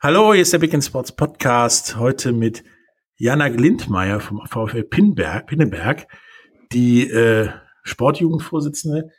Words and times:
Hallo, 0.00 0.32
hier 0.32 0.42
ist 0.42 0.52
der 0.52 0.60
Big 0.60 0.72
in 0.72 0.80
Sports 0.80 1.10
Podcast. 1.10 1.96
Heute 1.96 2.32
mit 2.32 2.62
Jana 3.16 3.48
Glindmeier 3.48 4.20
vom 4.20 4.40
VfL 4.46 4.84
Pinberg, 4.84 5.48
Pinneberg, 5.48 6.06
die 6.70 7.10
äh, 7.10 7.50
Sportjugendvorsitzende. 7.82 9.10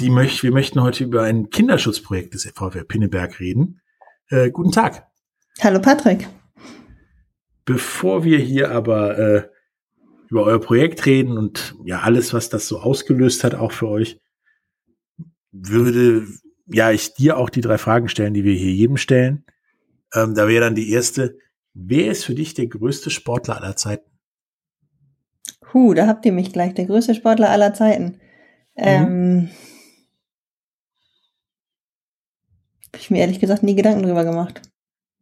Die 0.00 0.08
möcht, 0.08 0.42
wir 0.42 0.50
möchten 0.50 0.80
heute 0.80 1.04
über 1.04 1.24
ein 1.24 1.50
Kinderschutzprojekt 1.50 2.32
des 2.32 2.50
VfL 2.54 2.86
Pinneberg 2.86 3.38
reden. 3.38 3.82
Äh, 4.30 4.50
guten 4.50 4.72
Tag. 4.72 5.06
Hallo 5.60 5.78
Patrick. 5.78 6.26
Bevor 7.66 8.24
wir 8.24 8.38
hier 8.38 8.70
aber 8.70 9.18
äh, 9.18 9.48
über 10.30 10.44
euer 10.44 10.60
Projekt 10.62 11.04
reden 11.04 11.36
und 11.36 11.74
ja 11.84 12.00
alles, 12.00 12.32
was 12.32 12.48
das 12.48 12.66
so 12.66 12.80
ausgelöst 12.80 13.44
hat, 13.44 13.54
auch 13.54 13.72
für 13.72 13.88
euch, 13.88 14.22
würde 15.52 16.26
ja 16.72 16.90
ich 16.90 17.14
dir 17.14 17.36
auch 17.36 17.50
die 17.50 17.60
drei 17.60 17.78
Fragen 17.78 18.08
stellen, 18.08 18.34
die 18.34 18.44
wir 18.44 18.54
hier 18.54 18.72
jedem 18.72 18.96
stellen. 18.96 19.44
Ähm, 20.14 20.34
da 20.34 20.48
wäre 20.48 20.64
dann 20.64 20.74
die 20.74 20.90
erste, 20.90 21.36
wer 21.74 22.10
ist 22.10 22.24
für 22.24 22.34
dich 22.34 22.54
der 22.54 22.66
größte 22.66 23.10
Sportler 23.10 23.56
aller 23.56 23.76
Zeiten? 23.76 24.10
Huh, 25.72 25.94
da 25.94 26.06
habt 26.06 26.26
ihr 26.26 26.32
mich 26.32 26.52
gleich, 26.52 26.74
der 26.74 26.86
größte 26.86 27.14
Sportler 27.14 27.50
aller 27.50 27.74
Zeiten. 27.74 28.20
Ähm, 28.76 29.04
Mhm. 29.04 29.50
Hab 32.92 33.00
ich 33.00 33.10
mir 33.10 33.18
ehrlich 33.18 33.38
gesagt 33.38 33.62
nie 33.62 33.76
Gedanken 33.76 34.02
drüber 34.02 34.24
gemacht. 34.24 34.62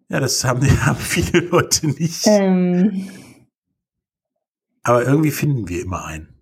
Ja, 0.09 0.21
das 0.21 0.43
haben, 0.43 0.63
haben 0.87 0.99
viele 0.99 1.41
Leute 1.41 1.87
nicht. 1.89 2.27
Ähm, 2.27 3.09
Aber 4.83 5.05
irgendwie 5.05 5.31
finden 5.31 5.69
wir 5.69 5.83
immer 5.83 6.05
einen. 6.07 6.38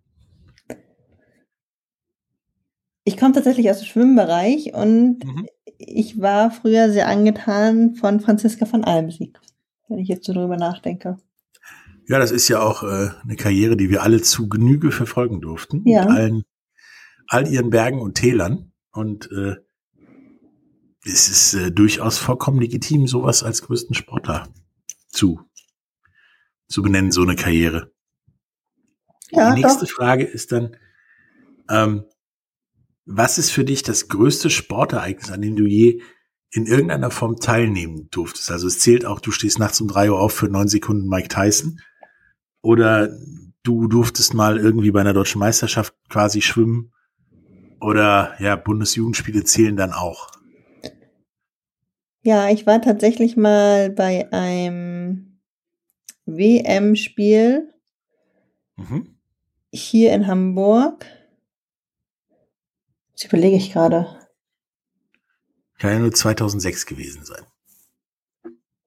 Ich 3.06 3.16
komme 3.16 3.32
tatsächlich 3.32 3.70
aus 3.70 3.78
dem 3.78 3.86
Schwimmbereich 3.86 4.74
und 4.74 5.24
Mhm. 5.24 5.46
ich 5.78 6.20
war 6.20 6.50
früher 6.50 6.90
sehr 6.92 7.06
angetan 7.08 7.94
von 7.94 8.18
Franziska 8.20 8.66
von 8.66 8.82
Almsieg, 8.84 9.38
wenn 9.88 9.98
ich 9.98 10.08
jetzt 10.08 10.26
so 10.26 10.32
drüber 10.32 10.56
nachdenke. 10.56 11.16
Ja, 12.08 12.18
das 12.18 12.32
ist 12.32 12.48
ja 12.48 12.60
auch 12.60 12.82
äh, 12.82 13.10
eine 13.22 13.36
Karriere, 13.36 13.76
die 13.76 13.90
wir 13.90 14.02
alle 14.02 14.20
zu 14.22 14.48
Genüge 14.48 14.90
verfolgen 14.90 15.40
durften. 15.40 15.82
Ja. 15.88 16.04
Mit 16.04 16.10
allen, 16.16 16.44
all 17.28 17.48
ihren 17.48 17.70
Bergen 17.70 18.00
und 18.00 18.14
Tälern. 18.16 18.72
Und 18.92 19.30
äh, 19.30 19.56
es 21.04 21.28
ist 21.28 21.54
äh, 21.54 21.70
durchaus 21.70 22.18
vollkommen 22.18 22.60
legitim, 22.60 23.06
sowas 23.06 23.42
als 23.44 23.62
größten 23.62 23.94
Sportler 23.94 24.48
zu, 25.08 25.40
zu 26.68 26.82
benennen, 26.82 27.12
so 27.12 27.22
eine 27.22 27.36
Karriere. 27.36 27.92
Ja, 29.30 29.54
Die 29.54 29.62
nächste 29.62 29.86
doch. 29.86 29.92
Frage 29.92 30.24
ist 30.24 30.50
dann, 30.52 30.76
ähm, 31.70 32.04
was 33.06 33.38
ist 33.38 33.50
für 33.50 33.64
dich 33.64 33.82
das 33.82 34.08
größte 34.08 34.50
Sportereignis, 34.50 35.30
an 35.30 35.40
dem 35.40 35.56
du 35.56 35.64
je 35.64 36.02
in 36.50 36.66
irgendeiner 36.66 37.10
Form 37.10 37.36
teilnehmen 37.36 38.08
durftest? 38.10 38.50
Also 38.50 38.66
es 38.66 38.80
zählt 38.80 39.06
auch, 39.06 39.20
du 39.20 39.30
stehst 39.30 39.58
nachts 39.58 39.80
um 39.80 39.88
drei 39.88 40.10
Uhr 40.10 40.20
auf 40.20 40.32
für 40.32 40.48
neun 40.48 40.68
Sekunden 40.68 41.08
Mike 41.08 41.28
Tyson 41.28 41.80
oder 42.62 43.16
du 43.62 43.86
durftest 43.88 44.34
mal 44.34 44.58
irgendwie 44.58 44.90
bei 44.90 45.00
einer 45.00 45.12
deutschen 45.12 45.38
Meisterschaft 45.38 45.94
quasi 46.08 46.42
schwimmen 46.42 46.92
oder 47.80 48.34
ja, 48.40 48.56
Bundesjugendspiele 48.56 49.44
zählen 49.44 49.76
dann 49.76 49.92
auch. 49.92 50.30
Ja, 52.22 52.50
ich 52.50 52.66
war 52.66 52.82
tatsächlich 52.82 53.36
mal 53.36 53.90
bei 53.90 54.32
einem 54.32 55.38
WM-Spiel 56.24 57.72
Mhm. 58.76 59.16
hier 59.72 60.12
in 60.12 60.26
Hamburg. 60.26 61.06
Jetzt 63.16 63.32
überlege 63.32 63.56
ich 63.56 63.72
gerade. 63.72 64.06
Kann 65.78 65.92
ja 65.92 65.98
nur 66.00 66.12
2006 66.12 66.84
gewesen 66.84 67.24
sein. 67.24 67.46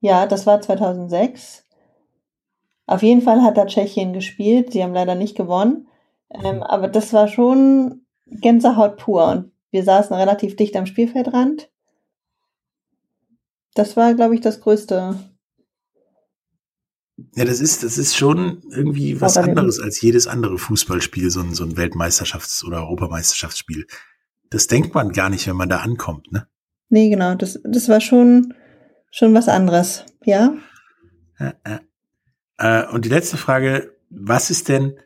Ja, 0.01 0.27
das 0.27 0.45
war 0.45 0.61
2006. 0.61 1.65
Auf 2.85 3.01
jeden 3.01 3.23
Fall 3.23 3.41
hat 3.41 3.57
da 3.57 3.65
Tschechien 3.65 4.13
gespielt. 4.13 4.71
Sie 4.71 4.83
haben 4.83 4.93
leider 4.93 5.15
nicht 5.15 5.35
gewonnen. 5.35 5.87
Ähm, 6.29 6.61
aber 6.61 6.87
das 6.87 7.11
war 7.11 7.27
schon 7.27 8.05
Gänsehaut 8.27 8.97
pur. 8.97 9.25
Und 9.29 9.51
wir 9.71 9.83
saßen 9.83 10.15
relativ 10.15 10.55
dicht 10.55 10.75
am 10.75 10.85
Spielfeldrand. 10.85 11.71
Das 13.73 13.97
war, 13.97 14.13
glaube 14.13 14.35
ich, 14.35 14.41
das 14.41 14.61
größte. 14.61 15.17
Ja, 17.35 17.45
das 17.45 17.61
ist, 17.61 17.83
das 17.83 17.97
ist 17.97 18.15
schon 18.15 18.61
irgendwie 18.69 19.19
was 19.21 19.37
anderes 19.37 19.79
als 19.79 19.99
jedes 20.01 20.27
andere 20.27 20.59
Fußballspiel, 20.59 21.31
so 21.31 21.41
ein, 21.41 21.55
so 21.55 21.63
ein 21.63 21.75
Weltmeisterschafts- 21.75 22.63
oder 22.63 22.83
Europameisterschaftsspiel. 22.83 23.87
Das 24.49 24.67
denkt 24.67 24.93
man 24.93 25.11
gar 25.11 25.29
nicht, 25.29 25.47
wenn 25.47 25.55
man 25.55 25.69
da 25.69 25.79
ankommt, 25.79 26.31
ne? 26.31 26.47
Nee, 26.89 27.09
genau. 27.09 27.35
Das, 27.35 27.59
das 27.63 27.87
war 27.87 28.01
schon, 28.01 28.53
schon 29.11 29.33
was 29.33 29.47
anderes. 29.47 30.05
Ja? 30.25 30.55
Ja, 31.39 31.53
ja. 31.65 31.79
Äh, 32.57 32.87
und 32.91 33.05
die 33.05 33.09
letzte 33.09 33.37
Frage, 33.37 33.95
was 34.09 34.49
ist 34.49 34.69
denn 34.69 34.99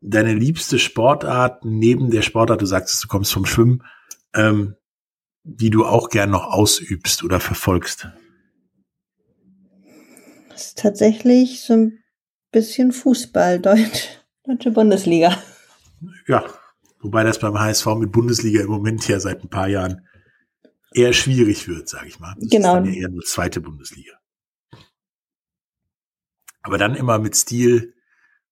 deine 0.00 0.34
liebste 0.34 0.78
Sportart 0.78 1.64
neben 1.64 2.10
der 2.10 2.22
Sportart, 2.22 2.62
du 2.62 2.66
sagtest, 2.66 3.04
du 3.04 3.08
kommst 3.08 3.32
vom 3.32 3.44
Schwimmen, 3.44 3.84
ähm, 4.34 4.74
die 5.44 5.70
du 5.70 5.84
auch 5.84 6.08
gern 6.08 6.30
noch 6.30 6.46
ausübst 6.46 7.22
oder 7.24 7.40
verfolgst? 7.40 8.08
Das 10.48 10.66
ist 10.68 10.78
tatsächlich 10.78 11.60
so 11.60 11.74
ein 11.74 11.98
bisschen 12.50 12.92
Fußball, 12.92 13.60
Deutsch, 13.60 14.08
deutsche 14.44 14.70
Bundesliga. 14.70 15.36
Ja, 16.26 16.44
wobei 17.02 17.24
das 17.24 17.38
beim 17.38 17.58
HSV 17.58 17.86
mit 17.98 18.12
Bundesliga 18.12 18.62
im 18.62 18.70
Moment 18.70 19.06
ja 19.08 19.20
seit 19.20 19.42
ein 19.44 19.48
paar 19.50 19.68
Jahren 19.68 20.06
eher 20.94 21.12
schwierig 21.12 21.68
wird, 21.68 21.88
sage 21.88 22.06
ich 22.08 22.18
mal. 22.20 22.34
Das 22.38 22.48
Genau. 22.50 22.68
Ist 22.68 22.74
dann 22.74 22.84
ja 22.86 22.92
eher 23.02 23.08
nur 23.08 23.22
zweite 23.22 23.60
Bundesliga. 23.60 24.12
Aber 26.62 26.78
dann 26.78 26.94
immer 26.94 27.18
mit 27.18 27.34
Stil 27.36 27.94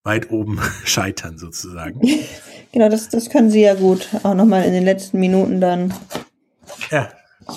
weit 0.02 0.30
oben 0.30 0.58
scheitern 0.84 1.38
sozusagen. 1.38 2.00
Genau, 2.72 2.88
das, 2.88 3.08
das 3.08 3.30
können 3.30 3.50
sie 3.50 3.62
ja 3.62 3.74
gut. 3.74 4.08
Auch 4.22 4.34
nochmal 4.34 4.64
in 4.64 4.72
den 4.72 4.84
letzten 4.84 5.18
Minuten 5.18 5.60
dann 5.60 5.92
Ja, 6.92 7.08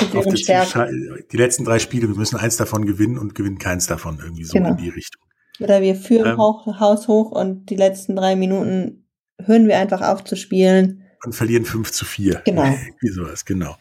die 0.01 1.37
letzten 1.37 1.65
drei 1.65 1.77
Spiele, 1.77 2.07
wir 2.07 2.15
müssen 2.15 2.37
eins 2.37 2.57
davon 2.57 2.87
gewinnen 2.87 3.19
und 3.19 3.35
gewinnen 3.35 3.59
keins 3.59 3.85
davon, 3.85 4.17
irgendwie 4.19 4.43
so 4.43 4.53
Genau. 4.53 4.69
in 4.69 4.77
die 4.77 4.89
Richtung. 4.89 5.21
Oder 5.59 5.83
wir 5.83 5.93
führen 5.93 6.31
Ähm. 6.31 6.37
hoch, 6.39 6.65
Haus 6.79 7.07
hoch 7.07 7.29
und 7.29 7.69
die 7.69 7.75
letzten 7.75 8.15
drei 8.15 8.35
Minuten 8.35 9.02
hören 9.45 9.67
wir 9.67 9.77
einfach 9.77 10.01
auf 10.01 10.23
zu 10.23 10.35
spielen. 10.35 11.03
Und 11.23 11.33
verlieren 11.33 11.65
5 11.65 11.91
zu 11.91 12.05
4. 12.05 12.41
Genau. 12.45 12.63
Wie 12.99 13.09
sowas, 13.09 13.45
genau. 13.45 13.77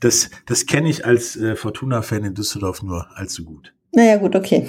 Das, 0.00 0.30
das 0.46 0.66
kenne 0.66 0.88
ich 0.88 1.04
als 1.04 1.36
äh, 1.36 1.56
Fortuna-Fan 1.56 2.24
in 2.24 2.34
Düsseldorf 2.34 2.82
nur 2.82 3.06
allzu 3.16 3.44
gut. 3.44 3.74
Naja, 3.92 4.16
gut, 4.16 4.36
okay. 4.36 4.68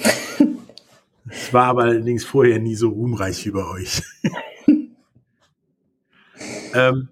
Es 1.28 1.52
war 1.52 1.66
aber 1.66 1.82
allerdings 1.84 2.24
vorher 2.24 2.58
nie 2.60 2.76
so 2.76 2.88
ruhmreich 2.88 3.44
wie 3.46 3.50
bei 3.50 3.64
euch. 3.66 4.02
ähm, 6.74 7.08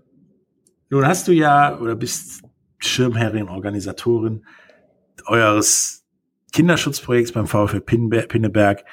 nun 0.91 1.07
hast 1.07 1.27
du 1.27 1.33
ja 1.33 1.79
oder 1.79 1.97
bist 1.97 2.43
Schirmherrin, 2.79 3.49
Organisatorin 3.49 4.45
eures 5.27 6.05
Kinderschutzprojekts 6.53 7.33
beim 7.33 7.47
VfL 7.47 7.81
Pinneberg. 7.81 8.85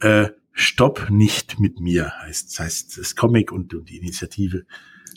Äh, 0.00 0.30
Stopp 0.52 1.08
nicht 1.10 1.60
mit 1.60 1.80
mir 1.80 2.12
heißt, 2.22 2.58
heißt 2.58 2.98
das 2.98 3.16
Comic 3.16 3.52
und, 3.52 3.72
und 3.74 3.88
die 3.88 3.98
Initiative. 3.98 4.64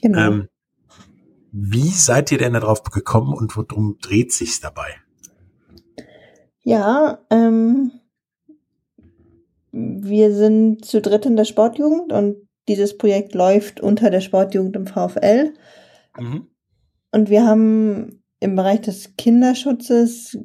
Genau. 0.01 0.19
Ähm, 0.19 0.49
wie 1.51 1.89
seid 1.89 2.31
ihr 2.31 2.37
denn 2.37 2.53
darauf 2.53 2.83
gekommen 2.83 3.33
und 3.33 3.55
worum 3.55 3.97
dreht 4.01 4.31
sich's 4.33 4.59
dabei? 4.59 4.95
Ja, 6.63 7.19
ähm, 7.29 7.91
wir 9.71 10.33
sind 10.33 10.85
zu 10.85 11.01
dritt 11.01 11.25
in 11.25 11.35
der 11.35 11.45
Sportjugend 11.45 12.11
und 12.13 12.37
dieses 12.67 12.97
Projekt 12.97 13.33
läuft 13.33 13.81
unter 13.81 14.09
der 14.09 14.21
Sportjugend 14.21 14.75
im 14.75 14.87
VfL. 14.87 15.53
Mhm. 16.17 16.47
Und 17.11 17.29
wir 17.29 17.45
haben 17.45 18.23
im 18.39 18.55
Bereich 18.55 18.81
des 18.81 19.15
Kinderschutzes 19.17 20.37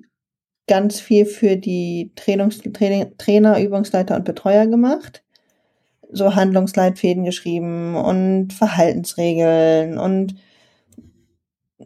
ganz 0.69 1.00
viel 1.00 1.26
für 1.26 1.56
die 1.56 2.12
Trainungs 2.15 2.61
Training 2.61 3.17
Trainer, 3.19 3.61
Übungsleiter 3.61 4.17
und 4.17 4.25
Betreuer 4.25 4.67
gemacht. 4.67 5.25
So 6.11 6.35
Handlungsleitfäden 6.35 7.25
geschrieben 7.25 7.97
und 7.97 8.53
Verhaltensregeln 8.53 9.99
und 9.99 10.37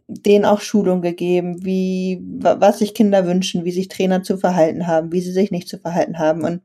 denen 0.06 0.44
auch 0.44 0.60
Schulung 0.60 1.02
gegeben, 1.02 1.64
wie, 1.64 2.20
was 2.22 2.78
sich 2.78 2.94
Kinder 2.94 3.26
wünschen, 3.26 3.64
wie 3.64 3.72
sich 3.72 3.88
Trainer 3.88 4.22
zu 4.22 4.36
verhalten 4.36 4.86
haben, 4.86 5.12
wie 5.12 5.20
sie 5.20 5.32
sich 5.32 5.50
nicht 5.50 5.68
zu 5.68 5.78
verhalten 5.78 6.18
haben. 6.18 6.44
Und 6.44 6.62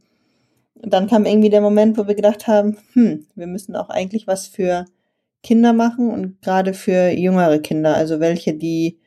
dann 0.75 1.07
kam 1.07 1.25
irgendwie 1.25 1.49
der 1.49 1.61
Moment, 1.61 1.97
wo 1.97 2.07
wir 2.07 2.15
gedacht 2.15 2.47
haben, 2.47 2.77
hm, 2.93 3.25
wir 3.35 3.47
müssen 3.47 3.75
auch 3.75 3.89
eigentlich 3.89 4.27
was 4.27 4.47
für 4.47 4.85
Kinder 5.43 5.73
machen 5.73 6.11
und 6.11 6.41
gerade 6.41 6.73
für 6.73 7.09
jüngere 7.09 7.59
Kinder, 7.59 7.95
also 7.95 8.19
welche, 8.19 8.53
die 8.53 8.99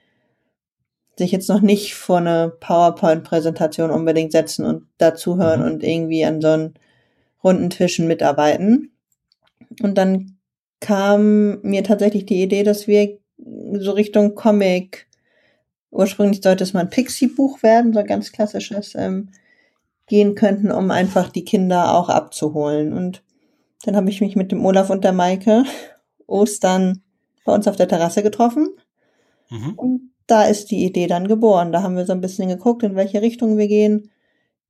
sich 1.20 1.32
jetzt 1.32 1.48
noch 1.48 1.60
nicht 1.60 1.94
vor 1.94 2.18
eine 2.18 2.52
PowerPoint-Präsentation 2.60 3.90
unbedingt 3.90 4.32
setzen 4.32 4.64
und 4.64 4.86
dazuhören 4.98 5.60
mhm. 5.60 5.66
und 5.66 5.84
irgendwie 5.84 6.24
an 6.24 6.40
so 6.40 6.48
einen 6.48 6.74
runden 7.44 7.70
Tischen 7.70 8.06
mitarbeiten. 8.08 8.90
Und 9.82 9.98
dann 9.98 10.38
kam 10.80 11.60
mir 11.60 11.84
tatsächlich 11.84 12.24
die 12.24 12.42
Idee, 12.42 12.62
dass 12.62 12.86
wir 12.86 13.18
so 13.74 13.92
Richtung 13.92 14.34
Comic, 14.34 15.06
ursprünglich 15.90 16.42
sollte 16.42 16.64
es 16.64 16.72
mal 16.72 16.80
ein 16.80 16.90
Pixie-Buch 16.90 17.62
werden, 17.62 17.92
so 17.92 18.00
ein 18.00 18.06
ganz 18.06 18.32
klassisches, 18.32 18.94
ähm, 18.94 19.28
gehen 20.06 20.34
könnten, 20.34 20.72
um 20.72 20.90
einfach 20.90 21.28
die 21.28 21.44
Kinder 21.44 21.94
auch 21.94 22.08
abzuholen. 22.08 22.92
Und 22.94 23.22
dann 23.84 23.94
habe 23.94 24.08
ich 24.08 24.20
mich 24.20 24.36
mit 24.36 24.52
dem 24.52 24.64
Olaf 24.64 24.90
und 24.90 25.04
der 25.04 25.12
Maike 25.12 25.64
Ostern 26.26 27.02
bei 27.44 27.52
uns 27.52 27.68
auf 27.68 27.76
der 27.76 27.88
Terrasse 27.88 28.22
getroffen. 28.22 28.68
Mhm. 29.50 29.74
Und 29.74 30.09
da 30.30 30.44
ist 30.44 30.70
die 30.70 30.84
Idee 30.84 31.06
dann 31.06 31.28
geboren. 31.28 31.72
Da 31.72 31.82
haben 31.82 31.96
wir 31.96 32.06
so 32.06 32.12
ein 32.12 32.20
bisschen 32.20 32.48
geguckt, 32.48 32.82
in 32.82 32.96
welche 32.96 33.22
Richtung 33.22 33.58
wir 33.58 33.68
gehen 33.68 34.10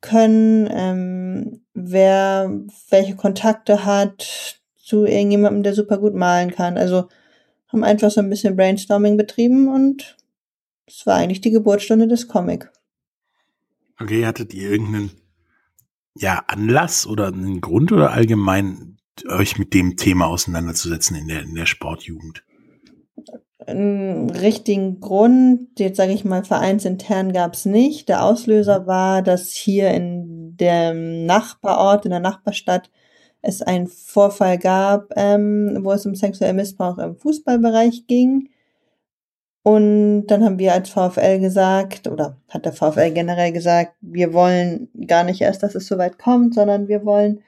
können, 0.01 0.69
ähm, 0.73 1.61
wer 1.75 2.51
welche 2.89 3.17
Kontakte 3.17 3.85
hat 3.85 4.61
zu 4.83 5.05
irgendjemandem, 5.05 5.62
der 5.62 5.75
super 5.75 5.99
gut 5.99 6.15
malen 6.15 6.51
kann. 6.51 6.79
Also 6.79 7.09
haben 7.69 7.85
einfach 7.85 8.11
so 8.11 8.21
ein 8.21 8.31
bisschen 8.31 8.57
Brainstorming 8.57 9.17
betrieben 9.17 9.69
und 9.69 10.17
es 10.87 11.07
war 11.07 11.17
eigentlich 11.17 11.41
die 11.41 11.51
Geburtsstunde 11.51 12.09
des 12.09 12.27
Comic. 12.27 12.71
Okay, 14.01 14.25
hattet 14.25 14.55
ihr 14.55 14.71
irgendeinen 14.71 15.11
ja, 16.17 16.43
Anlass 16.49 17.06
oder 17.06 17.29
einen 17.29 17.61
Grund 17.61 17.93
oder 17.93 18.11
allgemein 18.13 18.97
euch 19.29 19.59
mit 19.59 19.75
dem 19.75 19.97
Thema 19.97 20.27
auseinanderzusetzen 20.27 21.17
in 21.17 21.29
der, 21.29 21.43
in 21.43 21.55
der 21.55 21.67
Sportjugend? 21.67 22.43
Einen 23.67 24.31
richtigen 24.31 25.01
Grund, 25.01 25.79
jetzt 25.79 25.97
sage 25.97 26.12
ich 26.12 26.25
mal, 26.25 26.45
vereinsintern 26.45 27.33
gab 27.33 27.55
es 27.55 27.67
nicht. 27.67 28.09
Der 28.09 28.25
Auslöser 28.25 28.87
war, 28.87 29.23
dass 29.23 29.53
hier 29.53 29.91
in 29.91 30.57
dem 30.57 31.27
Nachbarort, 31.27 32.05
in 32.05 32.11
der 32.11 32.21
Nachbarstadt, 32.21 32.91
es 33.43 33.62
einen 33.62 33.87
Vorfall 33.87 34.59
gab, 34.59 35.12
ähm, 35.17 35.79
wo 35.83 35.93
es 35.93 36.07
um 36.07 36.15
sexuellen 36.15 36.57
Missbrauch 36.57 36.99
im 36.99 37.17
Fußballbereich 37.17 38.07
ging. 38.07 38.51
Und 39.63 40.27
dann 40.27 40.45
haben 40.45 40.59
wir 40.59 40.73
als 40.73 40.89
VfL 40.91 41.39
gesagt, 41.39 42.09
oder 42.09 42.37
hat 42.49 42.65
der 42.65 42.73
VfL 42.73 43.13
generell 43.13 43.53
gesagt, 43.53 43.95
wir 44.01 44.33
wollen 44.33 44.89
gar 45.06 45.25
nicht 45.25 45.41
erst, 45.43 45.63
dass 45.63 45.75
es 45.75 45.87
so 45.87 45.99
weit 45.99 46.19
kommt, 46.19 46.55
sondern 46.55 46.89
wir 46.89 47.05
wollen 47.05 47.43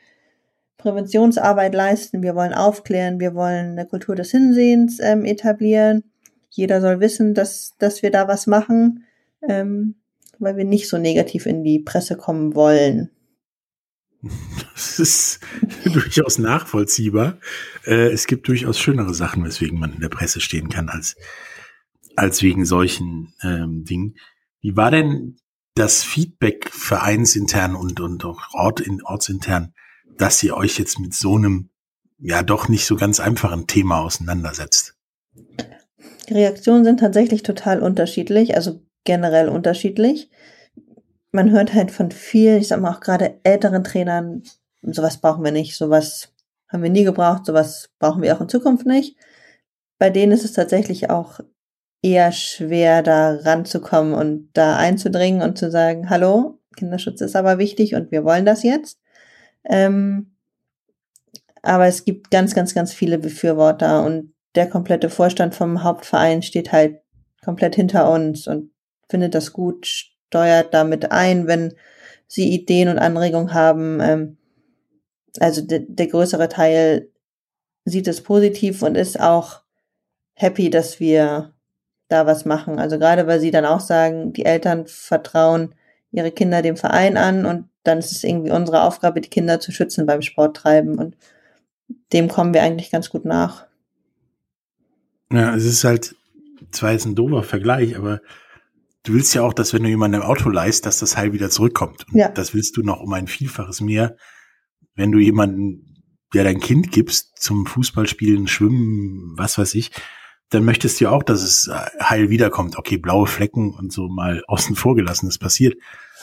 Präventionsarbeit 0.83 1.75
leisten, 1.75 2.23
wir 2.23 2.35
wollen 2.35 2.53
aufklären, 2.53 3.21
wir 3.21 3.35
wollen 3.35 3.73
eine 3.73 3.87
Kultur 3.87 4.17
des 4.17 4.33
Hinsehens 4.33 4.99
ähm, 5.01 5.25
etablieren. 5.25 6.03
Jeder 6.51 6.81
soll 6.81 6.99
wissen, 6.99 7.35
dass, 7.35 7.75
dass 7.79 8.03
wir 8.03 8.11
da 8.11 8.27
was 8.27 8.49
machen, 8.49 9.05
ähm, 9.49 9.95
weil 10.41 10.57
wir 10.57 10.65
nicht 10.65 10.89
so 10.89 10.99
negativ 10.99 11.47
in 11.47 11.63
die 11.63 11.79
Presse 11.79 12.17
kommen 12.17 12.55
wollen. 12.55 13.11
Das 14.75 14.99
ist 14.99 15.41
durchaus 15.85 16.39
nachvollziehbar. 16.39 17.39
Äh, 17.85 18.11
es 18.11 18.27
gibt 18.27 18.49
durchaus 18.49 18.79
schönere 18.79 19.15
Sachen, 19.15 19.45
weswegen 19.45 19.79
man 19.79 19.93
in 19.93 20.01
der 20.01 20.09
Presse 20.09 20.41
stehen 20.41 20.69
kann, 20.69 20.89
als, 20.89 21.17
als 22.17 22.43
wegen 22.43 22.65
solchen 22.65 23.33
ähm, 23.43 23.85
Dingen. 23.85 24.17
Wie 24.61 24.77
war 24.77 24.91
denn 24.91 25.37
das 25.75 26.03
Feedback 26.03 26.71
vereinsintern 26.71 27.75
und, 27.75 28.01
und 28.01 28.25
auch 28.25 28.55
Ort 28.55 28.81
in, 28.81 29.03
ortsintern 29.03 29.75
dass 30.19 30.43
ihr 30.43 30.57
euch 30.57 30.79
jetzt 30.79 30.99
mit 30.99 31.15
so 31.15 31.37
einem 31.37 31.71
ja 32.19 32.43
doch 32.43 32.69
nicht 32.69 32.87
so 32.87 32.97
ganz 32.97 33.21
einfachen 33.21 33.67
Thema 33.67 34.01
auseinandersetzt? 34.01 34.95
Die 36.29 36.35
Reaktionen 36.35 36.85
sind 36.85 37.01
tatsächlich 37.01 37.43
total 37.43 37.83
unterschiedlich, 37.83 38.55
also 38.55 38.83
generell 39.05 39.49
unterschiedlich. 39.49 40.31
Man 41.33 41.51
hört 41.51 41.75
halt 41.75 41.91
von 41.91 42.11
vielen, 42.11 42.61
ich 42.61 42.69
sag 42.69 42.81
mal 42.81 42.95
auch 42.95 43.01
gerade 43.01 43.41
älteren 43.43 43.83
Trainern, 43.83 44.43
sowas 44.83 45.19
brauchen 45.19 45.45
wir 45.45 45.53
nicht, 45.53 45.77
sowas 45.77 46.33
haben 46.69 46.83
wir 46.83 46.91
nie 46.91 47.05
gebraucht, 47.05 47.47
sowas 47.47 47.91
brauchen 47.99 48.23
wir 48.23 48.37
auch 48.37 48.41
in 48.41 48.49
Zukunft 48.49 48.87
nicht. 48.87 49.17
Bei 49.99 50.11
denen 50.11 50.33
ist 50.33 50.45
es 50.45 50.53
tatsächlich 50.53 51.11
auch 51.11 51.41
eher 52.03 52.33
schwer, 52.33 53.03
da 53.03 53.37
ranzukommen 53.37 54.15
und 54.15 54.51
da 54.55 54.77
einzudringen 54.77 55.43
und 55.43 55.59
zu 55.59 55.71
sagen, 55.71 56.11
hallo, 56.11 56.59
Kinderschutz 56.77 57.21
ist 57.21 57.37
aber 57.37 57.59
wichtig 57.59 57.95
und 57.95 58.11
wir 58.11 58.25
wollen 58.25 58.45
das 58.45 58.63
jetzt. 58.63 58.99
Ähm, 59.65 60.37
aber 61.63 61.87
es 61.87 62.05
gibt 62.05 62.31
ganz, 62.31 62.55
ganz, 62.55 62.75
ganz 62.75 62.93
viele 62.93 63.19
Befürworter 63.19 64.05
und 64.05 64.35
der 64.55 64.69
komplette 64.69 65.09
Vorstand 65.09 65.55
vom 65.55 65.83
Hauptverein 65.83 66.43
steht 66.43 66.73
halt 66.73 67.01
komplett 67.45 67.75
hinter 67.75 68.11
uns 68.11 68.47
und 68.47 68.71
findet 69.09 69.35
das 69.35 69.53
gut, 69.53 69.87
steuert 69.87 70.75
damit 70.75 71.13
ein, 71.13 71.47
wenn 71.47 71.75
sie 72.27 72.51
Ideen 72.51 72.89
und 72.89 72.99
Anregungen 72.99 73.55
haben. 73.55 74.01
Ähm, 74.01 74.39
also 75.41 75.63
de 75.63 75.85
der 75.89 76.07
größere 76.09 76.49
Teil 76.49 77.11
sieht 77.85 78.09
es 78.09 78.23
positiv 78.23 78.83
und 78.83 78.97
ist 78.97 79.21
auch 79.21 79.63
happy, 80.35 80.71
dass 80.71 81.01
wir 81.01 81.55
da 82.09 82.27
was 82.27 82.45
machen. 82.45 82.79
Also 82.79 82.99
gerade 82.99 83.27
weil 83.27 83.41
sie 83.41 83.51
dann 83.51 83.65
auch 83.65 83.81
sagen, 83.81 84.33
die 84.33 84.45
Eltern 84.45 84.87
vertrauen 84.87 85.75
ihre 86.11 86.31
Kinder 86.31 86.63
dem 86.63 86.77
Verein 86.77 87.17
an 87.17 87.47
und 87.47 87.69
dann 87.83 87.99
ist 87.99 88.13
es 88.13 88.25
irgendwie 88.25 88.51
unsere 88.53 88.83
Aufgabe, 88.83 89.21
die 89.21 89.31
Kinder 89.31 89.61
zu 89.61 89.73
schützen 89.73 90.07
beim 90.07 90.23
Sporttreiben 90.23 90.99
und 90.99 91.17
dem 92.13 92.29
kommen 92.29 92.55
wir 92.55 92.63
eigentlich 92.63 92.91
ganz 92.91 93.11
gut 93.11 93.25
nach. 93.25 93.67
Ja, 95.33 95.55
es 95.55 95.65
ist 95.65 95.85
halt 95.85 96.15
zwar 96.71 96.93
jetzt 96.93 97.07
ein 97.07 97.15
doofer 97.15 97.43
Vergleich, 97.43 97.97
aber 97.97 98.21
du 99.03 99.15
willst 99.15 99.35
ja 99.35 99.43
auch, 99.43 99.53
dass 99.53 99.73
wenn 99.73 99.83
du 99.83 99.89
jemandem 99.89 100.23
ein 100.23 100.27
Auto 100.27 100.49
leist, 100.49 100.87
dass 100.87 100.99
das 100.99 101.17
Heil 101.17 101.33
wieder 101.33 101.51
zurückkommt. 101.51 102.07
Und 102.09 102.19
ja. 102.19 102.29
das 102.29 102.55
willst 102.55 102.77
du 102.77 102.83
noch 102.83 103.01
um 103.01 103.13
ein 103.13 103.27
Vielfaches 103.27 103.81
mehr, 103.81 104.17
wenn 104.95 105.11
du 105.11 105.19
jemanden, 105.19 106.05
der 106.35 106.45
dein 106.45 106.61
Kind 106.61 106.93
gibst, 106.93 107.39
zum 107.39 107.67
Fußballspielen, 107.67 108.47
Schwimmen, 108.47 109.35
was 109.37 109.59
weiß 109.59 109.75
ich, 109.75 109.91
dann 110.51 110.65
möchtest 110.65 111.01
du 111.01 111.05
ja 111.05 111.11
auch, 111.11 111.23
dass 111.23 111.43
es 111.43 111.71
heil 112.01 112.31
wiederkommt. 112.31 112.77
Okay, 112.79 112.99
blaue 112.99 113.27
Flecken 113.27 113.75
und 113.75 113.93
so 113.93 114.09
mal 114.09 114.43
außen 114.47 114.77
vor 114.77 114.95
gelassen, 114.95 115.27
das 115.27 115.39
passiert 115.39 115.75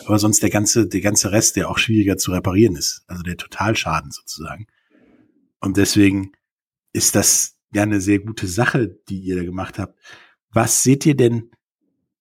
aber 0.05 0.19
sonst 0.19 0.43
der 0.43 0.49
ganze, 0.49 0.87
der 0.87 1.01
ganze 1.01 1.31
Rest, 1.31 1.55
der 1.55 1.69
auch 1.69 1.77
schwieriger 1.77 2.17
zu 2.17 2.31
reparieren 2.31 2.75
ist. 2.75 3.03
Also 3.07 3.23
der 3.23 3.37
Totalschaden 3.37 4.11
sozusagen. 4.11 4.67
Und 5.59 5.77
deswegen 5.77 6.31
ist 6.93 7.15
das 7.15 7.57
ja 7.73 7.83
eine 7.83 8.01
sehr 8.01 8.19
gute 8.19 8.47
Sache, 8.47 8.87
die 9.09 9.19
ihr 9.19 9.35
da 9.35 9.43
gemacht 9.43 9.79
habt. 9.79 9.97
Was 10.51 10.83
seht 10.83 11.05
ihr 11.05 11.15
denn 11.15 11.51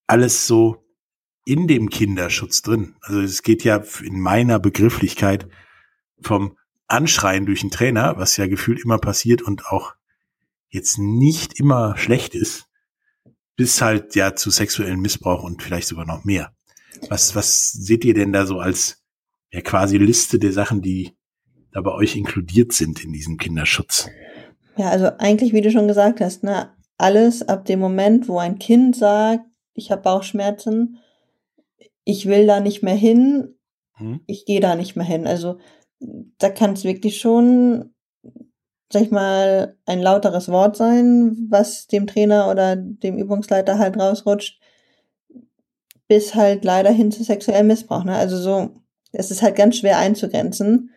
alles 0.06 0.47
so 0.47 0.85
in 1.44 1.66
dem 1.66 1.88
Kinderschutz 1.88 2.62
drin? 2.62 2.97
Also 3.00 3.20
es 3.20 3.42
geht 3.42 3.64
ja 3.64 3.82
in 4.02 4.20
meiner 4.20 4.58
Begrifflichkeit 4.58 5.49
vom 6.20 6.56
Anschreien 6.87 7.47
durch 7.47 7.62
einen 7.62 7.70
Trainer, 7.70 8.16
was 8.16 8.37
ja 8.37 8.47
gefühlt 8.47 8.82
immer 8.82 8.99
passiert 8.99 9.42
und 9.42 9.66
auch 9.66 9.94
jetzt 10.68 10.99
nicht 10.99 11.58
immer 11.58 11.97
schlecht 11.97 12.35
ist, 12.35 12.66
bis 13.56 13.80
halt 13.80 14.14
ja 14.14 14.35
zu 14.35 14.50
sexuellen 14.50 15.00
Missbrauch 15.00 15.42
und 15.42 15.62
vielleicht 15.62 15.88
sogar 15.88 16.06
noch 16.06 16.25
mehr. 16.25 16.54
Was, 17.09 17.35
was 17.35 17.73
seht 17.73 18.05
ihr 18.05 18.14
denn 18.14 18.33
da 18.33 18.47
so 18.47 18.59
als 18.59 19.02
ja, 19.52 19.61
quasi 19.61 19.99
Liste 19.99 20.38
der 20.38 20.52
Sachen, 20.52 20.83
die 20.83 21.17
da 21.73 21.81
bei 21.81 21.93
euch 21.93 22.17
inkludiert 22.17 22.73
sind 22.73 23.05
in 23.05 23.12
diesem 23.12 23.37
Kinderschutz? 23.37 24.09
Ja, 24.76 24.90
also 24.90 25.11
eigentlich, 25.19 25.52
wie 25.52 25.61
du 25.61 25.71
schon 25.71 25.88
gesagt 25.88 26.21
hast, 26.21 26.45
ne, 26.45 26.71
alles 26.97 27.49
ab 27.49 27.64
dem 27.64 27.81
Moment, 27.81 28.28
wo 28.28 28.38
ein 28.38 28.59
Kind 28.59 28.97
sagt, 28.97 29.45
ich 29.75 29.90
habe 29.90 30.02
Bauchschmerzen, 30.02 30.99
ich 32.05 32.26
will 32.26 32.47
da 32.47 32.61
nicht 32.61 32.83
mehr 32.83 32.95
hin, 32.95 33.55
hm? 33.95 34.21
ich 34.26 34.45
gehe 34.45 34.61
da 34.61 34.75
nicht 34.75 34.97
mehr 34.97 35.07
hin. 35.07 35.26
Also 35.26 35.59
da 36.38 36.50
kann 36.50 36.73
es 36.73 36.85
wirklich 36.85 37.21
schon, 37.21 37.95
sag 38.93 39.02
ich 39.02 39.11
mal, 39.11 39.76
ein 39.87 40.00
lauteres 40.00 40.49
Wort 40.49 40.76
sein, 40.76 41.37
was 41.50 41.87
dem 41.87 42.07
Trainer 42.07 42.50
oder 42.50 42.76
dem 42.76 43.17
Übungsleiter 43.19 43.78
halt 43.78 43.99
rausrutscht 43.99 44.61
bis 46.09 46.35
halt 46.35 46.65
leider 46.65 46.91
hin 46.91 47.12
zu 47.12 47.23
sexuellem 47.23 47.67
Missbrauch. 47.67 48.05
Ne? 48.05 48.17
Also 48.17 48.38
so, 48.38 48.71
es 49.12 49.31
ist 49.31 49.43
halt 49.43 49.57
ganz 49.57 49.77
schwer 49.77 49.99
einzugrenzen. 49.99 50.91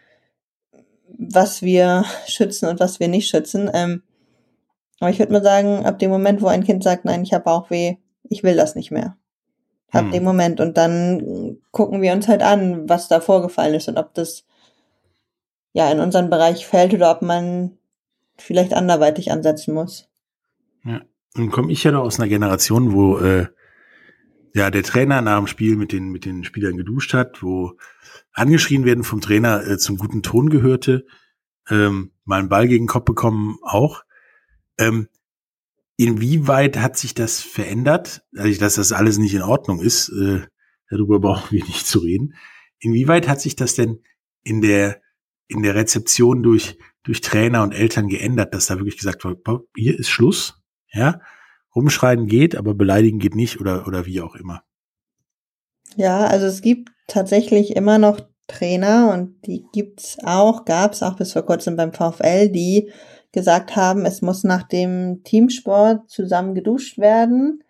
was 1.07 1.61
wir 1.61 2.05
schützen 2.27 2.67
und 2.67 2.79
was 2.79 2.99
wir 2.99 3.07
nicht 3.07 3.29
schützen. 3.29 3.69
Ähm, 3.73 4.03
aber 4.99 5.09
ich 5.09 5.19
würde 5.19 5.33
mal 5.33 5.43
sagen, 5.43 5.85
ab 5.85 5.99
dem 5.99 6.09
Moment, 6.11 6.41
wo 6.41 6.47
ein 6.47 6.63
Kind 6.63 6.83
sagt, 6.83 7.05
nein, 7.05 7.23
ich 7.23 7.33
habe 7.33 7.43
Bauchweh, 7.43 7.97
ich 8.23 8.43
will 8.43 8.55
das 8.55 8.75
nicht 8.75 8.91
mehr. 8.91 9.17
Ab 9.91 10.05
hm. 10.05 10.11
dem 10.11 10.23
Moment. 10.23 10.59
Und 10.61 10.77
dann 10.77 11.57
gucken 11.71 12.01
wir 12.01 12.13
uns 12.13 12.27
halt 12.27 12.41
an, 12.41 12.87
was 12.87 13.07
da 13.07 13.19
vorgefallen 13.19 13.73
ist 13.75 13.89
und 13.89 13.97
ob 13.97 14.13
das 14.13 14.45
ja 15.73 15.91
in 15.91 15.99
unseren 15.99 16.29
Bereich 16.29 16.65
fällt 16.65 16.93
oder 16.93 17.11
ob 17.11 17.21
man 17.21 17.77
vielleicht 18.37 18.73
anderweitig 18.73 19.31
ansetzen 19.31 19.73
muss. 19.73 20.07
Ja. 20.85 21.01
Nun 21.35 21.49
komme 21.49 21.71
ich 21.71 21.83
ja 21.83 21.91
noch 21.91 22.03
aus 22.03 22.19
einer 22.19 22.29
Generation, 22.29 22.93
wo 22.93 23.17
äh, 23.17 23.47
ja 24.53 24.69
der 24.69 24.83
Trainer 24.83 25.21
nach 25.21 25.37
dem 25.37 25.47
Spiel 25.47 25.75
mit 25.75 25.91
den 25.91 26.09
mit 26.09 26.25
den 26.25 26.43
Spielern 26.43 26.77
geduscht 26.77 27.13
hat, 27.13 27.41
wo 27.41 27.77
angeschrien 28.33 28.85
werden 28.85 29.03
vom 29.03 29.21
Trainer 29.21 29.65
äh, 29.65 29.77
zum 29.77 29.97
guten 29.97 30.23
Ton 30.23 30.49
gehörte, 30.49 31.05
ähm, 31.69 32.11
mal 32.25 32.39
einen 32.39 32.49
Ball 32.49 32.67
gegen 32.67 32.85
den 32.85 32.89
Kopf 32.89 33.05
bekommen 33.05 33.57
auch. 33.61 34.03
Ähm, 34.77 35.07
inwieweit 35.97 36.77
hat 36.77 36.97
sich 36.97 37.13
das 37.13 37.41
verändert? 37.41 38.23
Also, 38.35 38.59
dass 38.59 38.75
das 38.75 38.91
alles 38.91 39.17
nicht 39.17 39.33
in 39.33 39.41
Ordnung 39.41 39.79
ist, 39.79 40.09
äh, 40.09 40.41
darüber 40.89 41.19
brauchen 41.21 41.51
wir 41.51 41.63
nicht 41.65 41.87
zu 41.87 41.99
reden. 41.99 42.35
Inwieweit 42.79 43.27
hat 43.27 43.41
sich 43.41 43.55
das 43.55 43.75
denn 43.75 44.03
in 44.43 44.61
der 44.61 45.01
in 45.47 45.63
der 45.63 45.75
Rezeption 45.75 46.43
durch 46.43 46.77
durch 47.03 47.21
Trainer 47.21 47.63
und 47.63 47.71
Eltern 47.71 48.07
geändert, 48.07 48.53
dass 48.53 48.67
da 48.67 48.77
wirklich 48.77 48.97
gesagt 48.97 49.23
wird, 49.23 49.45
hier 49.75 49.97
ist 49.97 50.09
Schluss, 50.09 50.61
ja, 50.93 51.19
rumschreien 51.75 52.27
geht, 52.27 52.55
aber 52.55 52.73
beleidigen 52.73 53.19
geht 53.19 53.35
nicht 53.35 53.59
oder 53.59 53.87
oder 53.87 54.05
wie 54.05 54.21
auch 54.21 54.35
immer. 54.35 54.63
Ja, 55.95 56.25
also 56.25 56.45
es 56.45 56.61
gibt 56.61 56.91
tatsächlich 57.07 57.75
immer 57.75 57.97
noch 57.97 58.21
Trainer 58.47 59.11
und 59.13 59.45
die 59.45 59.65
gibt's 59.73 60.17
auch, 60.23 60.65
gab's 60.65 61.03
auch 61.03 61.15
bis 61.15 61.33
vor 61.33 61.43
kurzem 61.43 61.75
beim 61.75 61.93
VfL, 61.93 62.49
die 62.49 62.91
gesagt 63.31 63.75
haben, 63.75 64.05
es 64.05 64.21
muss 64.21 64.43
nach 64.43 64.63
dem 64.63 65.23
Teamsport 65.23 66.09
zusammen 66.09 66.53
geduscht 66.53 66.97
werden. 66.97 67.63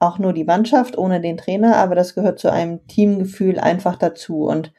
Auch 0.00 0.18
nur 0.18 0.32
die 0.32 0.44
Mannschaft 0.44 0.98
ohne 0.98 1.20
den 1.20 1.36
Trainer, 1.36 1.76
aber 1.76 1.94
das 1.94 2.14
gehört 2.14 2.38
zu 2.40 2.50
einem 2.50 2.86
Teamgefühl 2.88 3.58
einfach 3.58 3.96
dazu. 3.96 4.44
Und 4.44 4.72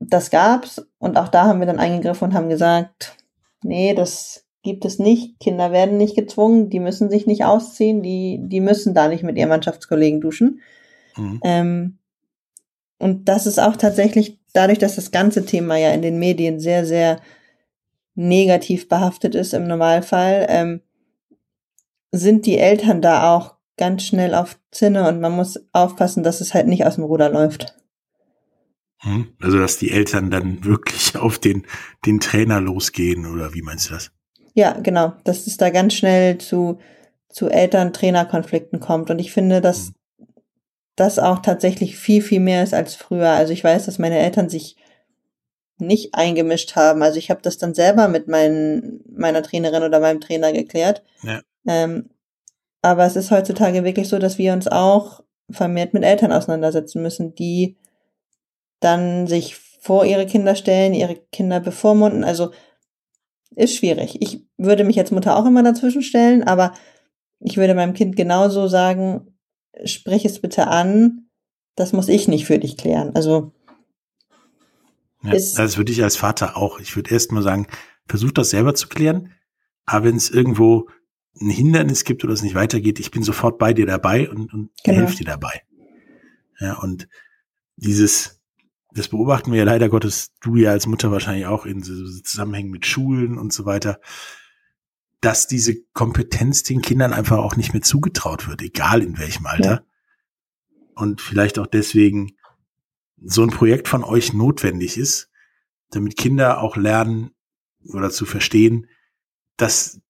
das 0.00 0.30
gab's 0.30 0.86
und 0.98 1.16
auch 1.16 1.28
da 1.28 1.44
haben 1.44 1.60
wir 1.60 1.66
dann 1.66 1.78
eingegriffen 1.78 2.28
und 2.28 2.34
haben 2.34 2.48
gesagt, 2.48 3.16
nee, 3.62 3.94
das 3.94 4.47
gibt 4.68 4.84
es 4.84 4.98
nicht. 4.98 5.40
Kinder 5.40 5.72
werden 5.72 5.96
nicht 5.96 6.14
gezwungen, 6.14 6.70
die 6.70 6.80
müssen 6.80 7.10
sich 7.10 7.26
nicht 7.26 7.44
ausziehen, 7.44 8.02
die, 8.02 8.38
die 8.42 8.60
müssen 8.60 8.94
da 8.94 9.08
nicht 9.08 9.22
mit 9.22 9.36
ihren 9.36 9.48
Mannschaftskollegen 9.48 10.20
duschen. 10.20 10.60
Mhm. 11.16 11.40
Ähm, 11.42 11.98
und 12.98 13.28
das 13.28 13.46
ist 13.46 13.58
auch 13.58 13.76
tatsächlich 13.76 14.38
dadurch, 14.52 14.78
dass 14.78 14.96
das 14.96 15.10
ganze 15.10 15.44
Thema 15.44 15.76
ja 15.76 15.90
in 15.92 16.02
den 16.02 16.18
Medien 16.18 16.60
sehr, 16.60 16.84
sehr 16.84 17.20
negativ 18.14 18.88
behaftet 18.88 19.34
ist 19.34 19.54
im 19.54 19.66
Normalfall, 19.66 20.46
ähm, 20.48 20.80
sind 22.10 22.46
die 22.46 22.58
Eltern 22.58 23.00
da 23.00 23.34
auch 23.34 23.54
ganz 23.76 24.02
schnell 24.02 24.34
auf 24.34 24.58
Zinne 24.70 25.08
und 25.08 25.20
man 25.20 25.32
muss 25.32 25.60
aufpassen, 25.72 26.22
dass 26.22 26.40
es 26.40 26.52
halt 26.52 26.66
nicht 26.66 26.84
aus 26.84 26.96
dem 26.96 27.04
Ruder 27.04 27.30
läuft. 27.30 27.74
Hm? 29.00 29.28
Also, 29.40 29.58
dass 29.58 29.78
die 29.78 29.92
Eltern 29.92 30.30
dann 30.30 30.64
wirklich 30.64 31.16
auf 31.16 31.38
den, 31.38 31.66
den 32.04 32.20
Trainer 32.20 32.60
losgehen 32.60 33.26
oder 33.26 33.54
wie 33.54 33.62
meinst 33.62 33.88
du 33.88 33.94
das? 33.94 34.10
Ja, 34.58 34.72
genau. 34.72 35.12
Dass 35.22 35.46
es 35.46 35.56
da 35.56 35.70
ganz 35.70 35.94
schnell 35.94 36.38
zu, 36.38 36.80
zu 37.28 37.48
Eltern-Trainer-Konflikten 37.48 38.80
kommt. 38.80 39.08
Und 39.08 39.20
ich 39.20 39.30
finde, 39.30 39.60
dass 39.60 39.92
hm. 40.16 40.26
das 40.96 41.20
auch 41.20 41.38
tatsächlich 41.38 41.96
viel, 41.96 42.22
viel 42.22 42.40
mehr 42.40 42.64
ist 42.64 42.74
als 42.74 42.96
früher. 42.96 43.28
Also 43.28 43.52
ich 43.52 43.62
weiß, 43.62 43.86
dass 43.86 44.00
meine 44.00 44.18
Eltern 44.18 44.48
sich 44.48 44.76
nicht 45.78 46.16
eingemischt 46.16 46.74
haben. 46.74 47.04
Also 47.04 47.20
ich 47.20 47.30
habe 47.30 47.40
das 47.40 47.58
dann 47.58 47.72
selber 47.72 48.08
mit 48.08 48.26
mein, 48.26 48.98
meiner 49.08 49.44
Trainerin 49.44 49.84
oder 49.84 50.00
meinem 50.00 50.20
Trainer 50.20 50.52
geklärt. 50.52 51.04
Ja. 51.22 51.40
Ähm, 51.68 52.10
aber 52.82 53.06
es 53.06 53.14
ist 53.14 53.30
heutzutage 53.30 53.84
wirklich 53.84 54.08
so, 54.08 54.18
dass 54.18 54.38
wir 54.38 54.52
uns 54.52 54.66
auch 54.66 55.22
vermehrt 55.50 55.94
mit 55.94 56.02
Eltern 56.02 56.32
auseinandersetzen 56.32 57.00
müssen, 57.00 57.32
die 57.36 57.76
dann 58.80 59.28
sich 59.28 59.54
vor 59.54 60.04
ihre 60.04 60.26
Kinder 60.26 60.56
stellen, 60.56 60.94
ihre 60.94 61.14
Kinder 61.30 61.60
bevormunden. 61.60 62.24
Also 62.24 62.50
ist 63.58 63.76
schwierig. 63.76 64.20
Ich 64.20 64.47
würde 64.58 64.84
mich 64.84 64.98
als 64.98 65.10
Mutter 65.10 65.36
auch 65.36 65.46
immer 65.46 65.62
dazwischen 65.62 66.02
stellen, 66.02 66.42
aber 66.42 66.74
ich 67.40 67.56
würde 67.56 67.74
meinem 67.74 67.94
Kind 67.94 68.16
genauso 68.16 68.68
sagen, 68.68 69.38
sprich 69.84 70.24
es 70.24 70.40
bitte 70.40 70.66
an, 70.66 71.28
das 71.76 71.92
muss 71.92 72.08
ich 72.08 72.28
nicht 72.28 72.44
für 72.44 72.58
dich 72.58 72.76
klären. 72.76 73.14
Also 73.14 73.52
ja, 75.22 75.32
das 75.32 75.76
würde 75.76 75.92
ich 75.92 76.02
als 76.02 76.16
Vater 76.16 76.56
auch. 76.56 76.80
Ich 76.80 76.94
würde 76.96 77.10
erst 77.10 77.32
mal 77.32 77.42
sagen, 77.42 77.66
versuch 78.06 78.32
das 78.32 78.50
selber 78.50 78.74
zu 78.74 78.88
klären. 78.88 79.32
Aber 79.84 80.04
wenn 80.04 80.16
es 80.16 80.30
irgendwo 80.30 80.88
ein 81.40 81.50
Hindernis 81.50 82.04
gibt 82.04 82.24
oder 82.24 82.32
es 82.32 82.42
nicht 82.42 82.54
weitergeht, 82.54 83.00
ich 83.00 83.10
bin 83.10 83.22
sofort 83.22 83.58
bei 83.58 83.72
dir 83.72 83.86
dabei 83.86 84.28
und, 84.28 84.52
und 84.52 84.70
genau. 84.84 84.98
helfe 84.98 85.16
dir 85.16 85.24
dabei. 85.24 85.62
Ja, 86.60 86.78
und 86.78 87.08
dieses, 87.76 88.40
das 88.92 89.08
beobachten 89.08 89.52
wir 89.52 89.58
ja 89.58 89.64
leider 89.64 89.88
Gottes, 89.88 90.32
du 90.40 90.56
ja 90.56 90.70
als 90.70 90.86
Mutter 90.86 91.10
wahrscheinlich 91.12 91.46
auch 91.46 91.66
in 91.66 91.82
so 91.82 91.94
Zusammenhängen 92.22 92.70
mit 92.70 92.86
Schulen 92.86 93.38
und 93.38 93.52
so 93.52 93.64
weiter, 93.64 94.00
dass 95.20 95.46
diese 95.46 95.74
Kompetenz 95.92 96.62
den 96.62 96.82
Kindern 96.82 97.12
einfach 97.12 97.38
auch 97.38 97.56
nicht 97.56 97.72
mehr 97.72 97.82
zugetraut 97.82 98.48
wird, 98.48 98.62
egal 98.62 99.02
in 99.02 99.18
welchem 99.18 99.46
Alter. 99.46 99.70
Ja. 99.70 99.82
Und 100.94 101.20
vielleicht 101.20 101.58
auch 101.58 101.66
deswegen 101.66 102.36
so 103.20 103.42
ein 103.42 103.50
Projekt 103.50 103.88
von 103.88 104.04
euch 104.04 104.32
notwendig 104.32 104.96
ist, 104.96 105.30
damit 105.90 106.16
Kinder 106.16 106.60
auch 106.60 106.76
lernen 106.76 107.30
oder 107.92 108.10
zu 108.10 108.26
verstehen, 108.26 108.86
dass 109.56 110.00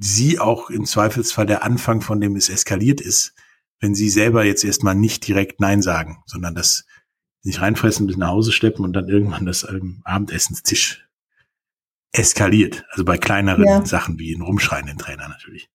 sie 0.00 0.38
auch 0.38 0.70
im 0.70 0.84
Zweifelsfall 0.84 1.46
der 1.46 1.64
Anfang 1.64 2.00
von 2.00 2.20
dem 2.20 2.36
es 2.36 2.48
eskaliert 2.48 3.00
ist, 3.00 3.34
wenn 3.80 3.94
sie 3.94 4.10
selber 4.10 4.44
jetzt 4.44 4.64
erstmal 4.64 4.94
nicht 4.94 5.26
direkt 5.26 5.60
Nein 5.60 5.82
sagen, 5.82 6.22
sondern 6.26 6.54
das 6.54 6.86
nicht 7.42 7.60
reinfressen, 7.60 8.06
bis 8.06 8.16
nach 8.16 8.28
Hause 8.28 8.52
schleppen 8.52 8.84
und 8.84 8.92
dann 8.92 9.08
irgendwann 9.08 9.44
das 9.44 9.66
Abendessenstisch 10.04 11.08
eskaliert. 12.12 12.84
Also 12.90 13.04
bei 13.04 13.18
kleineren 13.18 13.64
ja. 13.64 13.84
Sachen 13.84 14.18
wie 14.18 14.32
in 14.32 14.42
rumschreienden 14.42 14.98
Trainer 14.98 15.28
natürlich. 15.28 15.70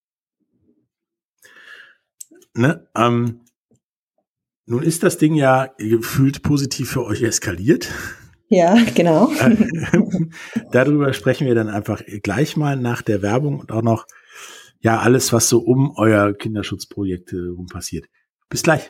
Ne? 2.54 2.88
Ähm, 2.96 3.42
nun 4.66 4.84
ist 4.84 5.04
das 5.04 5.18
Ding 5.18 5.36
ja 5.36 5.70
gefühlt 5.78 6.44
positiv 6.44 6.92
für 6.92 7.06
euch 7.06 7.22
eskaliert. 7.22 7.90
Ja, 8.50 8.78
genau. 8.96 9.32
Darüber 10.72 11.14
sprechen 11.14 11.48
wir 11.48 11.56
dann 11.56 11.70
einfach 11.70 12.02
gleich 12.24 12.56
mal 12.56 12.78
nach 12.78 13.02
der 13.02 13.22
Werbung 13.22 13.60
und 13.60 13.72
auch 13.72 13.82
noch 13.82 14.08
ja 14.80 15.00
alles, 15.00 15.34
was 15.34 15.50
so 15.50 15.60
um 15.60 15.94
euer 15.98 16.34
Kinderschutzprojekt 16.34 17.34
rum 17.34 17.68
passiert. 17.68 18.06
Bis 18.50 18.64
gleich. 18.64 18.90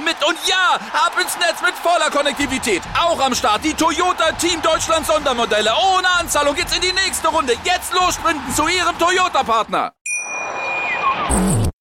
mit 0.00 0.16
und 0.26 0.38
ja, 0.46 0.78
ab 0.92 1.12
ins 1.20 1.36
Netz 1.38 1.60
mit 1.62 1.74
voller 1.74 2.10
Konnektivität. 2.10 2.82
Auch 2.98 3.20
am 3.20 3.34
Start 3.34 3.64
die 3.64 3.74
Toyota 3.74 4.32
Team 4.32 4.60
Deutschland 4.62 5.06
Sondermodelle. 5.06 5.70
Ohne 5.70 6.08
Anzahlung 6.20 6.54
geht's 6.54 6.74
in 6.74 6.82
die 6.82 6.92
nächste 6.92 7.28
Runde. 7.28 7.52
Jetzt 7.64 7.92
los 7.92 8.14
sprinten 8.14 8.52
zu 8.54 8.62
Ihrem 8.68 8.98
Toyota-Partner. 8.98 9.92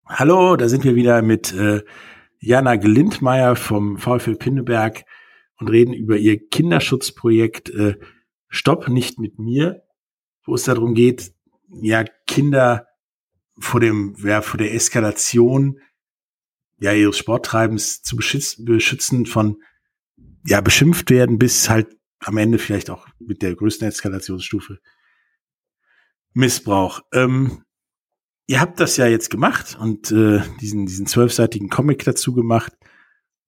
Hallo, 0.06 0.56
da 0.56 0.68
sind 0.68 0.84
wir 0.84 0.94
wieder 0.94 1.22
mit 1.22 1.52
äh, 1.52 1.82
Jana 2.40 2.76
Glindmeier 2.76 3.56
vom 3.56 3.98
VfL 3.98 4.36
Pinneberg 4.36 5.04
und 5.58 5.68
reden 5.68 5.92
über 5.92 6.16
ihr 6.16 6.48
Kinderschutzprojekt 6.48 7.70
äh, 7.70 7.96
Stopp 8.48 8.88
nicht 8.88 9.18
mit 9.18 9.38
mir, 9.38 9.82
wo 10.44 10.54
es 10.54 10.64
darum 10.64 10.94
geht, 10.94 11.32
ja, 11.68 12.04
Kinder 12.26 12.86
vor 13.58 13.80
dem, 13.80 14.16
ja, 14.24 14.40
vor 14.40 14.58
der 14.58 14.72
Eskalation 14.74 15.80
ja, 16.80 16.92
ihres 16.92 17.18
Sporttreibens 17.18 18.02
zu 18.02 18.16
beschützen, 18.16 18.64
beschützen 18.64 19.26
von 19.26 19.62
ja, 20.46 20.60
beschimpft 20.60 21.10
werden, 21.10 21.38
bis 21.38 21.68
halt 21.68 21.88
am 22.20 22.36
Ende 22.36 22.58
vielleicht 22.58 22.90
auch 22.90 23.06
mit 23.18 23.42
der 23.42 23.54
größten 23.54 23.88
Eskalationsstufe 23.88 24.78
Missbrauch. 26.32 27.00
Ähm, 27.12 27.64
ihr 28.46 28.60
habt 28.60 28.80
das 28.80 28.96
ja 28.96 29.06
jetzt 29.06 29.30
gemacht 29.30 29.76
und 29.80 30.10
äh, 30.10 30.40
diesen, 30.60 30.86
diesen 30.86 31.06
zwölfseitigen 31.06 31.68
Comic 31.68 32.04
dazu 32.04 32.34
gemacht. 32.34 32.72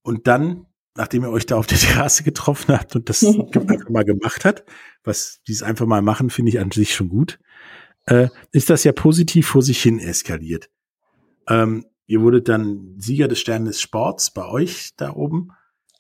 Und 0.03 0.27
dann, 0.27 0.67
nachdem 0.97 1.23
ihr 1.25 1.31
euch 1.31 1.47
da 1.47 1.57
auf 1.57 1.67
der 1.67 1.79
Terrasse 1.79 2.23
getroffen 2.23 2.77
habt 2.77 2.95
und 2.97 3.09
das 3.09 3.25
einfach 3.25 3.89
mal 3.89 4.05
gemacht 4.05 4.45
hat, 4.45 4.65
was 5.05 5.41
dieses 5.47 5.63
einfach 5.63 5.87
mal 5.87 6.03
machen, 6.03 6.31
finde 6.31 6.51
ich 6.51 6.61
an 6.61 6.71
sich 6.71 6.95
schon 6.95 7.09
gut, 7.09 7.39
äh, 8.07 8.29
ist 8.53 8.71
das 8.71 8.85
ja 8.85 8.93
positiv 8.93 9.49
vor 9.49 9.63
sich 9.63 9.83
hin 9.83 9.99
eskaliert. 9.99 10.71
Ähm, 11.49 11.87
ihr 12.11 12.23
wurdet 12.23 12.49
dann 12.49 12.97
Sieger 12.99 13.29
des 13.29 13.39
Stern 13.39 13.67
des 13.67 13.81
Sports 13.81 14.33
bei 14.33 14.45
euch 14.45 14.91
da 14.97 15.13
oben. 15.15 15.53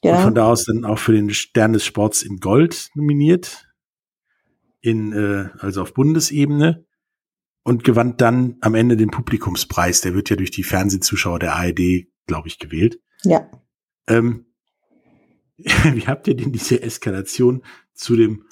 Ja. 0.03 0.17
Und 0.17 0.23
von 0.23 0.35
da 0.35 0.47
aus 0.47 0.65
dann 0.65 0.85
auch 0.85 0.99
für 0.99 1.13
den 1.13 1.31
Stern 1.31 1.73
des 1.73 1.85
Sports 1.85 2.23
in 2.23 2.41
Gold 2.41 2.91
nominiert. 2.95 3.69
In, 4.81 5.13
äh, 5.13 5.51
also 5.59 5.83
auf 5.83 5.95
Bundesebene. 5.95 6.85
Und 7.63 7.85
gewann 7.85 8.17
dann 8.17 8.57
am 8.61 8.75
Ende 8.75 8.97
den 8.97 9.13
Publikumspreis. 9.13 10.01
Der 10.01 10.13
wird 10.15 10.31
ja 10.31 10.37
durch 10.37 10.51
die 10.51 10.65
Fernsehzuschauer 10.65 11.39
der 11.39 11.55
ARD, 11.55 12.09
glaube 12.27 12.49
ich, 12.49 12.59
gewählt. 12.59 13.01
Ja. 13.23 13.49
Ähm, 14.09 14.47
wie 15.59 16.09
habt 16.09 16.27
ihr 16.27 16.35
denn 16.35 16.51
diese 16.51 16.83
Eskalation 16.83 17.63
zu 17.93 18.17
dem, 18.17 18.47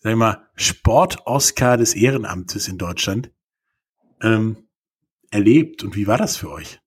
sag 0.00 0.12
ich 0.12 0.16
mal, 0.16 0.48
Sport-Oscar 0.54 1.76
des 1.76 1.94
Ehrenamtes 1.94 2.68
in 2.68 2.78
Deutschland 2.78 3.32
ähm, 4.22 4.68
erlebt 5.32 5.82
und 5.82 5.96
wie 5.96 6.06
war 6.06 6.16
das 6.16 6.36
für 6.36 6.52
euch? 6.52 6.80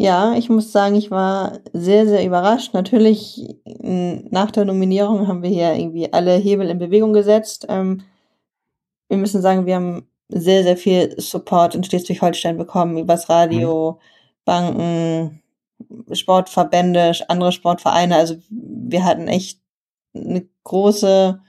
Ja, 0.00 0.34
ich 0.34 0.48
muss 0.48 0.70
sagen, 0.70 0.94
ich 0.94 1.10
war 1.10 1.58
sehr, 1.72 2.06
sehr 2.06 2.24
überrascht. 2.24 2.72
Natürlich, 2.72 3.56
nach 3.64 4.52
der 4.52 4.64
Nominierung 4.64 5.26
haben 5.26 5.42
wir 5.42 5.50
hier 5.50 5.74
irgendwie 5.74 6.12
alle 6.12 6.36
Hebel 6.36 6.70
in 6.70 6.78
Bewegung 6.78 7.12
gesetzt. 7.12 7.66
Ähm, 7.68 8.02
wir 9.08 9.16
müssen 9.16 9.42
sagen, 9.42 9.66
wir 9.66 9.74
haben 9.74 10.08
sehr, 10.28 10.62
sehr 10.62 10.76
viel 10.76 11.20
Support 11.20 11.74
in 11.74 11.82
Schleswig-Holstein 11.82 12.56
bekommen, 12.56 12.96
übers 12.96 13.28
Radio, 13.28 13.92
mhm. 13.92 14.44
Banken, 14.44 15.42
Sportverbände, 16.12 17.12
andere 17.26 17.50
Sportvereine. 17.50 18.14
Also 18.16 18.36
wir 18.50 19.04
hatten 19.04 19.26
echt 19.26 19.60
eine 20.14 20.46
große, 20.62 21.40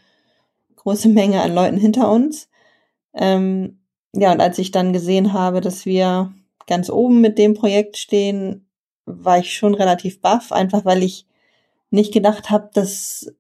große 0.76 1.10
Menge 1.10 1.44
an 1.44 1.54
Leuten 1.54 1.78
hinter 1.78 2.12
uns. 2.12 2.50
Ähm, 3.14 3.80
ja, 4.14 4.32
und 4.32 4.42
als 4.42 4.58
ich 4.58 4.72
dann 4.72 4.92
gesehen 4.92 5.34
habe, 5.34 5.62
dass 5.62 5.86
wir 5.86 6.34
ganz 6.70 6.90
oben 6.90 7.20
mit 7.20 7.38
dem 7.38 7.54
Projekt 7.54 7.98
stehen, 7.98 8.70
war 9.06 9.40
ich 9.40 9.58
schon 9.58 9.74
relativ 9.74 10.22
baff, 10.22 10.52
einfach 10.52 10.86
weil 10.86 11.04
ich 11.04 11.28
nicht 11.90 12.14
gedacht 12.14 12.50
habe, 12.50 12.70
dass 12.74 13.34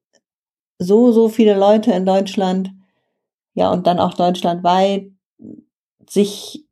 so, 0.79 1.11
so 1.11 1.29
viele 1.29 1.57
Leute 1.57 1.91
in 1.91 2.05
Deutschland, 2.05 2.71
ja, 3.53 3.71
und 3.71 3.85
dann 3.85 3.99
auch 3.99 4.13
deutschlandweit 4.13 5.11
sich, 6.07 6.65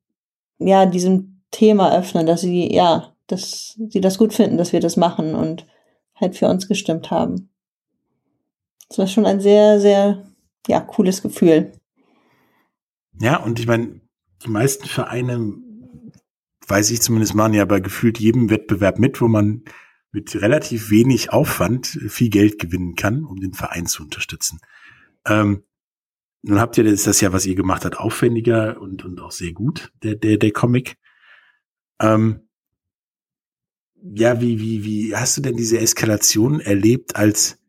ja, 0.58 0.86
diesem 0.86 1.42
Thema 1.52 1.96
öffnen, 1.96 2.26
dass 2.26 2.42
sie, 2.42 2.74
ja, 2.74 3.14
dass 3.28 3.78
sie 3.90 4.02
das 4.02 4.18
gut 4.18 4.34
finden, 4.34 4.58
dass 4.58 4.74
wir 4.74 4.80
das 4.80 4.98
machen 4.98 5.36
und 5.36 5.68
halt 6.16 6.36
für 6.36 6.48
uns 6.48 6.68
gestimmt 6.68 7.12
haben. 7.12 7.50
Das 8.90 8.98
war 8.98 9.08
schon 9.08 9.26
ein 9.26 9.42
sehr, 9.42 9.80
sehr, 9.80 10.26
ja, 10.68 10.80
cooles 10.80 11.22
Gefühl. 11.22 11.74
Ja, 13.20 13.44
und 13.44 13.60
ich 13.60 13.68
meine, 13.68 14.02
die 14.44 14.50
meisten 14.50 14.88
Vereine, 14.88 15.54
weiß 16.68 16.92
ich 16.92 17.02
zumindest, 17.02 17.36
machen 17.36 17.54
ja 17.54 17.66
bei 17.66 17.80
gefühlt 17.80 18.20
jedem 18.20 18.50
Wettbewerb 18.50 19.00
mit, 19.00 19.22
wo 19.22 19.28
man 19.28 19.64
mit 20.12 20.36
relativ 20.36 20.90
wenig 20.90 21.32
Aufwand 21.32 21.88
viel 21.88 22.30
Geld 22.30 22.60
gewinnen 22.60 22.96
kann, 22.96 23.24
um 23.24 23.40
den 23.40 23.54
Verein 23.54 23.86
zu 23.86 24.04
unterstützen. 24.04 24.60
Ähm, 25.26 25.64
nun 26.42 26.60
habt 26.60 26.78
ihr 26.78 26.84
das, 26.84 27.04
das 27.04 27.22
ja, 27.22 27.34
was 27.34 27.46
ihr 27.46 27.56
gemacht 27.56 27.86
habt, 27.86 27.98
aufwendiger 27.98 28.80
und, 28.80 29.04
und 29.04 29.20
auch 29.20 29.32
sehr 29.32 29.52
gut, 29.54 29.92
der, 30.04 30.16
der, 30.16 30.38
der 30.38 30.52
Comic. 30.52 30.98
Ähm, 32.00 32.48
ja, 34.02 34.40
wie, 34.40 34.60
wie, 34.60 34.86
wie 34.86 35.16
hast 35.16 35.38
du 35.38 35.42
denn 35.42 35.58
diese 35.58 35.80
Eskalation 35.80 36.60
erlebt 36.60 37.16
als 37.16 37.60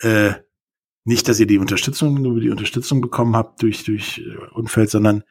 äh, 0.00 0.34
nicht, 1.04 1.28
dass 1.28 1.40
ihr 1.40 1.46
die 1.46 1.58
Unterstützung, 1.58 2.20
nur 2.20 2.40
die 2.40 2.50
Unterstützung 2.50 3.00
bekommen 3.00 3.36
habt 3.36 3.62
durch, 3.62 3.84
durch 3.84 4.18
äh, 4.18 4.36
Unfeld, 4.54 4.90
sondern 4.90 5.24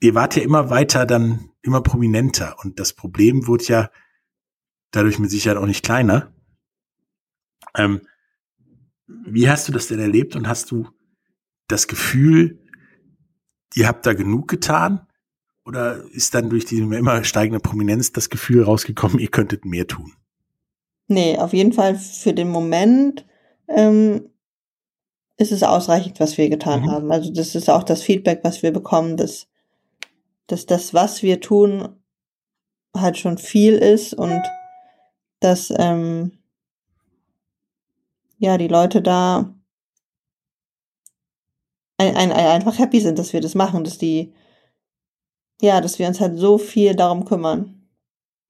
ihr 0.00 0.14
wart 0.14 0.36
ja 0.36 0.42
immer 0.42 0.70
weiter 0.70 1.06
dann 1.06 1.50
immer 1.62 1.82
prominenter 1.82 2.56
und 2.62 2.78
das 2.78 2.92
Problem 2.92 3.46
wurde 3.46 3.64
ja 3.64 3.90
dadurch 4.90 5.18
mit 5.18 5.30
Sicherheit 5.30 5.58
auch 5.58 5.66
nicht 5.66 5.84
kleiner. 5.84 6.32
Ähm, 7.76 8.00
wie 9.06 9.48
hast 9.48 9.68
du 9.68 9.72
das 9.72 9.88
denn 9.88 9.98
erlebt 9.98 10.36
und 10.36 10.48
hast 10.48 10.70
du 10.70 10.88
das 11.66 11.86
Gefühl, 11.88 12.58
ihr 13.74 13.86
habt 13.86 14.06
da 14.06 14.14
genug 14.14 14.48
getan? 14.48 15.06
Oder 15.64 16.02
ist 16.12 16.34
dann 16.34 16.48
durch 16.48 16.64
die 16.64 16.78
immer 16.78 17.24
steigende 17.24 17.60
Prominenz 17.60 18.12
das 18.12 18.30
Gefühl 18.30 18.62
rausgekommen, 18.62 19.18
ihr 19.18 19.28
könntet 19.28 19.66
mehr 19.66 19.86
tun? 19.86 20.14
Nee, 21.08 21.36
auf 21.36 21.52
jeden 21.52 21.72
Fall 21.72 21.96
für 21.96 22.32
den 22.32 22.48
Moment 22.48 23.26
ähm, 23.68 24.30
ist 25.36 25.52
es 25.52 25.62
ausreichend, 25.62 26.20
was 26.20 26.38
wir 26.38 26.48
getan 26.48 26.82
mhm. 26.82 26.90
haben. 26.90 27.12
Also 27.12 27.32
das 27.32 27.54
ist 27.54 27.68
auch 27.68 27.82
das 27.82 28.02
Feedback, 28.02 28.40
was 28.44 28.62
wir 28.62 28.72
bekommen, 28.72 29.16
dass, 29.16 29.46
dass 30.48 30.66
das, 30.66 30.92
was 30.92 31.22
wir 31.22 31.40
tun, 31.40 31.88
halt 32.96 33.16
schon 33.16 33.38
viel 33.38 33.74
ist 33.74 34.14
und 34.14 34.42
dass 35.40 35.72
ähm, 35.76 36.32
ja 38.38 38.58
die 38.58 38.68
Leute 38.68 39.00
da 39.00 39.54
ein, 41.98 42.16
ein, 42.16 42.32
ein, 42.32 42.46
einfach 42.46 42.78
happy 42.78 43.00
sind, 43.00 43.18
dass 43.18 43.32
wir 43.32 43.40
das 43.40 43.54
machen, 43.54 43.84
dass 43.84 43.98
die 43.98 44.34
ja, 45.60 45.80
dass 45.80 45.98
wir 45.98 46.06
uns 46.06 46.20
halt 46.20 46.38
so 46.38 46.56
viel 46.56 46.94
darum 46.94 47.24
kümmern. 47.24 47.88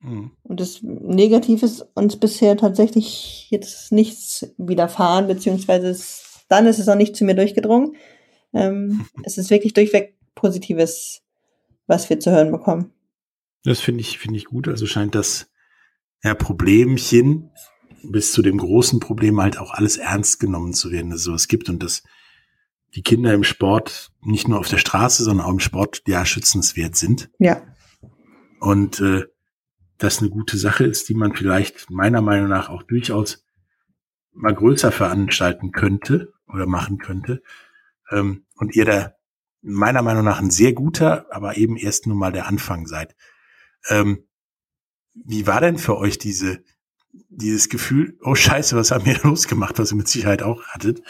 Mhm. 0.00 0.32
Und 0.42 0.61
das 0.61 0.82
Negativ 0.82 1.62
ist 1.62 1.87
uns 1.94 2.16
bisher 2.16 2.56
tatsächlich 2.56 3.50
jetzt 3.50 3.92
nichts 3.92 4.46
widerfahren, 4.58 5.26
beziehungsweise 5.26 5.88
es 5.88 6.24
dann 6.48 6.66
ist 6.66 6.78
es 6.78 6.88
auch 6.88 6.94
nicht 6.94 7.16
zu 7.16 7.24
mir 7.24 7.34
durchgedrungen. 7.34 7.96
Ähm, 8.52 9.06
es 9.24 9.38
ist 9.38 9.50
wirklich 9.50 9.74
durchweg 9.74 10.16
Positives, 10.34 11.22
was 11.88 12.09
wir 12.09 12.20
zu 12.20 12.31
hören 12.31 12.53
bekommen. 12.53 12.92
Das 13.64 13.81
finde 13.81 14.03
ich, 14.03 14.18
finde 14.18 14.37
ich 14.37 14.44
gut. 14.44 14.68
Also 14.68 14.87
scheint 14.87 15.16
das 15.16 15.51
ja, 16.22 16.35
Problemchen 16.35 17.51
bis 18.05 18.33
zu 18.33 18.42
dem 18.42 18.59
großen 18.59 19.01
Problem 19.01 19.40
halt 19.40 19.59
auch 19.59 19.72
alles 19.72 19.96
ernst 19.96 20.38
genommen 20.38 20.72
zu 20.72 20.92
werden, 20.92 21.11
dass 21.11 21.20
es 21.20 21.24
sowas 21.24 21.48
gibt 21.48 21.68
und 21.68 21.83
dass 21.83 22.05
die 22.94 23.03
Kinder 23.03 23.35
im 23.35 23.44
Sport 23.44 24.12
nicht 24.22 24.48
nur 24.48 24.59
auf 24.59 24.68
der 24.68 24.79
Straße, 24.79 25.24
sondern 25.24 25.46
auch 25.46 25.53
im 25.53 25.61
Sport 25.61 26.03
ja 26.07 26.24
schützenswert 26.24 26.96
sind. 26.96 27.31
Ja. 27.38 27.62
Und 28.61 29.01
äh, 29.01 29.24
das 29.98 30.20
eine 30.20 30.31
gute 30.31 30.57
Sache 30.57 30.85
ist, 30.85 31.09
die 31.09 31.14
man 31.14 31.35
vielleicht 31.35 31.90
meiner 31.90 32.22
Meinung 32.22 32.48
nach 32.48 32.68
auch 32.68 32.85
durchaus 32.85 33.44
mal 34.33 34.55
größer 34.55 34.92
veranstalten 34.92 35.72
könnte 35.72 36.33
oder 36.46 36.66
machen 36.66 36.98
könnte. 36.98 37.42
Ähm, 38.11 38.46
und 38.57 38.74
ihr 38.74 38.85
da 38.85 39.14
meiner 39.62 40.03
Meinung 40.03 40.25
nach 40.25 40.40
ein 40.40 40.51
sehr 40.51 40.73
guter, 40.73 41.27
aber 41.31 41.57
eben 41.57 41.77
erst 41.77 42.07
nur 42.07 42.16
mal 42.16 42.33
der 42.33 42.47
Anfang 42.47 42.87
seid. 42.87 43.14
Ähm, 43.88 44.25
wie 45.14 45.47
war 45.47 45.61
denn 45.61 45.79
für 45.79 45.99
euch 45.99 46.18
diese, 46.18 46.62
dieses 47.29 47.68
Gefühl, 47.68 48.18
oh 48.23 48.35
scheiße, 48.35 48.77
was 48.77 48.90
haben 48.90 49.07
wir 49.07 49.18
losgemacht, 49.23 49.79
was 49.79 49.92
ihr 49.92 49.97
mit 49.97 50.09
Sicherheit 50.09 50.42
auch 50.42 50.64
hattet? 50.66 51.03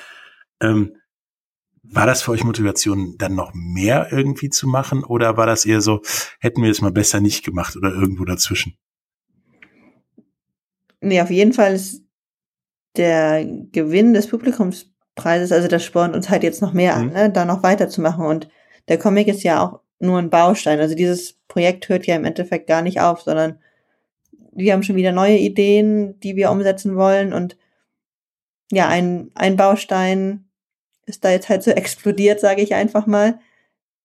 Ähm, 0.61 0.97
war 1.83 2.07
das 2.07 2.23
für 2.23 2.33
euch 2.33 2.45
Motivation, 2.45 3.17
dann 3.19 3.35
noch 3.35 3.53
mehr 3.55 4.09
irgendwie 4.13 4.51
zu 4.51 4.69
machen? 4.69 5.05
Oder 5.05 5.37
war 5.37 5.47
das 5.47 5.65
eher 5.65 5.81
so, 5.81 6.03
hätten 6.39 6.63
wir 6.63 6.71
es 6.71 6.83
mal 6.83 6.93
besser 6.93 7.21
nicht 7.21 7.45
gemacht 7.45 7.77
oder 7.77 7.93
irgendwo 7.93 8.25
dazwischen? 8.25 8.77
Nee, 11.01 11.21
auf 11.21 11.31
jeden 11.31 11.53
Fall 11.53 11.75
ist 11.75 12.03
der 12.97 13.45
Gewinn 13.45 14.13
des 14.13 14.27
Publikumspreises, 15.19 15.53
also 15.53 15.69
das 15.69 15.85
spornt 15.85 16.15
uns 16.15 16.31
halt 16.31 16.43
jetzt 16.43 16.63
noch 16.63 16.73
mehr 16.73 16.97
mhm. 16.97 17.03
an, 17.03 17.13
ne, 17.13 17.31
da 17.31 17.45
noch 17.45 17.63
weiterzumachen. 17.63 18.25
Und 18.25 18.49
der 18.89 18.99
Comic 18.99 19.29
ist 19.29 19.43
ja 19.43 19.63
auch 19.63 19.81
nur 19.99 20.19
ein 20.19 20.31
Baustein. 20.31 20.81
Also 20.81 20.95
dieses 20.95 21.35
Projekt 21.49 21.89
hört 21.89 22.07
ja 22.07 22.17
im 22.17 22.25
Endeffekt 22.25 22.67
gar 22.67 22.83
nicht 22.83 23.01
auf, 23.01 23.23
sondern 23.23 23.59
wir 24.53 24.73
haben 24.73 24.83
schon 24.83 24.97
wieder 24.97 25.13
neue 25.13 25.37
Ideen, 25.37 26.19
die 26.21 26.37
wir 26.37 26.51
umsetzen 26.51 26.97
wollen. 26.97 27.33
Und 27.33 27.57
ja, 28.71 28.89
ein, 28.89 29.31
ein 29.35 29.57
Baustein 29.57 30.49
ist 31.07 31.25
da 31.25 31.31
jetzt 31.31 31.49
halt 31.49 31.63
so 31.63 31.71
explodiert, 31.73 32.41
sage 32.41 32.63
ich 32.63 32.75
einfach 32.75 33.07
mal. 33.07 33.41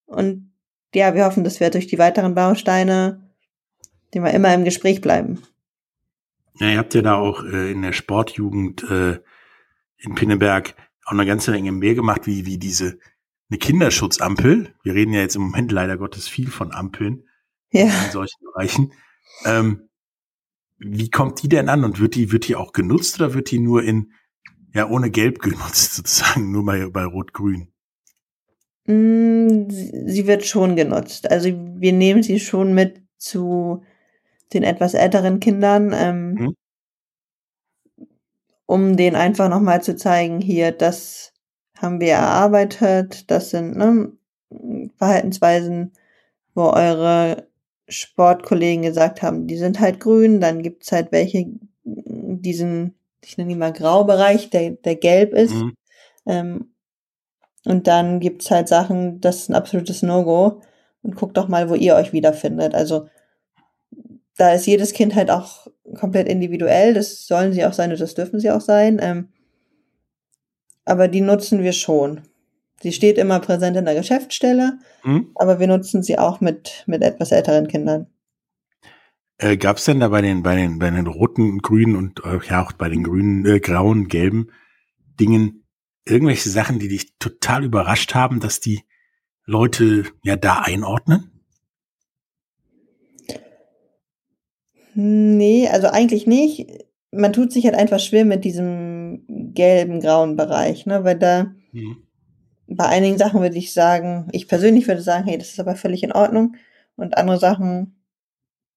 Und 0.06 0.52
ja, 0.94 1.14
wir 1.14 1.24
hoffen, 1.24 1.44
dass 1.44 1.60
wir 1.60 1.70
durch 1.70 1.86
die 1.86 1.98
weiteren 1.98 2.34
Bausteine, 2.34 3.20
die 4.12 4.20
wir 4.20 4.30
immer 4.32 4.54
im 4.54 4.64
Gespräch 4.64 5.00
bleiben. 5.00 5.42
Ja, 6.60 6.70
ihr 6.70 6.78
habt 6.78 6.94
ja 6.94 7.02
da 7.02 7.16
auch 7.16 7.42
äh, 7.42 7.72
in 7.72 7.82
der 7.82 7.92
Sportjugend 7.92 8.84
äh, 8.88 9.18
in 9.98 10.14
Pinneberg 10.14 10.76
auch 11.04 11.12
eine 11.12 11.26
ganze 11.26 11.50
Menge 11.50 11.72
mehr 11.72 11.94
gemacht, 11.94 12.26
wie, 12.26 12.46
wie 12.46 12.58
diese 12.58 12.98
eine 13.50 13.58
Kinderschutzampel. 13.58 14.74
Wir 14.82 14.94
reden 14.94 15.12
ja 15.12 15.20
jetzt 15.20 15.36
im 15.36 15.42
Moment 15.42 15.70
leider 15.70 15.96
Gottes 15.96 16.28
viel 16.28 16.50
von 16.50 16.72
Ampeln 16.72 17.24
ja. 17.70 18.04
in 18.04 18.10
solchen 18.10 18.44
Bereichen. 18.44 18.92
Ähm, 19.44 19.88
wie 20.78 21.10
kommt 21.10 21.42
die 21.42 21.48
denn 21.48 21.68
an 21.68 21.84
und 21.84 22.00
wird 22.00 22.14
die, 22.14 22.32
wird 22.32 22.48
die 22.48 22.56
auch 22.56 22.72
genutzt 22.72 23.20
oder 23.20 23.34
wird 23.34 23.50
die 23.50 23.58
nur 23.58 23.82
in, 23.82 24.12
ja, 24.72 24.88
ohne 24.88 25.10
Gelb 25.10 25.38
genutzt, 25.40 25.94
sozusagen, 25.94 26.52
nur 26.52 26.64
bei, 26.64 26.88
bei 26.88 27.04
Rot-Grün? 27.04 27.68
Mm, 28.86 29.70
sie 29.70 30.26
wird 30.26 30.44
schon 30.44 30.76
genutzt. 30.76 31.30
Also 31.30 31.48
wir 31.48 31.92
nehmen 31.92 32.22
sie 32.22 32.40
schon 32.40 32.74
mit 32.74 33.02
zu 33.16 33.82
den 34.52 34.62
etwas 34.62 34.94
älteren 34.94 35.40
Kindern, 35.40 35.92
ähm, 35.94 36.34
mhm. 36.34 36.54
Um 38.74 38.96
denen 38.96 39.14
einfach 39.14 39.48
nochmal 39.48 39.84
zu 39.84 39.94
zeigen, 39.94 40.40
hier, 40.40 40.72
das 40.72 41.32
haben 41.78 42.00
wir 42.00 42.14
erarbeitet, 42.14 43.30
das 43.30 43.50
sind 43.50 43.76
ne, 43.76 44.10
Verhaltensweisen, 44.98 45.92
wo 46.56 46.70
eure 46.70 47.46
Sportkollegen 47.86 48.82
gesagt 48.82 49.22
haben, 49.22 49.46
die 49.46 49.58
sind 49.58 49.78
halt 49.78 50.00
grün, 50.00 50.40
dann 50.40 50.64
gibt's 50.64 50.90
halt 50.90 51.12
welche, 51.12 51.46
diesen, 51.84 52.96
ich 53.24 53.38
nenne 53.38 53.52
ihn 53.52 53.58
mal 53.58 53.72
Graubereich, 53.72 54.50
der, 54.50 54.72
der 54.72 54.96
gelb 54.96 55.34
ist. 55.34 55.54
Mhm. 55.54 55.76
Ähm, 56.26 56.74
und 57.64 57.86
dann 57.86 58.18
gibt's 58.18 58.50
halt 58.50 58.66
Sachen, 58.66 59.20
das 59.20 59.36
ist 59.36 59.50
ein 59.50 59.54
absolutes 59.54 60.02
No-Go. 60.02 60.62
Und 61.02 61.14
guckt 61.14 61.36
doch 61.36 61.46
mal, 61.46 61.70
wo 61.70 61.74
ihr 61.74 61.94
euch 61.94 62.12
wiederfindet. 62.12 62.74
Also 62.74 63.08
da 64.36 64.52
ist 64.52 64.66
jedes 64.66 64.92
Kind 64.92 65.14
halt 65.14 65.30
auch 65.30 65.66
komplett 65.98 66.28
individuell. 66.28 66.94
Das 66.94 67.26
sollen 67.26 67.52
sie 67.52 67.64
auch 67.64 67.72
sein 67.72 67.90
und 67.90 68.00
das 68.00 68.14
dürfen 68.14 68.40
sie 68.40 68.50
auch 68.50 68.60
sein. 68.60 68.98
Ähm, 69.00 69.28
aber 70.84 71.08
die 71.08 71.20
nutzen 71.20 71.62
wir 71.62 71.72
schon. 71.72 72.22
Sie 72.82 72.92
steht 72.92 73.16
immer 73.16 73.40
präsent 73.40 73.76
in 73.76 73.84
der 73.84 73.94
Geschäftsstelle, 73.94 74.78
mhm. 75.04 75.30
aber 75.36 75.58
wir 75.58 75.66
nutzen 75.66 76.02
sie 76.02 76.18
auch 76.18 76.40
mit, 76.40 76.84
mit 76.86 77.02
etwas 77.02 77.32
älteren 77.32 77.68
Kindern. 77.68 78.08
Äh, 79.38 79.56
Gab 79.56 79.78
es 79.78 79.84
denn 79.84 80.00
da 80.00 80.08
bei 80.08 80.20
den, 80.20 80.42
bei 80.42 80.56
den, 80.56 80.78
bei 80.78 80.90
den 80.90 81.06
roten, 81.06 81.58
grünen 81.58 81.96
und 81.96 82.20
äh, 82.24 82.40
ja 82.48 82.62
auch 82.62 82.72
bei 82.72 82.88
den 82.88 83.02
grünen, 83.04 83.46
äh, 83.46 83.60
grauen, 83.60 84.08
gelben 84.08 84.50
Dingen 85.18 85.64
irgendwelche 86.04 86.50
Sachen, 86.50 86.78
die 86.78 86.88
dich 86.88 87.16
total 87.18 87.64
überrascht 87.64 88.14
haben, 88.14 88.40
dass 88.40 88.60
die 88.60 88.82
Leute 89.46 90.04
ja 90.22 90.36
da 90.36 90.60
einordnen? 90.60 91.33
Nee, 94.94 95.68
also 95.68 95.88
eigentlich 95.88 96.26
nicht. 96.26 96.66
Man 97.10 97.32
tut 97.32 97.52
sich 97.52 97.64
halt 97.64 97.74
einfach 97.74 98.00
schwer 98.00 98.24
mit 98.24 98.44
diesem 98.44 99.24
gelben, 99.54 100.00
grauen 100.00 100.36
Bereich, 100.36 100.86
ne? 100.86 101.04
Weil 101.04 101.18
da 101.18 101.54
mhm. 101.72 101.98
bei 102.66 102.86
einigen 102.86 103.18
Sachen 103.18 103.40
würde 103.40 103.58
ich 103.58 103.72
sagen, 103.72 104.28
ich 104.32 104.48
persönlich 104.48 104.86
würde 104.88 105.02
sagen, 105.02 105.26
hey, 105.26 105.38
das 105.38 105.50
ist 105.50 105.60
aber 105.60 105.76
völlig 105.76 106.02
in 106.02 106.12
Ordnung. 106.12 106.56
Und 106.96 107.16
andere 107.16 107.38
Sachen 107.38 107.96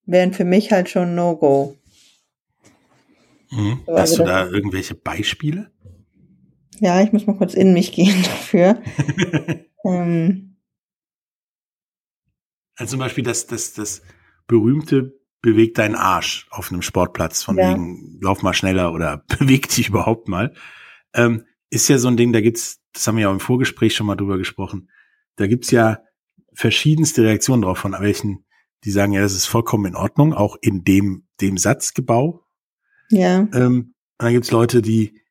wären 0.05 0.33
für 0.33 0.45
mich 0.45 0.71
halt 0.71 0.89
schon 0.89 1.15
No-Go. 1.15 1.75
Mhm. 3.51 3.81
Hast 3.87 3.97
also 3.97 4.23
du 4.23 4.29
da 4.29 4.47
irgendwelche 4.47 4.95
Beispiele? 4.95 5.71
Ja, 6.79 7.01
ich 7.01 7.11
muss 7.11 7.25
mal 7.27 7.37
kurz 7.37 7.53
in 7.53 7.73
mich 7.73 7.91
gehen 7.93 8.23
dafür. 8.23 8.81
ähm. 9.85 10.57
Also 12.75 12.91
zum 12.91 12.99
Beispiel 12.99 13.23
das, 13.23 13.47
das, 13.47 13.73
das 13.73 14.01
berühmte 14.47 15.19
beweg 15.47 15.75
deinen 15.75 15.95
Arsch 15.95 16.45
auf 16.49 16.71
einem 16.71 16.81
Sportplatz, 16.81 17.41
von 17.41 17.57
ja. 17.57 17.71
wegen 17.71 18.19
lauf 18.21 18.41
mal 18.41 18.53
schneller 18.53 18.91
oder 18.91 19.23
beweg 19.39 19.69
dich 19.69 19.87
überhaupt 19.87 20.27
mal. 20.27 20.53
Ähm, 21.13 21.45
ist 21.69 21.87
ja 21.87 21.97
so 21.97 22.09
ein 22.09 22.17
Ding, 22.17 22.33
da 22.33 22.41
gibt's, 22.41 22.81
das 22.91 23.07
haben 23.07 23.15
wir 23.15 23.23
ja 23.23 23.29
auch 23.29 23.33
im 23.33 23.39
Vorgespräch 23.39 23.95
schon 23.95 24.07
mal 24.07 24.15
drüber 24.17 24.37
gesprochen, 24.37 24.89
da 25.37 25.47
gibt's 25.47 25.71
ja 25.71 25.99
verschiedenste 26.53 27.23
Reaktionen 27.23 27.61
drauf, 27.61 27.77
von 27.77 27.93
welchen, 27.93 28.45
die 28.83 28.91
sagen, 28.91 29.13
ja, 29.13 29.21
das 29.21 29.33
ist 29.33 29.45
vollkommen 29.45 29.85
in 29.85 29.95
Ordnung, 29.95 30.33
auch 30.33 30.57
in 30.59 30.83
dem, 30.83 31.27
dem 31.39 31.57
Satzgebau. 31.57 32.43
Ja. 33.09 33.47
Ähm, 33.53 33.93
und 34.19 34.25
dann 34.25 34.33
gibt's 34.33 34.51
Leute, 34.51 34.81
die, 34.81 35.21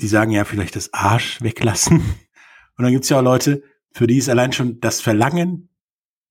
die 0.00 0.08
sagen 0.08 0.32
ja 0.32 0.44
vielleicht 0.44 0.74
das 0.74 0.92
Arsch 0.92 1.40
weglassen. 1.42 2.00
Und 2.76 2.84
dann 2.84 2.92
gibt's 2.92 3.08
ja 3.08 3.18
auch 3.18 3.24
Leute, 3.24 3.64
für 3.90 4.06
die 4.06 4.18
ist 4.18 4.28
allein 4.28 4.52
schon 4.52 4.78
das 4.78 5.00
Verlangen, 5.00 5.68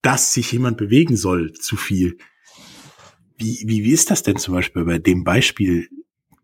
dass 0.02 0.32
sich 0.32 0.54
jemand 0.54 0.78
bewegen 0.78 1.17
soll, 1.17 1.52
zu 1.52 1.76
viel. 1.76 2.17
Wie, 3.38 3.63
wie, 3.65 3.84
wie 3.84 3.91
ist 3.91 4.12
das 4.12 4.23
denn 4.23 4.38
zum 4.38 4.54
Beispiel 4.54 4.84
bei 4.86 4.97
dem 4.97 5.23
Beispiel? 5.23 5.88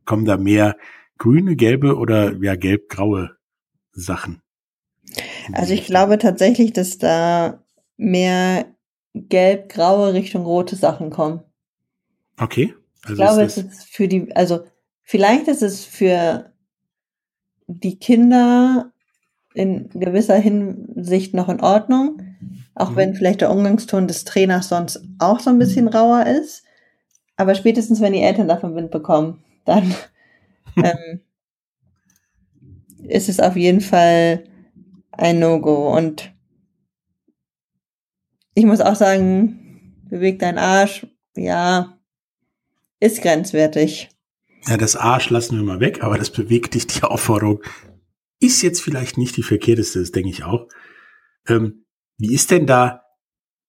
Kommen 0.05 0.25
da 0.25 0.37
mehr 0.37 0.77
grüne, 1.17 1.55
gelbe 1.55 1.97
oder 1.97 2.35
ja 2.41 2.55
gelb-graue 2.55 3.31
Sachen? 3.91 4.41
Also 5.51 5.73
ich 5.73 5.85
glaube 5.85 6.17
tatsächlich, 6.17 6.73
dass 6.73 6.97
da 6.97 7.63
mehr 7.97 8.65
gelb-graue 9.13 10.13
Richtung 10.13 10.43
rote 10.45 10.75
Sachen 10.75 11.09
kommen. 11.09 11.41
Okay. 12.37 12.73
Also 13.03 13.13
ich 13.13 13.17
glaube, 13.17 13.41
es 13.43 13.57
ist 13.57 13.83
für 13.83 14.07
die, 14.07 14.35
also 14.35 14.63
vielleicht 15.01 15.47
ist 15.47 15.61
es 15.61 15.85
für 15.85 16.51
die 17.67 17.97
Kinder 17.99 18.91
in 19.53 19.89
gewisser 19.89 20.35
Hinsicht 20.35 21.33
noch 21.33 21.49
in 21.49 21.61
Ordnung, 21.61 22.21
auch 22.75 22.91
mhm. 22.91 22.95
wenn 22.95 23.15
vielleicht 23.15 23.41
der 23.41 23.51
Umgangston 23.51 24.07
des 24.07 24.23
Trainers 24.23 24.69
sonst 24.69 25.03
auch 25.19 25.39
so 25.39 25.49
ein 25.49 25.59
bisschen 25.59 25.87
rauer 25.87 26.25
ist. 26.25 26.62
Aber 27.43 27.55
spätestens, 27.55 27.99
wenn 27.99 28.13
die 28.13 28.21
Eltern 28.21 28.47
davon 28.47 28.73
Wind 28.73 28.89
bekommen, 28.89 29.43
dann 29.65 29.93
ähm, 30.77 31.19
ist 33.05 33.27
es 33.27 33.41
auf 33.41 33.57
jeden 33.57 33.81
Fall 33.81 34.45
ein 35.11 35.39
No-Go. 35.39 35.93
Und 35.93 36.33
ich 38.53 38.63
muss 38.63 38.79
auch 38.79 38.95
sagen, 38.95 39.99
bewegt 40.09 40.41
dein 40.41 40.57
Arsch, 40.57 41.05
ja, 41.35 41.99
ist 43.01 43.21
grenzwertig. 43.21 44.07
Ja, 44.65 44.77
das 44.77 44.95
Arsch 44.95 45.29
lassen 45.29 45.57
wir 45.57 45.63
mal 45.63 45.81
weg, 45.81 46.01
aber 46.01 46.17
das 46.17 46.29
bewegt 46.29 46.75
dich, 46.75 46.87
die 46.87 47.03
Aufforderung 47.03 47.61
ist 48.39 48.61
jetzt 48.61 48.81
vielleicht 48.81 49.17
nicht 49.17 49.35
die 49.35 49.43
verkehrteste, 49.43 49.99
das 49.99 50.13
denke 50.13 50.29
ich 50.29 50.45
auch. 50.45 50.69
Ähm, 51.49 51.83
wie 52.17 52.33
ist 52.33 52.51
denn 52.51 52.67
da, 52.67 53.03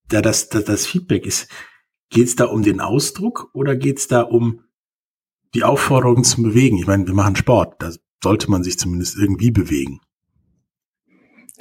da 0.08 0.22
das, 0.22 0.48
das, 0.48 0.62
das 0.62 0.86
Feedback 0.86 1.26
ist? 1.26 1.48
Geht 2.14 2.28
es 2.28 2.36
da 2.36 2.46
um 2.46 2.62
den 2.62 2.80
Ausdruck 2.80 3.50
oder 3.52 3.76
geht 3.76 3.98
es 3.98 4.08
da 4.08 4.22
um 4.22 4.60
die 5.52 5.64
Aufforderung 5.64 6.24
zum 6.24 6.44
Bewegen? 6.44 6.78
Ich 6.78 6.86
meine, 6.86 7.06
wir 7.06 7.14
machen 7.14 7.36
Sport, 7.36 7.82
da 7.82 7.92
sollte 8.22 8.50
man 8.50 8.64
sich 8.64 8.78
zumindest 8.78 9.18
irgendwie 9.18 9.50
bewegen. 9.50 10.00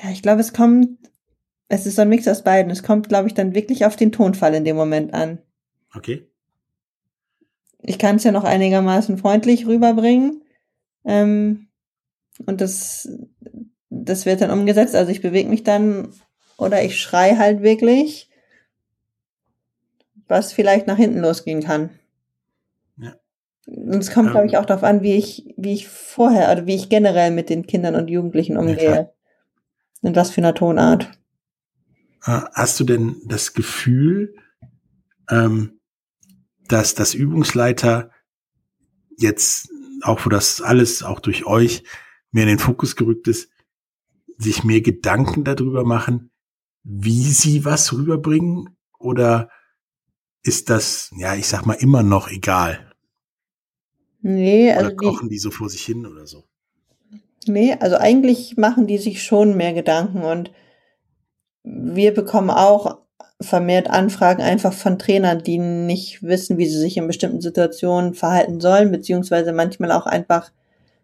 Ja, 0.01 0.11
ich 0.11 0.21
glaube, 0.21 0.39
es 0.39 0.53
kommt, 0.53 0.97
es 1.67 1.85
ist 1.85 1.97
so 1.97 2.03
ein 2.03 2.09
Mix 2.09 2.27
aus 2.27 2.43
beiden. 2.43 2.71
Es 2.71 2.83
kommt, 2.83 3.09
glaube 3.09 3.27
ich, 3.27 3.33
dann 3.33 3.53
wirklich 3.53 3.85
auf 3.85 3.97
den 3.97 4.13
Tonfall 4.13 4.53
in 4.53 4.63
dem 4.63 4.77
Moment 4.77 5.13
an. 5.13 5.39
Okay 5.93 6.25
ich 7.83 7.99
kann 7.99 8.15
es 8.15 8.23
ja 8.23 8.31
noch 8.31 8.45
einigermaßen 8.45 9.17
freundlich 9.17 9.67
rüberbringen. 9.67 10.43
Ähm, 11.05 11.67
und 12.45 12.61
das, 12.61 13.09
das 13.89 14.25
wird 14.25 14.41
dann 14.41 14.51
umgesetzt. 14.51 14.95
Also 14.95 15.11
ich 15.11 15.21
bewege 15.21 15.49
mich 15.49 15.63
dann 15.63 16.13
oder 16.57 16.83
ich 16.83 16.99
schrei 16.99 17.35
halt 17.35 17.61
wirklich, 17.61 18.29
was 20.33 20.51
vielleicht 20.51 20.87
nach 20.87 20.97
hinten 20.97 21.19
losgehen 21.19 21.63
kann. 21.63 21.91
Ja. 22.97 23.15
Und 23.65 23.99
es 23.99 24.11
kommt, 24.11 24.27
ähm, 24.27 24.31
glaube 24.33 24.47
ich, 24.47 24.57
auch 24.57 24.65
darauf 24.65 24.83
an, 24.83 25.01
wie 25.01 25.15
ich, 25.15 25.53
wie 25.55 25.73
ich 25.73 25.87
vorher 25.87 26.51
oder 26.51 26.67
wie 26.67 26.75
ich 26.75 26.89
generell 26.89 27.31
mit 27.31 27.49
den 27.49 27.65
Kindern 27.65 27.95
und 27.95 28.09
Jugendlichen 28.09 28.57
umgehe. 28.57 28.95
Ja, 28.95 29.09
und 30.01 30.15
was 30.15 30.31
für 30.31 30.41
eine 30.41 30.53
Tonart. 30.53 31.09
Äh, 32.25 32.41
hast 32.53 32.79
du 32.79 32.83
denn 32.83 33.21
das 33.25 33.53
Gefühl, 33.53 34.35
ähm, 35.29 35.79
dass 36.67 36.95
das 36.95 37.13
Übungsleiter 37.13 38.11
jetzt, 39.17 39.69
auch 40.01 40.25
wo 40.25 40.29
das 40.29 40.61
alles 40.61 41.03
auch 41.03 41.19
durch 41.19 41.45
euch 41.45 41.83
mehr 42.31 42.43
in 42.43 42.49
den 42.49 42.59
Fokus 42.59 42.95
gerückt 42.95 43.27
ist, 43.27 43.49
sich 44.37 44.63
mehr 44.63 44.81
Gedanken 44.81 45.43
darüber 45.43 45.85
machen, 45.85 46.31
wie 46.83 47.23
sie 47.23 47.63
was 47.63 47.93
rüberbringen? 47.93 48.75
Oder 48.99 49.49
ist 50.43 50.69
das, 50.69 51.11
ja, 51.17 51.35
ich 51.35 51.47
sag 51.47 51.65
mal, 51.65 51.73
immer 51.73 52.03
noch 52.03 52.29
egal? 52.29 52.91
Nee, 54.21 54.71
also. 54.71 54.87
Oder 54.87 54.95
kochen 54.95 55.29
die, 55.29 55.35
die 55.35 55.39
so 55.39 55.51
vor 55.51 55.69
sich 55.69 55.83
hin 55.83 56.05
oder 56.05 56.25
so? 56.27 56.43
Nee, 57.47 57.75
also 57.79 57.97
eigentlich 57.97 58.55
machen 58.57 58.87
die 58.87 58.97
sich 58.97 59.23
schon 59.23 59.57
mehr 59.57 59.73
Gedanken 59.73 60.23
und 60.23 60.51
wir 61.63 62.13
bekommen 62.13 62.49
auch 62.49 62.99
vermehrt 63.41 63.89
Anfragen 63.89 64.41
einfach 64.41 64.73
von 64.73 64.97
Trainern, 64.97 65.43
die 65.43 65.57
nicht 65.57 66.23
wissen, 66.23 66.57
wie 66.57 66.67
sie 66.67 66.79
sich 66.79 66.97
in 66.97 67.07
bestimmten 67.07 67.41
Situationen 67.41 68.13
verhalten 68.13 68.61
sollen, 68.61 68.91
beziehungsweise 68.91 69.51
manchmal 69.51 69.91
auch 69.91 70.05
einfach 70.05 70.51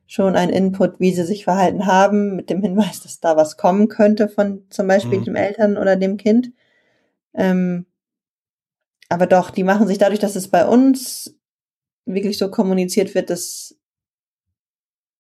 schon 0.07 0.35
ein 0.35 0.49
Input, 0.49 0.99
wie 0.99 1.13
sie 1.13 1.23
sich 1.23 1.43
verhalten 1.43 1.85
haben, 1.85 2.35
mit 2.35 2.49
dem 2.49 2.61
Hinweis, 2.61 3.01
dass 3.01 3.19
da 3.19 3.35
was 3.35 3.57
kommen 3.57 3.89
könnte 3.89 4.27
von 4.27 4.63
zum 4.69 4.87
Beispiel 4.87 5.19
mhm. 5.19 5.25
dem 5.25 5.35
Eltern 5.35 5.77
oder 5.77 5.95
dem 5.95 6.17
Kind. 6.17 6.51
Ähm, 7.33 7.85
aber 9.09 9.25
doch, 9.25 9.49
die 9.49 9.63
machen 9.63 9.87
sich 9.87 9.97
dadurch, 9.97 10.19
dass 10.19 10.35
es 10.35 10.47
bei 10.47 10.65
uns 10.65 11.35
wirklich 12.05 12.37
so 12.37 12.49
kommuniziert 12.49 13.15
wird, 13.15 13.29
dass 13.29 13.75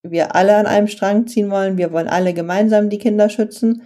wir 0.03 0.35
alle 0.35 0.55
an 0.55 0.67
einem 0.67 0.87
Strang 0.87 1.27
ziehen 1.27 1.49
wollen. 1.49 1.77
Wir 1.77 1.91
wollen 1.91 2.07
alle 2.07 2.33
gemeinsam 2.33 2.89
die 2.89 2.99
Kinder 2.99 3.29
schützen. 3.29 3.81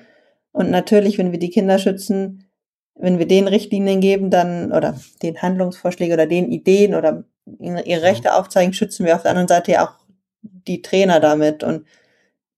Und 0.52 0.70
natürlich, 0.70 1.18
wenn 1.18 1.32
wir 1.32 1.40
die 1.40 1.50
Kinder 1.50 1.80
schützen, 1.80 2.50
wenn 2.96 3.18
wir 3.18 3.28
den 3.28 3.48
Richtlinien 3.48 4.02
geben, 4.02 4.30
dann, 4.30 4.72
oder 4.72 5.00
den 5.24 5.42
Handlungsvorschläge 5.42 6.14
oder 6.14 6.28
den 6.28 6.52
Ideen 6.52 6.94
oder 6.94 7.24
ihre 7.60 8.04
Rechte 8.04 8.36
aufzeigen, 8.36 8.74
schützen 8.74 9.06
wir 9.06 9.16
auf 9.16 9.24
der 9.24 9.32
anderen 9.32 9.48
Seite 9.48 9.72
ja 9.72 9.88
auch 9.88 9.96
die 10.42 10.82
Trainer 10.82 11.20
damit. 11.20 11.64
Und 11.64 11.86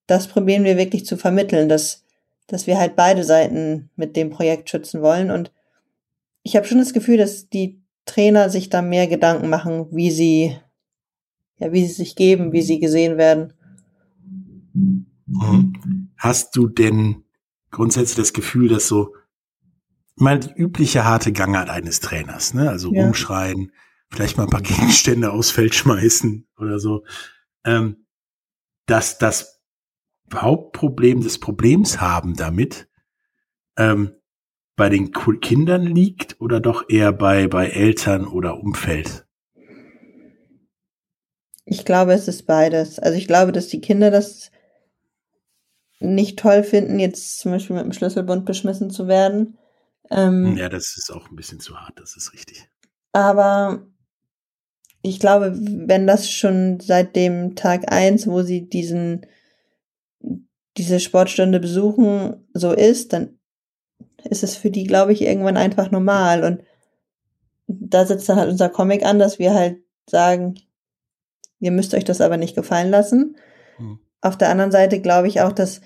das 0.07 0.27
probieren 0.27 0.65
wir 0.65 0.77
wirklich 0.77 1.05
zu 1.05 1.15
vermitteln, 1.15 1.69
dass, 1.69 2.03
dass 2.47 2.67
wir 2.67 2.77
halt 2.77 2.95
beide 2.95 3.23
Seiten 3.23 3.89
mit 3.95 4.15
dem 4.15 4.29
Projekt 4.29 4.69
schützen 4.69 5.01
wollen. 5.01 5.31
Und 5.31 5.51
ich 6.45 6.55
habe 6.55 6.67
schon 6.67 6.77
das 6.77 6.93
Gefühl, 6.93 7.17
dass 7.17 7.49
die 7.49 7.83
Trainer 8.05 8.51
sich 8.51 8.69
da 8.69 8.83
mehr 8.83 9.07
Gedanken 9.07 9.49
machen, 9.49 9.87
wie 9.91 10.11
sie, 10.11 10.55
ja, 11.57 11.73
wie 11.73 11.85
sie 11.87 11.93
sich 11.93 12.15
geben, 12.15 12.53
wie 12.53 12.61
sie 12.61 12.79
gesehen 12.79 13.17
werden. 13.17 13.53
Mhm. 14.73 16.11
Hast 16.17 16.55
du 16.55 16.67
denn 16.67 17.23
grundsätzlich 17.71 18.15
das 18.15 18.31
Gefühl, 18.31 18.69
dass 18.69 18.87
so, 18.87 19.15
mal 20.17 20.39
die 20.39 20.53
übliche 20.53 21.03
harte 21.03 21.33
Gangart 21.33 21.71
eines 21.71 21.99
Trainers, 21.99 22.53
ne? 22.53 22.69
Also 22.69 22.93
ja. 22.93 23.03
rumschreien, 23.03 23.71
vielleicht 24.11 24.37
mal 24.37 24.43
ein 24.43 24.49
paar 24.49 24.61
Gegenstände 24.61 25.31
aufs 25.31 25.49
Feld 25.49 25.73
schmeißen 25.73 26.47
oder 26.59 26.77
so, 26.79 27.03
ähm, 27.65 28.05
dass 28.85 29.17
das 29.17 29.63
Hauptproblem 30.31 31.21
des 31.21 31.39
Problems 31.39 31.99
haben 31.99 32.35
damit 32.35 32.87
ähm, 33.77 34.11
bei 34.75 34.89
den 34.89 35.11
Kindern 35.11 35.83
liegt 35.83 36.39
oder 36.41 36.59
doch 36.59 36.89
eher 36.89 37.11
bei, 37.11 37.47
bei 37.47 37.67
Eltern 37.67 38.27
oder 38.27 38.59
Umfeld? 38.59 39.25
Ich 41.65 41.85
glaube, 41.85 42.13
es 42.13 42.27
ist 42.27 42.45
beides. 42.45 42.99
Also 42.99 43.17
ich 43.17 43.27
glaube, 43.27 43.51
dass 43.51 43.67
die 43.67 43.81
Kinder 43.81 44.11
das 44.11 44.51
nicht 45.99 46.37
toll 46.37 46.63
finden, 46.63 46.99
jetzt 46.99 47.39
zum 47.39 47.51
Beispiel 47.51 47.75
mit 47.75 47.85
dem 47.85 47.93
Schlüsselbund 47.93 48.45
beschmissen 48.45 48.91
zu 48.91 49.07
werden. 49.07 49.57
Ähm, 50.11 50.55
ja, 50.57 50.69
das 50.69 50.95
ist 50.97 51.11
auch 51.11 51.29
ein 51.29 51.35
bisschen 51.35 51.59
zu 51.59 51.79
hart, 51.79 51.99
das 51.99 52.15
ist 52.15 52.33
richtig. 52.33 52.69
Aber 53.13 53.87
ich 55.01 55.19
glaube, 55.19 55.53
wenn 55.55 56.05
das 56.05 56.29
schon 56.29 56.79
seit 56.79 57.15
dem 57.15 57.55
Tag 57.55 57.91
eins, 57.91 58.27
wo 58.27 58.41
sie 58.41 58.67
diesen, 58.69 59.25
diese 60.77 60.99
Sportstunde 60.99 61.59
besuchen, 61.59 62.45
so 62.53 62.71
ist, 62.71 63.13
dann 63.13 63.39
ist 64.29 64.43
es 64.43 64.55
für 64.55 64.71
die, 64.71 64.83
glaube 64.83 65.13
ich, 65.13 65.21
irgendwann 65.21 65.57
einfach 65.57 65.91
normal. 65.91 66.43
Und 66.43 66.63
da 67.67 68.05
setzt 68.05 68.29
dann 68.29 68.37
halt 68.37 68.49
unser 68.49 68.69
Comic 68.69 69.05
an, 69.05 69.19
dass 69.19 69.39
wir 69.39 69.53
halt 69.53 69.77
sagen, 70.09 70.55
ihr 71.59 71.71
müsst 71.71 71.93
euch 71.93 72.03
das 72.03 72.21
aber 72.21 72.37
nicht 72.37 72.55
gefallen 72.55 72.89
lassen. 72.89 73.37
Hm. 73.77 73.99
Auf 74.21 74.37
der 74.37 74.49
anderen 74.49 74.71
Seite 74.71 75.01
glaube 75.01 75.27
ich 75.27 75.41
auch, 75.41 75.51
dass 75.51 75.81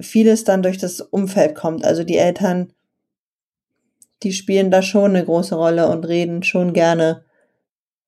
vieles 0.00 0.44
dann 0.44 0.62
durch 0.62 0.78
das 0.78 1.00
Umfeld 1.00 1.54
kommt. 1.54 1.84
Also 1.84 2.04
die 2.04 2.18
Eltern, 2.18 2.72
die 4.22 4.32
spielen 4.32 4.70
da 4.70 4.82
schon 4.82 5.16
eine 5.16 5.24
große 5.24 5.54
Rolle 5.54 5.88
und 5.88 6.04
reden 6.04 6.42
schon 6.42 6.72
gerne 6.72 7.24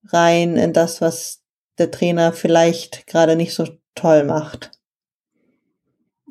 rein 0.04 0.56
in 0.56 0.72
das, 0.72 1.00
was 1.00 1.42
der 1.78 1.90
Trainer 1.90 2.32
vielleicht 2.32 3.06
gerade 3.06 3.36
nicht 3.36 3.54
so 3.54 3.66
toll 3.94 4.24
macht. 4.24 4.72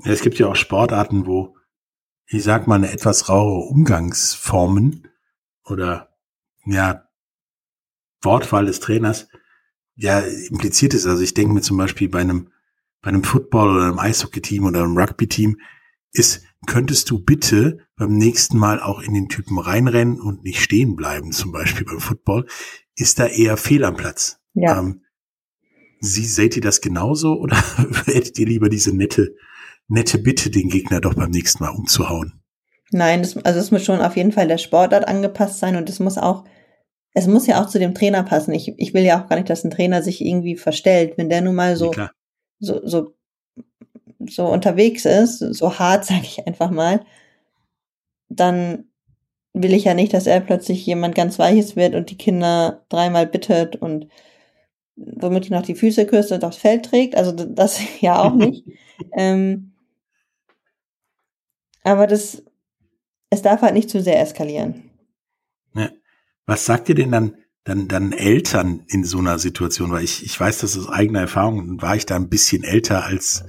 Ja, 0.03 0.11
es 0.11 0.21
gibt 0.21 0.37
ja 0.37 0.47
auch 0.47 0.55
Sportarten, 0.55 1.25
wo, 1.25 1.56
ich 2.27 2.43
sag 2.43 2.67
mal, 2.67 2.75
eine 2.75 2.91
etwas 2.91 3.29
rauere 3.29 3.67
Umgangsformen 3.69 5.07
oder 5.63 6.15
ja, 6.65 7.07
Wortwahl 8.21 8.65
des 8.65 8.79
Trainers 8.79 9.27
ja 9.95 10.19
impliziert 10.19 10.93
ist. 10.93 11.05
Also 11.05 11.23
ich 11.23 11.33
denke 11.33 11.53
mir 11.53 11.61
zum 11.61 11.77
Beispiel 11.77 12.09
bei 12.09 12.19
einem 12.19 12.51
bei 13.01 13.09
einem 13.09 13.23
Football 13.23 13.75
oder 13.75 13.85
einem 13.85 13.99
Eishockey-Team 13.99 14.65
oder 14.65 14.83
einem 14.83 14.97
Rugby-Team 14.97 15.61
ist, 16.11 16.43
könntest 16.65 17.09
du 17.09 17.19
bitte 17.19 17.79
beim 17.95 18.17
nächsten 18.17 18.57
Mal 18.57 18.81
auch 18.81 19.01
in 19.01 19.13
den 19.13 19.29
Typen 19.29 19.59
reinrennen 19.59 20.19
und 20.19 20.43
nicht 20.43 20.61
stehen 20.61 20.95
bleiben, 20.95 21.31
zum 21.31 21.51
Beispiel 21.51 21.85
beim 21.85 21.99
Football, 21.99 22.47
ist 22.95 23.19
da 23.19 23.27
eher 23.27 23.55
fehl 23.55 23.85
am 23.85 23.95
Platz. 23.95 24.39
Ja. 24.53 24.79
Ähm, 24.79 25.01
Sie, 25.99 26.25
seht 26.25 26.55
ihr 26.55 26.61
das 26.61 26.81
genauso 26.81 27.39
oder 27.39 27.57
hättet 28.05 28.37
ihr 28.37 28.45
lieber 28.45 28.69
diese 28.69 28.95
nette, 28.95 29.35
nette 29.87 30.17
Bitte, 30.17 30.49
den 30.49 30.69
Gegner 30.69 31.01
doch 31.01 31.13
beim 31.13 31.31
nächsten 31.31 31.63
Mal 31.63 31.71
umzuhauen? 31.71 32.41
Nein, 32.91 33.21
das, 33.21 33.37
also 33.37 33.59
es 33.59 33.71
muss 33.71 33.83
schon 33.83 34.01
auf 34.01 34.15
jeden 34.15 34.31
Fall 34.31 34.47
der 34.47 34.57
Sportart 34.57 35.07
angepasst 35.07 35.59
sein 35.59 35.75
und 35.75 35.89
es 35.89 35.99
muss 35.99 36.17
auch, 36.17 36.45
es 37.13 37.27
muss 37.27 37.47
ja 37.47 37.61
auch 37.61 37.67
zu 37.67 37.79
dem 37.79 37.93
Trainer 37.93 38.23
passen. 38.23 38.53
Ich, 38.53 38.73
ich 38.77 38.93
will 38.93 39.03
ja 39.03 39.21
auch 39.21 39.27
gar 39.27 39.35
nicht, 39.35 39.49
dass 39.49 39.63
ein 39.63 39.71
Trainer 39.71 40.01
sich 40.01 40.23
irgendwie 40.23 40.55
verstellt. 40.55 41.17
Wenn 41.17 41.29
der 41.29 41.41
nun 41.41 41.55
mal 41.55 41.75
so 41.75 41.91
ja, 41.93 42.11
so, 42.59 42.85
so, 42.85 43.13
so 44.27 44.47
unterwegs 44.47 45.05
ist, 45.05 45.39
so 45.39 45.79
hart, 45.79 46.05
sage 46.05 46.23
ich 46.23 46.45
einfach 46.47 46.71
mal, 46.71 47.01
dann 48.29 48.85
will 49.53 49.73
ich 49.73 49.85
ja 49.85 49.93
nicht, 49.93 50.13
dass 50.13 50.27
er 50.27 50.39
plötzlich 50.39 50.85
jemand 50.85 51.15
ganz 51.15 51.39
Weiches 51.39 51.75
wird 51.75 51.95
und 51.95 52.09
die 52.09 52.17
Kinder 52.17 52.85
dreimal 52.89 53.25
bittet 53.25 53.75
und 53.75 54.07
womöglich 54.95 55.51
noch 55.51 55.61
die 55.61 55.75
Füße 55.75 56.05
küsst 56.05 56.31
und 56.31 56.43
aufs 56.43 56.57
Feld 56.57 56.85
trägt. 56.85 57.15
Also 57.15 57.31
das 57.31 57.79
ja 58.01 58.21
auch 58.21 58.33
nicht. 58.33 58.65
ähm, 59.17 59.73
aber 61.87 62.07
das, 62.07 62.43
es 63.29 63.41
darf 63.41 63.61
halt 63.61 63.73
nicht 63.73 63.89
zu 63.89 64.01
sehr 64.01 64.21
eskalieren. 64.21 64.89
Ja. 65.73 65.89
Was 66.45 66.65
sagt 66.65 66.89
ihr 66.89 66.95
denn 66.95 67.11
dann 67.11 67.37
dann, 67.67 67.89
dann 67.89 68.13
Eltern 68.13 68.85
in 68.87 69.03
so 69.03 69.17
einer 69.17 69.39
Situation, 69.39 69.91
weil 69.91 70.03
ich, 70.05 70.23
ich 70.23 70.39
weiß 70.39 70.59
das 70.59 70.77
aus 70.77 70.87
eigener 70.87 71.19
Erfahrung, 71.19 71.81
war 71.81 71.97
ich 71.97 72.05
da 72.05 72.15
ein 72.15 72.29
bisschen 72.29 72.63
älter 72.63 73.03
als 73.03 73.43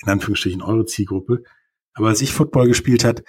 in 0.00 0.08
Anführungsstrichen 0.08 0.62
eure 0.62 0.86
Zielgruppe. 0.86 1.42
Aber 1.92 2.08
als 2.08 2.22
ich 2.22 2.32
Football 2.32 2.68
gespielt 2.68 3.04
hat, 3.04 3.24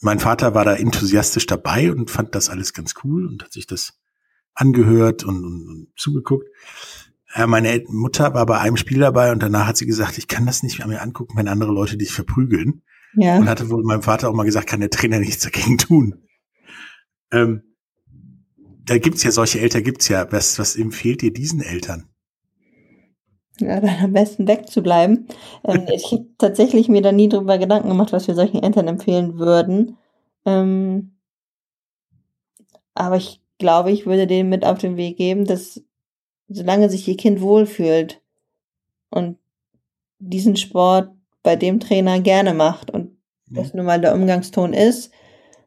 mein 0.00 0.20
Vater 0.20 0.54
war 0.54 0.64
da 0.64 0.76
enthusiastisch 0.76 1.46
dabei 1.46 1.90
und 1.90 2.12
fand 2.12 2.34
das 2.36 2.48
alles 2.48 2.72
ganz 2.74 2.94
cool 3.02 3.26
und 3.26 3.42
hat 3.42 3.52
sich 3.52 3.66
das 3.66 3.98
angehört 4.54 5.24
und, 5.24 5.44
und, 5.44 5.68
und 5.68 5.88
zugeguckt. 5.96 6.46
Ja, 7.34 7.48
meine 7.48 7.82
Mutter 7.88 8.34
war 8.34 8.46
bei 8.46 8.58
einem 8.58 8.76
Spiel 8.76 9.00
dabei 9.00 9.32
und 9.32 9.42
danach 9.42 9.66
hat 9.66 9.76
sie 9.76 9.86
gesagt, 9.86 10.16
ich 10.16 10.28
kann 10.28 10.46
das 10.46 10.62
nicht 10.62 10.78
mehr 10.78 10.86
mir 10.86 11.02
angucken, 11.02 11.36
wenn 11.36 11.48
andere 11.48 11.72
Leute 11.72 11.96
dich 11.96 12.12
verprügeln. 12.12 12.82
Ja. 13.14 13.38
Und 13.38 13.48
hatte 13.48 13.70
wohl 13.70 13.82
meinem 13.82 14.02
Vater 14.02 14.28
auch 14.28 14.34
mal 14.34 14.44
gesagt, 14.44 14.68
kann 14.68 14.80
der 14.80 14.90
Trainer 14.90 15.18
nichts 15.18 15.42
dagegen 15.42 15.78
tun. 15.78 16.22
Ähm, 17.32 17.62
da 18.84 18.98
gibt's 18.98 19.22
ja 19.22 19.30
solche 19.30 19.60
Eltern, 19.60 19.84
gibt's 19.84 20.08
ja. 20.08 20.30
Was, 20.32 20.58
was 20.58 20.76
empfiehlt 20.76 21.22
ihr 21.22 21.32
diesen 21.32 21.60
Eltern? 21.60 22.08
Ja, 23.60 23.80
dann 23.80 24.04
am 24.04 24.12
besten 24.12 24.48
wegzubleiben. 24.48 25.28
Ähm, 25.64 25.86
ich 25.94 26.12
habe 26.12 26.26
tatsächlich 26.38 26.88
mir 26.88 27.02
da 27.02 27.12
nie 27.12 27.28
drüber 27.28 27.58
Gedanken 27.58 27.88
gemacht, 27.88 28.12
was 28.12 28.26
wir 28.26 28.34
solchen 28.34 28.62
Eltern 28.62 28.88
empfehlen 28.88 29.38
würden. 29.38 29.98
Ähm, 30.46 31.12
aber 32.94 33.16
ich 33.16 33.40
glaube, 33.58 33.92
ich 33.92 34.06
würde 34.06 34.26
denen 34.26 34.48
mit 34.48 34.64
auf 34.64 34.78
den 34.78 34.96
Weg 34.96 35.16
geben, 35.16 35.44
dass 35.44 35.82
solange 36.48 36.90
sich 36.90 37.06
ihr 37.06 37.16
Kind 37.16 37.40
wohlfühlt 37.40 38.20
und 39.10 39.38
diesen 40.18 40.56
Sport 40.56 41.10
bei 41.42 41.56
dem 41.56 41.80
Trainer 41.80 42.20
gerne 42.20 42.54
macht 42.54 42.90
und. 42.90 42.99
Das 43.50 43.74
nun 43.74 43.86
mal 43.86 44.00
der 44.00 44.14
Umgangston 44.14 44.72
ist 44.72 45.12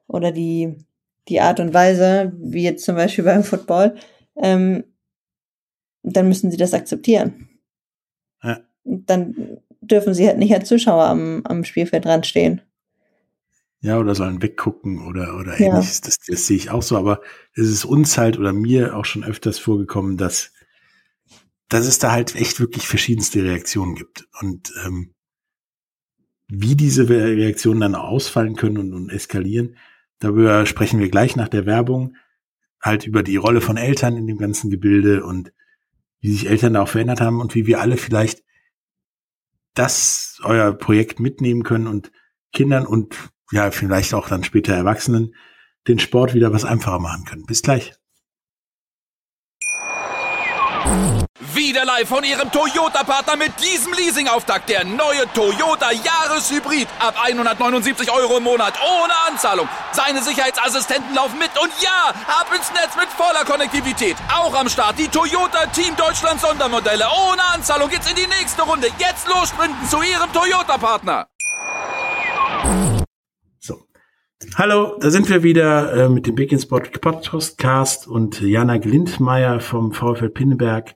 oder 0.08 0.32
die 0.32 0.78
die 1.30 1.39
Art 1.39 1.60
und 1.60 1.74
Weise, 1.74 2.34
wie 2.38 2.63
jetzt 2.63 2.86
zum 2.86 2.96
Beispiel 2.96 3.24
beim 3.24 3.43
Football, 3.43 3.96
ähm, 4.36 4.84
dann 6.04 6.28
müssen 6.28 6.52
sie 6.52 6.58
das 6.58 6.74
akzeptieren. 6.74 7.50
Ja. 8.41 8.60
Dann 8.84 9.58
dürfen 9.82 10.13
sie 10.13 10.28
halt 10.28 10.38
nicht 10.38 10.54
als 10.54 10.67
Zuschauer 10.67 11.06
am, 11.06 11.41
am 11.46 11.63
Spielfeld 11.63 12.06
dran 12.06 12.24
stehen. 12.24 12.62
Ja, 13.80 14.00
oder 14.00 14.15
sollen 14.15 14.41
weggucken 14.41 15.06
oder, 15.06 15.38
oder 15.38 15.60
ja. 15.60 15.67
ähnliches. 15.67 16.02
Das, 16.02 16.17
das 16.19 16.48
sehe 16.48 16.58
ich 16.58 16.69
auch 16.69 16.84
so. 16.84 16.98
Aber 16.98 17.22
es 17.54 17.67
ist 17.67 17.84
uns 17.84 18.17
halt 18.17 18.38
oder 18.38 18.54
mir 18.54 18.96
auch 18.96 19.06
schon 19.06 19.26
öfters 19.26 19.60
vorgekommen, 19.60 20.17
dass, 20.17 20.52
dass 21.67 21.86
es 21.86 22.00
da 22.00 22.12
halt 22.12 22.36
echt 22.36 22.62
wirklich 22.62 22.88
verschiedenste 22.88 23.43
Reaktionen 23.43 23.96
gibt. 23.96 24.28
Und 24.41 24.74
ähm, 24.86 25.13
wie 26.62 26.76
diese 26.76 27.10
Reaktionen 27.10 27.82
dann 27.82 27.96
ausfallen 27.96 28.56
können 28.56 28.78
und, 28.78 28.94
und 28.94 29.10
eskalieren, 29.10 29.76
Darüber 30.24 30.66
sprechen 30.66 31.02
wir 31.02 31.10
gleich 31.10 31.36
nach 31.36 31.50
der 31.50 31.66
Werbung. 31.66 32.16
Halt 32.82 33.06
über 33.06 33.24
die 33.24 33.36
Rolle 33.36 33.60
von 33.60 33.76
Eltern 33.76 34.16
in 34.16 34.26
dem 34.26 34.38
ganzen 34.38 34.70
Gebilde 34.70 35.26
und 35.26 35.52
wie 36.22 36.32
sich 36.32 36.48
Eltern 36.48 36.76
da 36.76 36.84
auch 36.84 36.88
verändert 36.88 37.20
haben 37.20 37.42
und 37.42 37.56
wie 37.56 37.68
wir 37.68 37.82
alle 37.82 37.98
vielleicht 37.98 38.42
das 39.74 40.39
euer 40.44 40.72
Projekt 40.72 41.20
mitnehmen 41.20 41.63
können 41.63 41.88
und 41.88 42.13
Kindern 42.54 42.86
und 42.86 43.18
ja, 43.52 43.70
vielleicht 43.72 44.13
auch 44.13 44.30
dann 44.30 44.46
später 44.46 44.74
Erwachsenen 44.74 45.36
den 45.89 46.00
Sport 46.00 46.34
wieder 46.34 46.54
was 46.54 46.63
einfacher 46.63 47.00
machen 47.00 47.26
können. 47.26 47.46
Bis 47.46 47.62
gleich. 47.62 47.94
Wieder 51.39 51.84
live 51.84 52.08
von 52.08 52.24
Ihrem 52.24 52.52
Toyota-Partner 52.52 53.36
mit 53.38 53.54
diesem 53.60 53.91
Leasing-Auftakt. 53.93 54.69
Der 54.69 54.86
neue 54.86 55.26
Toyota 55.34 55.91
Jahreshybrid. 55.91 56.88
Ab 57.00 57.15
179 57.24 58.12
Euro 58.12 58.38
im 58.38 58.43
Monat. 58.43 58.76
Ohne 58.80 59.13
Anzahlung. 59.28 59.67
Seine 59.93 60.22
Sicherheitsassistenten 60.22 61.15
laufen 61.15 61.39
mit. 61.39 61.50
Und 61.60 61.72
ja, 61.82 62.13
ab 62.28 62.54
ins 62.56 62.72
Netz 62.74 62.96
mit 62.96 63.08
voller 63.10 63.43
Konnektivität. 63.46 64.15
Auch 64.32 64.54
am 64.54 64.69
Start 64.69 65.00
die 65.00 65.08
Toyota 65.08 65.65
Team 65.74 65.96
Deutschland 65.96 66.39
Sondermodelle. 66.39 67.06
Ohne 67.06 67.43
Anzahlung 67.52 67.89
geht's 67.89 68.08
in 68.08 68.15
die 68.15 68.28
nächste 68.28 68.62
Runde. 68.62 68.89
Jetzt 69.00 69.28
los 69.28 69.50
sprinten 69.50 69.89
zu 69.89 70.04
Ihrem 70.04 70.32
Toyota-Partner. 70.32 71.28
So. 73.60 73.88
Hallo, 74.56 75.00
da 75.00 75.10
sind 75.10 75.28
wir 75.30 75.41
wieder 75.41 75.93
äh, 75.93 76.10
mit 76.10 76.28
dem 76.28 76.36
Big 76.36 76.54
Sport 76.62 77.02
Podcast 77.02 78.08
und 78.08 78.39
Jana 78.39 78.78
Glindmeier 78.78 79.60
vom 79.60 79.93
VfL 79.93 80.30
Pinneberg 80.30 80.96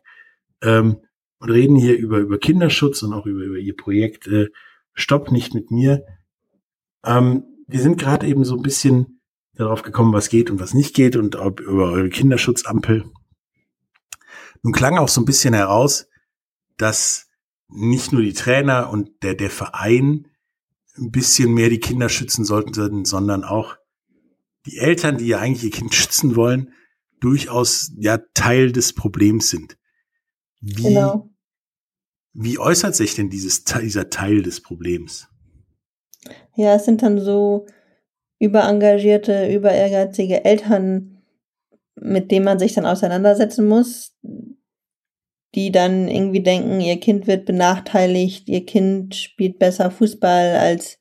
ähm, 0.62 0.98
und 1.40 1.50
reden 1.50 1.76
hier 1.76 1.98
über, 1.98 2.18
über 2.20 2.38
Kinderschutz 2.40 3.04
und 3.04 3.14
auch 3.14 3.26
über, 3.26 3.44
über 3.44 3.58
ihr 3.58 3.76
Projekt 3.76 4.28
äh, 4.28 4.50
Stopp 4.94 5.32
nicht 5.32 5.54
mit 5.54 5.72
mir. 5.72 6.06
Ähm, 7.06 7.44
wir 7.68 7.82
sind 7.82 8.00
gerade 8.00 8.28
eben 8.28 8.44
so 8.44 8.56
ein 8.56 8.64
bisschen 8.64 9.22
darauf 9.54 9.84
gekommen, 9.84 10.14
was 10.14 10.30
geht 10.30 10.50
und 10.50 10.60
was 10.60 10.74
nicht 10.74 10.96
geht 10.96 11.16
und 11.16 11.36
ob 11.36 11.60
über 11.60 11.92
eure 11.92 12.10
Kinderschutzampel. 12.10 13.06
Nun 14.64 14.74
klang 14.74 14.98
auch 14.98 15.10
so 15.10 15.22
ein 15.22 15.26
bisschen 15.26 15.54
heraus, 15.54 16.08
dass 16.78 17.28
nicht 17.70 18.14
nur 18.14 18.22
die 18.22 18.34
Trainer 18.34 18.90
und 18.90 19.24
der, 19.24 19.36
der 19.36 19.50
Verein 19.50 20.28
ein 20.98 21.12
bisschen 21.12 21.54
mehr 21.54 21.70
die 21.70 21.80
Kinder 21.80 22.10
schützen 22.10 22.46
sollten, 22.46 23.06
sondern 23.06 23.44
auch 23.44 23.78
die 24.66 24.78
Eltern, 24.78 25.18
die 25.18 25.28
ja 25.28 25.40
eigentlich 25.40 25.64
ihr 25.64 25.78
Kind 25.78 25.94
schützen 25.94 26.36
wollen, 26.36 26.74
durchaus 27.20 27.92
ja 27.98 28.20
Teil 28.34 28.72
des 28.72 28.94
Problems 28.94 29.50
sind. 29.50 29.78
Wie, 30.60 30.84
genau. 30.84 31.30
wie 32.34 32.58
äußert 32.58 32.96
sich 32.96 33.16
denn 33.16 33.30
dieses, 33.30 33.64
dieser 33.82 34.10
Teil 34.10 34.42
des 34.42 34.62
Problems? 34.62 35.28
Ja, 36.56 36.76
es 36.76 36.86
sind 36.86 37.04
dann 37.04 37.20
so 37.20 37.68
überengagierte, 38.40 39.48
über 39.54 39.72
ehrgeizige 39.72 40.44
Eltern, 40.46 41.22
mit 41.96 42.32
denen 42.32 42.46
man 42.46 42.60
sich 42.60 42.74
dann 42.74 42.86
auseinandersetzen 42.86 43.68
muss, 43.68 44.16
die 45.56 45.72
dann 45.72 46.08
irgendwie 46.08 46.44
denken, 46.44 46.80
ihr 46.82 47.00
Kind 47.00 47.26
wird 47.26 47.46
benachteiligt, 47.46 48.48
ihr 48.48 48.66
Kind 48.66 49.16
spielt 49.16 49.58
besser 49.58 49.90
Fußball 49.90 50.56
als 50.58 51.00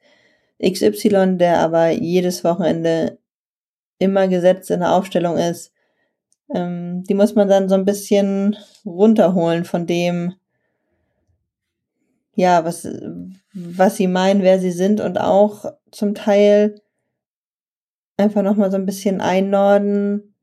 XY, 0.62 1.37
der 1.37 1.59
aber 1.59 1.90
jedes 1.90 2.45
Wochenende 2.45 3.19
immer 3.99 4.29
gesetzt 4.29 4.71
in 4.71 4.81
der 4.81 4.92
Aufstellung 4.92 5.37
ist. 5.37 5.73
Ähm, 6.55 7.03
die 7.05 7.15
muss 7.15 7.35
man 7.35 7.49
dann 7.49 7.69
so 7.69 7.75
ein 7.75 7.85
bisschen 7.85 8.57
runterholen 8.85 9.65
von 9.65 9.87
dem, 9.87 10.35
ja, 12.35 12.65
was, 12.65 12.87
was 13.53 13.97
sie 13.97 14.07
meinen, 14.07 14.43
wer 14.43 14.61
sie 14.61 14.71
sind 14.71 15.01
und 15.01 15.19
auch 15.19 15.65
zum 15.91 16.15
Teil 16.15 16.81
einfach 18.17 18.43
nochmal 18.43 18.71
so 18.71 18.77
ein 18.77 18.87
bisschen 18.87 19.21
einnorden, 19.21 20.35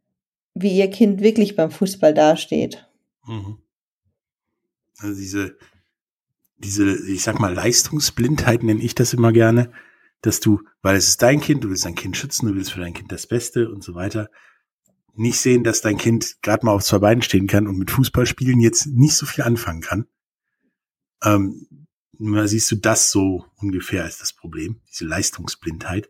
wie 0.53 0.77
ihr 0.77 0.89
Kind 0.89 1.21
wirklich 1.21 1.55
beim 1.55 1.71
Fußball 1.71 2.13
dasteht. 2.13 2.87
Mhm. 3.25 3.57
Also 4.99 5.19
diese, 5.19 5.57
diese, 6.57 7.09
ich 7.09 7.23
sag 7.23 7.39
mal, 7.39 7.53
Leistungsblindheit 7.53 8.63
nenne 8.63 8.81
ich 8.81 8.95
das 8.95 9.13
immer 9.13 9.31
gerne, 9.31 9.71
dass 10.21 10.39
du, 10.39 10.61
weil 10.81 10.95
es 10.95 11.09
ist 11.09 11.21
dein 11.21 11.41
Kind, 11.41 11.63
du 11.63 11.69
willst 11.69 11.85
dein 11.85 11.95
Kind 11.95 12.15
schützen, 12.15 12.47
du 12.47 12.55
willst 12.55 12.71
für 12.71 12.79
dein 12.79 12.93
Kind 12.93 13.11
das 13.11 13.27
Beste 13.27 13.69
und 13.69 13.83
so 13.83 13.95
weiter, 13.95 14.29
nicht 15.15 15.39
sehen, 15.39 15.63
dass 15.63 15.81
dein 15.81 15.97
Kind 15.97 16.41
gerade 16.41 16.65
mal 16.65 16.73
auf 16.73 16.83
zwei 16.83 16.99
Beinen 16.99 17.21
stehen 17.21 17.47
kann 17.47 17.67
und 17.67 17.77
mit 17.77 17.91
Fußballspielen 17.91 18.59
jetzt 18.59 18.87
nicht 18.87 19.15
so 19.15 19.25
viel 19.25 19.43
anfangen 19.43 19.81
kann. 19.81 20.07
Ähm, 21.23 21.67
siehst 22.45 22.71
du 22.71 22.75
das 22.75 23.11
so 23.11 23.45
ungefähr 23.61 24.03
als 24.03 24.17
das 24.17 24.33
Problem, 24.33 24.81
diese 24.89 25.05
Leistungsblindheit? 25.05 26.09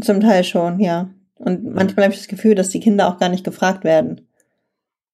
Zum 0.00 0.20
Teil 0.20 0.44
schon, 0.44 0.80
ja. 0.80 1.10
Und 1.34 1.64
manchmal 1.64 2.04
habe 2.04 2.14
ich 2.14 2.20
das 2.20 2.28
Gefühl, 2.28 2.54
dass 2.54 2.68
die 2.68 2.80
Kinder 2.80 3.08
auch 3.08 3.18
gar 3.18 3.30
nicht 3.30 3.44
gefragt 3.44 3.84
werden, 3.84 4.28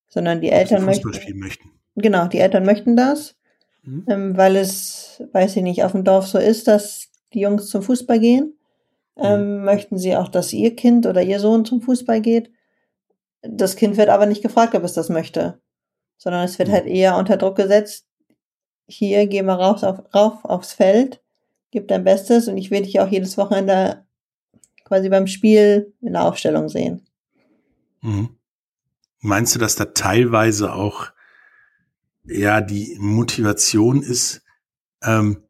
sondern 0.09 0.41
die 0.41 0.51
Eltern 0.51 0.85
möchten, 0.85 1.09
möchten. 1.39 1.71
Genau, 1.95 2.27
die 2.27 2.39
Eltern 2.39 2.65
möchten 2.65 2.97
das, 2.97 3.37
mhm. 3.85 4.05
ähm, 4.09 4.37
weil 4.37 4.57
es, 4.57 5.23
weiß 5.33 5.57
ich 5.57 5.63
nicht, 5.63 5.85
auf 5.85 5.93
dem 5.93 6.05
Dorf 6.05 6.27
so 6.27 6.39
ist, 6.39 6.67
dass 6.67 7.11
die 7.33 7.41
Jungs 7.41 7.69
zum 7.69 7.83
Fußball 7.83 8.19
gehen. 8.19 8.55
Ähm, 9.17 9.59
mhm. 9.59 9.65
Möchten 9.65 9.99
sie 9.99 10.17
auch, 10.17 10.29
dass 10.29 10.53
ihr 10.53 10.75
Kind 10.75 11.07
oder 11.07 11.23
ihr 11.23 11.41
Sohn 11.41 11.65
zum 11.65 11.81
Fußball 11.81 12.21
geht. 12.21 12.51
Das 13.49 13.77
Kind 13.77 13.97
wird 13.97 14.09
aber 14.09 14.27
nicht 14.27 14.43
gefragt, 14.43 14.75
ob 14.75 14.85
es 14.85 14.93
das 14.93 15.09
möchte, 15.09 15.61
sondern 16.17 16.45
es 16.45 16.59
wird 16.59 16.69
mhm. 16.69 16.73
halt 16.73 16.87
eher 16.87 17.17
unter 17.17 17.37
Druck 17.37 17.57
gesetzt. 17.57 18.07
Hier, 18.89 19.27
geh 19.27 19.43
mal 19.43 19.55
raus 19.55 19.83
auf, 19.85 20.03
rauf 20.15 20.45
aufs 20.45 20.73
Feld, 20.73 21.23
gib 21.71 21.89
dein 21.89 22.05
Bestes 22.05 22.49
und 22.49 22.57
ich 22.57 22.71
will 22.71 22.83
dich 22.83 23.01
auch 23.01 23.09
jedes 23.09 23.37
Wochenende 23.37 24.07
quasi 24.85 25.09
beim 25.09 25.27
Spiel 25.27 25.93
in 26.01 26.13
der 26.13 26.23
Aufstellung 26.23 26.69
sehen. 26.69 27.07
Mhm. 28.01 28.37
Meinst 29.21 29.55
du, 29.55 29.59
dass 29.59 29.75
da 29.75 29.87
teilweise 29.87 30.73
auch 30.73 31.11
ja 32.25 32.61
die 32.61 32.97
Motivation 33.01 34.03
ist, 34.03 34.43
ähm, 35.03 35.43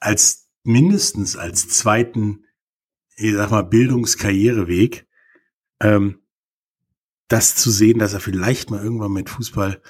als 0.00 0.48
mindestens 0.64 1.36
als 1.36 1.68
zweiten, 1.68 2.44
ich 3.16 3.34
sag 3.34 3.50
mal, 3.50 3.62
Bildungskarriereweg, 3.62 5.06
ähm, 5.80 6.25
das 7.28 7.56
zu 7.56 7.70
sehen, 7.70 7.98
dass 7.98 8.12
er 8.12 8.20
vielleicht 8.20 8.70
mal 8.70 8.82
irgendwann 8.82 9.12
mit 9.12 9.30
Fußball 9.30 9.80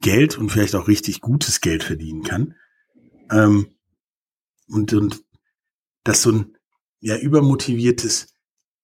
Geld 0.00 0.38
und 0.38 0.50
vielleicht 0.50 0.74
auch 0.74 0.88
richtig 0.88 1.20
gutes 1.20 1.60
Geld 1.60 1.84
verdienen 1.84 2.22
kann. 2.22 2.54
Ähm, 3.30 3.74
und, 4.66 4.92
und 4.92 5.24
dass 6.04 6.22
so 6.22 6.32
ein 6.32 6.56
ja 7.00 7.16
übermotiviertes, 7.16 8.34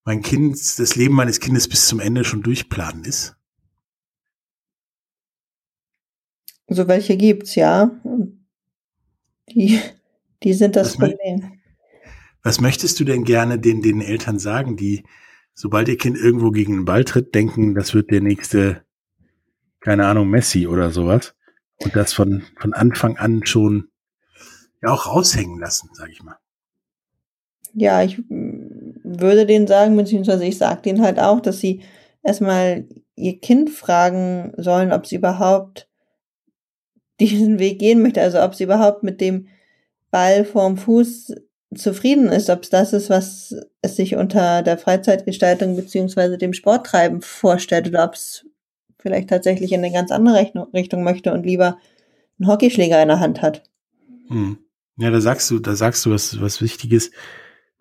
mein 0.04 0.22
Kind, 0.22 0.56
das 0.78 0.96
Leben 0.96 1.14
meines 1.14 1.40
Kindes 1.40 1.68
bis 1.68 1.88
zum 1.88 2.00
Ende 2.00 2.24
schon 2.24 2.42
durchplanen 2.42 3.04
ist? 3.04 3.36
So 6.68 6.88
welche 6.88 7.16
gibt's, 7.16 7.54
ja. 7.54 7.90
Die, 9.50 9.80
die 10.42 10.52
sind 10.52 10.76
das 10.76 10.98
was 10.98 11.10
Problem. 11.10 11.60
Was 12.42 12.60
möchtest 12.60 13.00
du 13.00 13.04
denn 13.04 13.24
gerne 13.24 13.58
den, 13.58 13.82
den 13.82 14.00
Eltern 14.00 14.38
sagen, 14.38 14.76
die, 14.76 15.04
sobald 15.56 15.88
ihr 15.88 15.98
Kind 15.98 16.16
irgendwo 16.16 16.52
gegen 16.52 16.74
den 16.74 16.84
Ball 16.84 17.04
tritt, 17.04 17.34
denken, 17.34 17.74
das 17.74 17.94
wird 17.94 18.12
der 18.12 18.20
nächste, 18.20 18.84
keine 19.80 20.06
Ahnung, 20.06 20.30
Messi 20.30 20.68
oder 20.68 20.92
sowas? 20.92 21.34
Und 21.82 21.96
das 21.96 22.12
von, 22.12 22.44
von 22.56 22.72
Anfang 22.72 23.16
an 23.16 23.44
schon 23.44 23.88
ja 24.80 24.90
auch 24.90 25.06
raushängen 25.06 25.58
lassen, 25.58 25.90
sag 25.92 26.10
ich 26.10 26.22
mal 26.22 26.38
ja, 27.78 28.02
ich 28.02 28.18
würde 28.28 29.44
denen 29.44 29.66
sagen, 29.66 29.96
beziehungsweise 29.96 30.46
ich 30.46 30.56
sage 30.56 30.80
denen 30.80 31.02
halt 31.02 31.20
auch, 31.20 31.40
dass 31.40 31.60
sie 31.60 31.82
erstmal 32.22 32.86
ihr 33.16 33.38
Kind 33.38 33.68
fragen 33.68 34.54
sollen, 34.56 34.92
ob 34.92 35.06
sie 35.06 35.16
überhaupt 35.16 35.86
diesen 37.20 37.58
Weg 37.58 37.78
gehen 37.78 38.00
möchte, 38.00 38.22
also 38.22 38.40
ob 38.40 38.54
sie 38.54 38.64
überhaupt 38.64 39.02
mit 39.02 39.20
dem 39.20 39.48
Ball 40.10 40.46
vorm 40.46 40.78
Fuß 40.78 41.34
zufrieden 41.74 42.28
ist, 42.28 42.48
ob 42.50 42.62
es 42.62 42.70
das 42.70 42.92
ist, 42.92 43.10
was 43.10 43.54
es 43.82 43.96
sich 43.96 44.16
unter 44.16 44.62
der 44.62 44.78
Freizeitgestaltung 44.78 45.76
beziehungsweise 45.76 46.38
dem 46.38 46.52
Sporttreiben 46.52 47.22
vorstellt 47.22 47.88
oder 47.88 48.04
ob 48.04 48.14
es 48.14 48.46
vielleicht 48.98 49.28
tatsächlich 49.28 49.72
in 49.72 49.84
eine 49.84 49.92
ganz 49.92 50.10
andere 50.10 50.50
Richtung 50.74 51.02
möchte 51.02 51.32
und 51.32 51.44
lieber 51.44 51.78
einen 52.38 52.48
Hockeyschläger 52.48 53.00
in 53.02 53.08
der 53.08 53.20
Hand 53.20 53.42
hat. 53.42 53.64
Hm. 54.28 54.58
Ja, 54.96 55.10
da 55.10 55.20
sagst 55.20 55.50
du, 55.50 55.58
da 55.58 55.76
sagst 55.76 56.06
du 56.06 56.10
was, 56.10 56.40
was 56.40 56.62
Wichtiges 56.62 57.10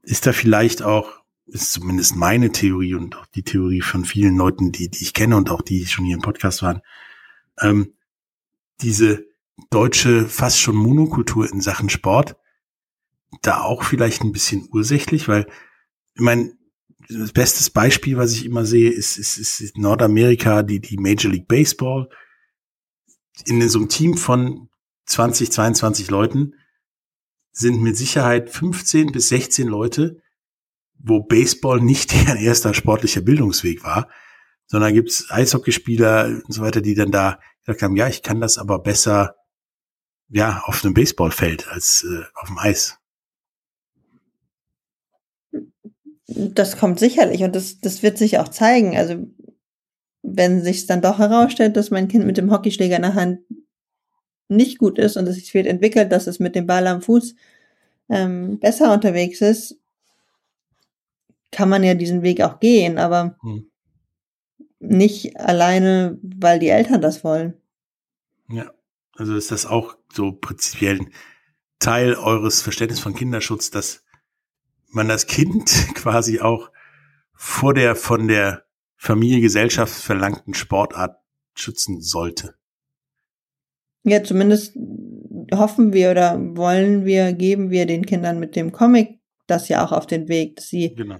ist 0.01 0.27
da 0.27 0.33
vielleicht 0.33 0.81
auch, 0.81 1.09
ist 1.47 1.71
zumindest 1.71 2.15
meine 2.15 2.51
Theorie 2.51 2.95
und 2.95 3.15
auch 3.15 3.25
die 3.27 3.43
Theorie 3.43 3.81
von 3.81 4.03
vielen 4.03 4.35
Leuten, 4.35 4.71
die, 4.71 4.89
die 4.89 5.03
ich 5.03 5.13
kenne 5.13 5.37
und 5.37 5.49
auch 5.49 5.61
die 5.61 5.85
schon 5.85 6.05
hier 6.05 6.15
im 6.15 6.21
Podcast 6.21 6.61
waren, 6.61 6.81
ähm, 7.61 7.93
diese 8.81 9.25
deutsche 9.69 10.25
fast 10.25 10.59
schon 10.59 10.75
Monokultur 10.75 11.49
in 11.49 11.61
Sachen 11.61 11.89
Sport 11.89 12.35
da 13.41 13.61
auch 13.61 13.83
vielleicht 13.83 14.23
ein 14.23 14.31
bisschen 14.31 14.67
ursächlich, 14.71 15.27
weil 15.27 15.47
ich 16.15 16.21
meine, 16.21 16.53
das 17.09 17.31
beste 17.33 17.69
Beispiel, 17.71 18.17
was 18.17 18.33
ich 18.33 18.45
immer 18.45 18.65
sehe, 18.65 18.89
ist, 18.89 19.17
ist, 19.17 19.37
ist 19.37 19.77
Nordamerika, 19.77 20.63
die, 20.63 20.79
die 20.79 20.97
Major 20.97 21.31
League 21.31 21.47
Baseball. 21.47 22.09
In 23.45 23.67
so 23.69 23.79
einem 23.79 23.89
Team 23.89 24.17
von 24.17 24.69
20, 25.05 25.51
22 25.51 26.09
Leuten 26.09 26.53
sind 27.51 27.81
mit 27.81 27.95
Sicherheit 27.95 28.49
15 28.49 29.11
bis 29.11 29.29
16 29.29 29.67
Leute, 29.67 30.21
wo 30.97 31.21
Baseball 31.21 31.79
nicht 31.79 32.11
deren 32.27 32.37
erster 32.37 32.73
sportlicher 32.73 33.21
Bildungsweg 33.21 33.83
war, 33.83 34.09
sondern 34.65 34.93
gibt 34.93 35.09
es 35.09 35.29
Eishockeyspieler 35.29 36.41
und 36.43 36.51
so 36.51 36.61
weiter, 36.61 36.81
die 36.81 36.95
dann 36.95 37.11
da 37.11 37.39
gesagt 37.59 37.83
haben, 37.83 37.95
ja, 37.95 38.07
ich 38.07 38.23
kann 38.23 38.41
das 38.41 38.57
aber 38.57 38.79
besser 38.79 39.35
ja 40.29 40.63
auf 40.65 40.83
einem 40.83 40.93
Baseballfeld 40.93 41.67
als 41.67 42.03
äh, 42.03 42.23
auf 42.33 42.47
dem 42.47 42.57
Eis. 42.57 42.97
Das 46.27 46.77
kommt 46.77 46.99
sicherlich 46.99 47.43
und 47.43 47.55
das, 47.55 47.79
das 47.79 48.01
wird 48.01 48.17
sich 48.17 48.39
auch 48.39 48.47
zeigen. 48.47 48.97
Also 48.97 49.27
wenn 50.23 50.63
sich 50.63 50.87
dann 50.87 51.01
doch 51.01 51.19
herausstellt, 51.19 51.77
dass 51.77 51.91
mein 51.91 52.07
Kind 52.07 52.25
mit 52.25 52.37
dem 52.37 52.51
Hockeyschläger 52.51 52.95
in 52.95 53.03
der 53.03 53.13
Hand 53.13 53.39
nicht 54.47 54.77
gut 54.77 54.97
ist 54.97 55.17
und 55.17 55.27
es 55.27 55.35
sich 55.35 55.53
wird 55.53 55.67
entwickelt, 55.67 56.11
dass 56.11 56.27
es 56.27 56.39
mit 56.39 56.55
dem 56.55 56.67
Ball 56.67 56.87
am 56.87 57.01
Fuß 57.01 57.35
ähm, 58.09 58.59
besser 58.59 58.93
unterwegs 58.93 59.41
ist, 59.41 59.79
kann 61.51 61.69
man 61.69 61.83
ja 61.83 61.93
diesen 61.93 62.21
Weg 62.21 62.41
auch 62.41 62.59
gehen, 62.59 62.97
aber 62.97 63.37
hm. 63.41 63.69
nicht 64.79 65.39
alleine, 65.39 66.19
weil 66.21 66.59
die 66.59 66.69
Eltern 66.69 67.01
das 67.01 67.23
wollen. 67.23 67.55
Ja, 68.49 68.71
also 69.13 69.35
ist 69.35 69.51
das 69.51 69.65
auch 69.65 69.95
so 70.13 70.31
prinzipiell 70.31 70.99
ein 70.99 71.13
Teil 71.79 72.15
eures 72.15 72.61
Verständnisses 72.61 73.03
von 73.03 73.15
Kinderschutz, 73.15 73.71
dass 73.71 74.03
man 74.95 75.07
das 75.07 75.27
Kind 75.27 75.69
quasi 75.95 76.39
auch 76.39 76.71
vor 77.33 77.73
der 77.73 77.95
von 77.95 78.27
der 78.27 78.63
Familie, 78.95 79.41
Gesellschaft 79.41 79.93
verlangten 79.93 80.53
Sportart 80.53 81.17
schützen 81.53 82.01
sollte. 82.01 82.55
Ja, 84.03 84.23
zumindest 84.23 84.75
hoffen 85.53 85.93
wir 85.93 86.11
oder 86.11 86.39
wollen 86.55 87.05
wir, 87.05 87.33
geben 87.33 87.69
wir 87.69 87.85
den 87.85 88.05
Kindern 88.05 88.39
mit 88.39 88.55
dem 88.55 88.71
Comic 88.71 89.19
das 89.47 89.69
ja 89.69 89.85
auch 89.85 89.91
auf 89.91 90.07
den 90.07 90.27
Weg, 90.27 90.55
dass 90.55 90.67
sie 90.67 90.95
genau. 90.95 91.17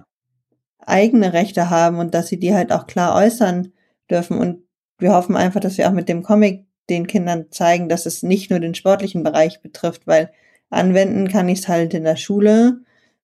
eigene 0.78 1.32
Rechte 1.32 1.70
haben 1.70 1.98
und 1.98 2.14
dass 2.14 2.28
sie 2.28 2.38
die 2.38 2.54
halt 2.54 2.72
auch 2.72 2.86
klar 2.86 3.14
äußern 3.16 3.72
dürfen. 4.10 4.38
Und 4.38 4.64
wir 4.98 5.12
hoffen 5.12 5.36
einfach, 5.36 5.60
dass 5.60 5.78
wir 5.78 5.88
auch 5.88 5.92
mit 5.92 6.08
dem 6.08 6.22
Comic 6.22 6.66
den 6.88 7.06
Kindern 7.06 7.46
zeigen, 7.50 7.88
dass 7.88 8.06
es 8.06 8.22
nicht 8.22 8.50
nur 8.50 8.60
den 8.60 8.74
sportlichen 8.74 9.22
Bereich 9.22 9.60
betrifft, 9.60 10.06
weil 10.06 10.30
anwenden 10.70 11.28
kann 11.28 11.48
ich 11.48 11.60
es 11.60 11.68
halt 11.68 11.94
in 11.94 12.04
der 12.04 12.16
Schule, 12.16 12.80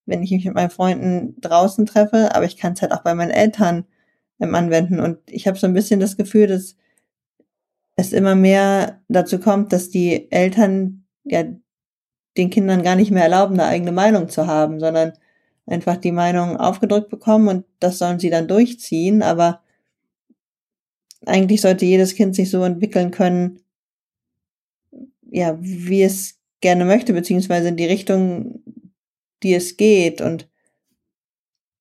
wenn 0.06 0.22
ich 0.22 0.30
mich 0.30 0.44
mit 0.44 0.54
meinen 0.54 0.70
Freunden 0.70 1.40
draußen 1.40 1.86
treffe, 1.86 2.34
aber 2.34 2.44
ich 2.44 2.56
kann 2.56 2.72
es 2.72 2.82
halt 2.82 2.92
auch 2.92 3.02
bei 3.02 3.14
meinen 3.14 3.30
Eltern 3.30 3.84
ähm, 4.40 4.54
anwenden. 4.54 5.00
Und 5.00 5.18
ich 5.26 5.46
habe 5.46 5.58
so 5.58 5.66
ein 5.66 5.74
bisschen 5.74 6.00
das 6.00 6.16
Gefühl, 6.16 6.46
dass 6.46 6.76
es 7.96 8.12
immer 8.12 8.34
mehr 8.34 9.00
dazu 9.08 9.38
kommt, 9.38 9.72
dass 9.72 9.90
die 9.90 10.30
Eltern 10.32 11.04
ja 11.24 11.44
den 12.36 12.50
Kindern 12.50 12.82
gar 12.82 12.96
nicht 12.96 13.10
mehr 13.10 13.24
erlauben, 13.24 13.54
eine 13.54 13.66
eigene 13.66 13.92
Meinung 13.92 14.28
zu 14.28 14.46
haben, 14.46 14.80
sondern 14.80 15.12
einfach 15.66 15.96
die 15.96 16.12
Meinung 16.12 16.56
aufgedrückt 16.56 17.08
bekommen 17.10 17.48
und 17.48 17.64
das 17.78 17.98
sollen 17.98 18.18
sie 18.18 18.30
dann 18.30 18.48
durchziehen. 18.48 19.22
Aber 19.22 19.60
eigentlich 21.26 21.60
sollte 21.60 21.84
jedes 21.84 22.14
Kind 22.14 22.34
sich 22.34 22.50
so 22.50 22.64
entwickeln 22.64 23.10
können, 23.10 23.60
ja, 25.30 25.56
wie 25.60 26.02
es 26.02 26.38
gerne 26.60 26.84
möchte, 26.84 27.12
beziehungsweise 27.12 27.68
in 27.68 27.76
die 27.76 27.86
Richtung, 27.86 28.61
die 29.42 29.54
es 29.54 29.76
geht 29.76 30.20
und 30.20 30.48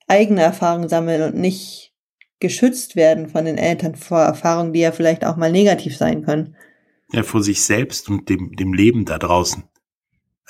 eigene 0.07 0.41
Erfahrungen 0.41 0.89
sammeln 0.89 1.22
und 1.22 1.36
nicht 1.36 1.93
geschützt 2.39 2.95
werden 2.95 3.30
von 3.30 3.45
den 3.45 3.57
Eltern 3.57 3.95
vor 3.95 4.20
Erfahrungen, 4.20 4.74
die 4.74 4.82
ja 4.82 4.91
vielleicht 4.91 5.24
auch 5.24 5.38
mal 5.38 5.51
negativ 5.51 5.95
sein 5.95 6.24
können. 6.24 6.55
Ja, 7.12 7.24
vor 7.24 7.43
sich 7.43 7.62
selbst 7.62 8.09
und 8.09 8.30
dem, 8.30 8.55
dem 8.55 8.74
Leben 8.74 9.05
da 9.05 9.18
draußen. 9.18 9.64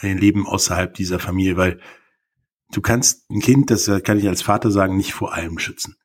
Dem 0.01 0.17
Leben 0.17 0.47
außerhalb 0.47 0.93
dieser 0.93 1.19
Familie, 1.19 1.57
weil 1.57 1.79
du 2.71 2.81
kannst 2.81 3.29
ein 3.29 3.39
Kind, 3.39 3.69
das 3.69 3.91
kann 4.03 4.17
ich 4.17 4.27
als 4.27 4.41
Vater 4.41 4.71
sagen, 4.71 4.97
nicht 4.97 5.13
vor 5.13 5.33
allem 5.33 5.59
schützen. 5.59 5.95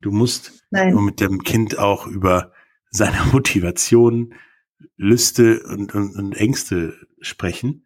Du 0.00 0.10
musst 0.10 0.64
Nein. 0.70 0.92
nur 0.92 1.02
mit 1.02 1.20
dem 1.20 1.42
Kind 1.42 1.78
auch 1.78 2.06
über 2.06 2.52
seine 2.90 3.24
Motivation, 3.32 4.34
Lüste 4.96 5.62
und, 5.64 5.94
und, 5.94 6.16
und 6.16 6.34
Ängste 6.34 6.94
sprechen 7.20 7.85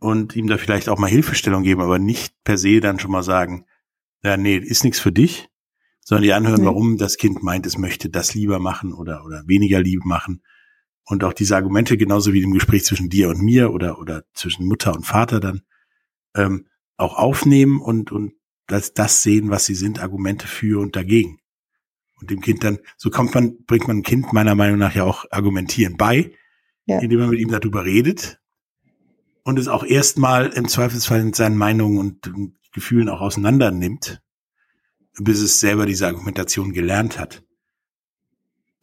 und 0.00 0.36
ihm 0.36 0.46
da 0.46 0.58
vielleicht 0.58 0.88
auch 0.88 0.98
mal 0.98 1.10
Hilfestellung 1.10 1.62
geben, 1.62 1.80
aber 1.80 1.98
nicht 1.98 2.34
per 2.44 2.58
se 2.58 2.80
dann 2.80 2.98
schon 2.98 3.10
mal 3.10 3.22
sagen, 3.22 3.66
ja, 4.22 4.36
nee, 4.36 4.56
ist 4.56 4.84
nichts 4.84 5.00
für 5.00 5.12
dich, 5.12 5.48
sondern 6.04 6.22
die 6.22 6.32
anhören, 6.32 6.60
nee. 6.60 6.66
warum 6.66 6.98
das 6.98 7.16
Kind 7.16 7.42
meint, 7.42 7.66
es 7.66 7.78
möchte 7.78 8.08
das 8.08 8.34
lieber 8.34 8.58
machen 8.58 8.92
oder, 8.92 9.24
oder 9.24 9.42
weniger 9.46 9.80
lieb 9.80 10.04
machen. 10.04 10.42
Und 11.04 11.24
auch 11.24 11.32
diese 11.32 11.56
Argumente, 11.56 11.96
genauso 11.96 12.32
wie 12.32 12.42
im 12.42 12.52
Gespräch 12.52 12.84
zwischen 12.84 13.08
dir 13.08 13.28
und 13.28 13.42
mir 13.42 13.72
oder, 13.72 13.98
oder 13.98 14.24
zwischen 14.34 14.66
Mutter 14.66 14.94
und 14.94 15.04
Vater 15.04 15.40
dann, 15.40 15.62
ähm, 16.36 16.66
auch 16.96 17.16
aufnehmen 17.16 17.80
und, 17.80 18.12
und 18.12 18.32
das, 18.66 18.92
das 18.92 19.22
sehen, 19.22 19.50
was 19.50 19.64
sie 19.64 19.74
sind, 19.74 20.00
Argumente 20.00 20.46
für 20.46 20.80
und 20.80 20.96
dagegen. 20.96 21.40
Und 22.20 22.30
dem 22.30 22.40
Kind 22.40 22.64
dann, 22.64 22.78
so 22.96 23.10
kommt 23.10 23.34
man, 23.34 23.64
bringt 23.64 23.86
man 23.86 23.98
ein 23.98 24.02
Kind 24.02 24.32
meiner 24.32 24.54
Meinung 24.54 24.78
nach 24.78 24.94
ja 24.94 25.04
auch 25.04 25.24
argumentieren 25.30 25.96
bei, 25.96 26.32
ja. 26.86 26.98
indem 26.98 27.20
man 27.20 27.30
mit 27.30 27.40
ihm 27.40 27.50
darüber 27.50 27.84
redet 27.84 28.40
und 29.48 29.58
es 29.58 29.66
auch 29.66 29.82
erstmal 29.82 30.48
im 30.48 30.68
Zweifelsfall 30.68 31.24
mit 31.24 31.34
seinen 31.34 31.56
Meinungen 31.56 31.96
und 31.96 32.52
Gefühlen 32.74 33.08
auch 33.08 33.22
auseinander 33.22 33.70
nimmt, 33.70 34.20
bis 35.18 35.40
es 35.40 35.58
selber 35.58 35.86
diese 35.86 36.06
Argumentation 36.06 36.74
gelernt 36.74 37.18
hat. 37.18 37.42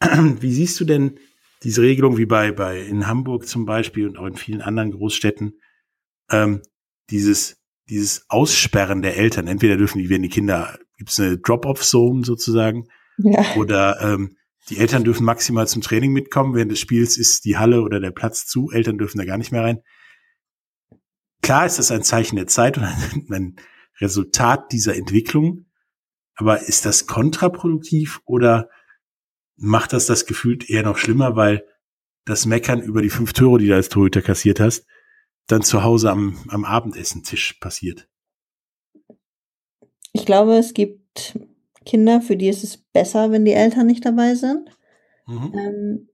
Wie 0.00 0.52
siehst 0.52 0.80
du 0.80 0.84
denn 0.84 1.20
diese 1.62 1.82
Regelung 1.82 2.18
wie 2.18 2.26
bei, 2.26 2.50
bei 2.50 2.80
in 2.80 3.06
Hamburg 3.06 3.46
zum 3.46 3.64
Beispiel 3.64 4.08
und 4.08 4.18
auch 4.18 4.26
in 4.26 4.34
vielen 4.34 4.60
anderen 4.60 4.90
Großstädten, 4.90 5.60
ähm, 6.32 6.62
dieses, 7.10 7.58
dieses 7.88 8.28
Aussperren 8.28 9.02
der 9.02 9.16
Eltern, 9.16 9.46
entweder 9.46 9.76
dürfen 9.76 10.00
die, 10.00 10.10
wenn 10.10 10.22
die 10.22 10.28
Kinder, 10.28 10.80
gibt 10.98 11.10
es 11.10 11.20
eine 11.20 11.38
Drop-off-Zone 11.38 12.24
sozusagen, 12.24 12.88
ja. 13.18 13.54
oder 13.54 14.00
ähm, 14.00 14.36
die 14.68 14.78
Eltern 14.78 15.04
dürfen 15.04 15.24
maximal 15.24 15.68
zum 15.68 15.82
Training 15.82 16.12
mitkommen, 16.12 16.56
während 16.56 16.72
des 16.72 16.80
Spiels 16.80 17.18
ist 17.18 17.44
die 17.44 17.56
Halle 17.56 17.82
oder 17.82 18.00
der 18.00 18.10
Platz 18.10 18.46
zu, 18.46 18.72
Eltern 18.72 18.98
dürfen 18.98 19.18
da 19.18 19.24
gar 19.24 19.38
nicht 19.38 19.52
mehr 19.52 19.62
rein. 19.62 19.80
Klar 21.46 21.64
ist 21.64 21.78
das 21.78 21.92
ein 21.92 22.02
Zeichen 22.02 22.34
der 22.34 22.48
Zeit 22.48 22.76
und 22.76 22.82
ein, 22.84 23.26
ein 23.30 23.56
Resultat 24.00 24.72
dieser 24.72 24.96
Entwicklung, 24.96 25.66
aber 26.34 26.62
ist 26.62 26.84
das 26.84 27.06
kontraproduktiv 27.06 28.20
oder 28.24 28.68
macht 29.54 29.92
das 29.92 30.06
das 30.06 30.26
gefühlt 30.26 30.68
eher 30.68 30.82
noch 30.82 30.98
schlimmer, 30.98 31.36
weil 31.36 31.64
das 32.24 32.46
Meckern 32.46 32.82
über 32.82 33.00
die 33.00 33.10
fünf 33.10 33.32
Tore, 33.32 33.60
die 33.60 33.68
du 33.68 33.76
als 33.76 33.88
Torhüter 33.88 34.22
kassiert 34.22 34.58
hast, 34.58 34.86
dann 35.46 35.62
zu 35.62 35.84
Hause 35.84 36.10
am, 36.10 36.36
am 36.48 36.64
Abendessentisch 36.64 37.52
passiert? 37.60 38.08
Ich 40.12 40.26
glaube, 40.26 40.56
es 40.56 40.74
gibt 40.74 41.38
Kinder, 41.84 42.22
für 42.22 42.36
die 42.36 42.48
ist 42.48 42.64
es 42.64 42.76
besser, 42.76 43.30
wenn 43.30 43.44
die 43.44 43.52
Eltern 43.52 43.86
nicht 43.86 44.04
dabei 44.04 44.34
sind. 44.34 44.68
Mhm. 45.28 45.52
Ähm, 45.56 46.08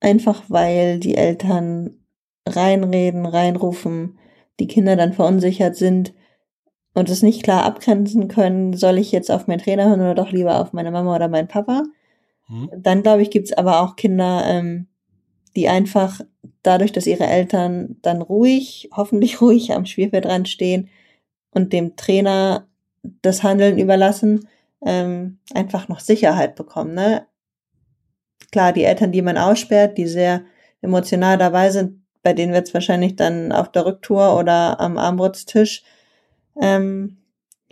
einfach 0.00 0.44
weil 0.48 1.00
die 1.00 1.14
Eltern 1.14 2.06
reinreden, 2.46 3.24
reinrufen, 3.24 4.15
die 4.60 4.66
Kinder 4.66 4.96
dann 4.96 5.12
verunsichert 5.12 5.76
sind 5.76 6.14
und 6.94 7.10
es 7.10 7.22
nicht 7.22 7.42
klar 7.42 7.64
abgrenzen 7.64 8.28
können, 8.28 8.72
soll 8.72 8.98
ich 8.98 9.12
jetzt 9.12 9.30
auf 9.30 9.46
meinen 9.46 9.60
Trainer 9.60 9.88
hören 9.88 10.00
oder 10.00 10.14
doch 10.14 10.32
lieber 10.32 10.60
auf 10.60 10.72
meine 10.72 10.90
Mama 10.90 11.14
oder 11.14 11.28
meinen 11.28 11.48
Papa. 11.48 11.82
Mhm. 12.48 12.70
Dann, 12.74 13.02
glaube 13.02 13.22
ich, 13.22 13.30
gibt 13.30 13.48
es 13.48 13.52
aber 13.52 13.82
auch 13.82 13.96
Kinder, 13.96 14.42
ähm, 14.46 14.86
die 15.56 15.68
einfach 15.68 16.20
dadurch, 16.62 16.92
dass 16.92 17.06
ihre 17.06 17.26
Eltern 17.26 17.96
dann 18.02 18.22
ruhig, 18.22 18.88
hoffentlich 18.96 19.40
ruhig 19.42 19.72
am 19.72 19.86
Spielfeld 19.86 20.48
stehen 20.48 20.88
und 21.50 21.72
dem 21.72 21.96
Trainer 21.96 22.66
das 23.22 23.42
Handeln 23.42 23.78
überlassen, 23.78 24.48
ähm, 24.84 25.38
einfach 25.54 25.88
noch 25.88 26.00
Sicherheit 26.00 26.54
bekommen. 26.54 26.94
Ne? 26.94 27.26
Klar, 28.52 28.72
die 28.72 28.84
Eltern, 28.84 29.12
die 29.12 29.22
man 29.22 29.38
aussperrt, 29.38 29.98
die 29.98 30.06
sehr 30.06 30.44
emotional 30.80 31.38
dabei 31.38 31.70
sind, 31.70 32.05
bei 32.26 32.32
denen 32.32 32.52
wird 32.52 32.66
es 32.66 32.74
wahrscheinlich 32.74 33.14
dann 33.14 33.52
auf 33.52 33.70
der 33.70 33.86
Rücktour 33.86 34.36
oder 34.36 34.80
am 34.80 34.98
Armbrutstisch 34.98 35.84
ähm, 36.60 37.18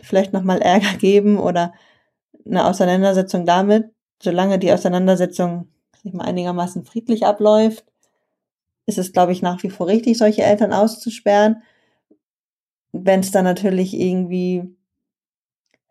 vielleicht 0.01 0.31
nochmal 0.31 0.61
Ärger 0.61 0.93
geben 0.97 1.37
oder 1.37 1.73
eine 2.45 2.65
Auseinandersetzung 2.65 3.45
damit. 3.45 3.91
Solange 4.23 4.57
die 4.57 4.71
Auseinandersetzung 4.71 5.67
sich 6.01 6.13
mal 6.13 6.23
einigermaßen 6.23 6.85
friedlich 6.85 7.25
abläuft, 7.25 7.83
ist 8.85 8.97
es, 8.97 9.11
glaube 9.11 9.33
ich, 9.33 9.41
nach 9.41 9.61
wie 9.61 9.69
vor 9.69 9.87
richtig, 9.87 10.17
solche 10.17 10.43
Eltern 10.43 10.71
auszusperren. 10.71 11.61
Wenn 12.93 13.19
es 13.19 13.31
dann 13.31 13.43
natürlich 13.43 13.93
irgendwie 13.93 14.73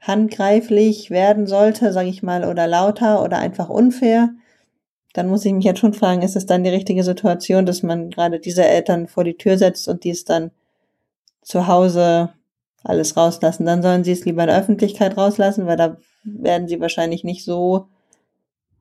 handgreiflich 0.00 1.10
werden 1.10 1.46
sollte, 1.46 1.92
sage 1.92 2.08
ich 2.08 2.22
mal, 2.22 2.46
oder 2.46 2.66
lauter 2.66 3.22
oder 3.22 3.36
einfach 3.36 3.68
unfair, 3.68 4.30
dann 5.14 5.28
muss 5.28 5.44
ich 5.44 5.52
mich 5.52 5.64
jetzt 5.64 5.78
schon 5.78 5.94
fragen, 5.94 6.22
ist 6.22 6.34
es 6.34 6.44
dann 6.44 6.64
die 6.64 6.70
richtige 6.70 7.04
Situation, 7.04 7.66
dass 7.66 7.84
man 7.84 8.10
gerade 8.10 8.40
diese 8.40 8.64
Eltern 8.64 9.06
vor 9.06 9.22
die 9.22 9.36
Tür 9.36 9.56
setzt 9.56 9.88
und 9.88 10.02
die 10.02 10.10
es 10.10 10.24
dann 10.24 10.50
zu 11.40 11.68
Hause 11.68 12.34
alles 12.82 13.16
rauslassen. 13.16 13.64
Dann 13.64 13.80
sollen 13.80 14.02
sie 14.02 14.10
es 14.10 14.24
lieber 14.24 14.42
in 14.42 14.48
der 14.48 14.58
Öffentlichkeit 14.58 15.16
rauslassen, 15.16 15.66
weil 15.66 15.76
da 15.76 15.98
werden 16.24 16.66
sie 16.66 16.80
wahrscheinlich 16.80 17.22
nicht 17.22 17.44
so 17.44 17.88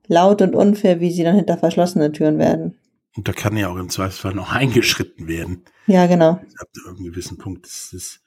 laut 0.08 0.42
und 0.42 0.56
unfair, 0.56 0.98
wie 0.98 1.12
sie 1.12 1.22
dann 1.22 1.36
hinter 1.36 1.56
verschlossenen 1.56 2.12
Türen 2.12 2.38
werden. 2.38 2.78
Und 3.16 3.28
da 3.28 3.32
kann 3.32 3.56
ja 3.56 3.68
auch 3.68 3.76
im 3.76 3.88
Zweifelsfall 3.88 4.34
noch 4.34 4.52
eingeschritten 4.52 5.28
werden. 5.28 5.64
Ja, 5.86 6.06
genau. 6.06 6.30
Ab 6.30 6.68
einem 6.88 7.04
gewissen 7.04 7.38
Punkt. 7.38 7.64
Das, 7.64 7.90
das 7.92 8.20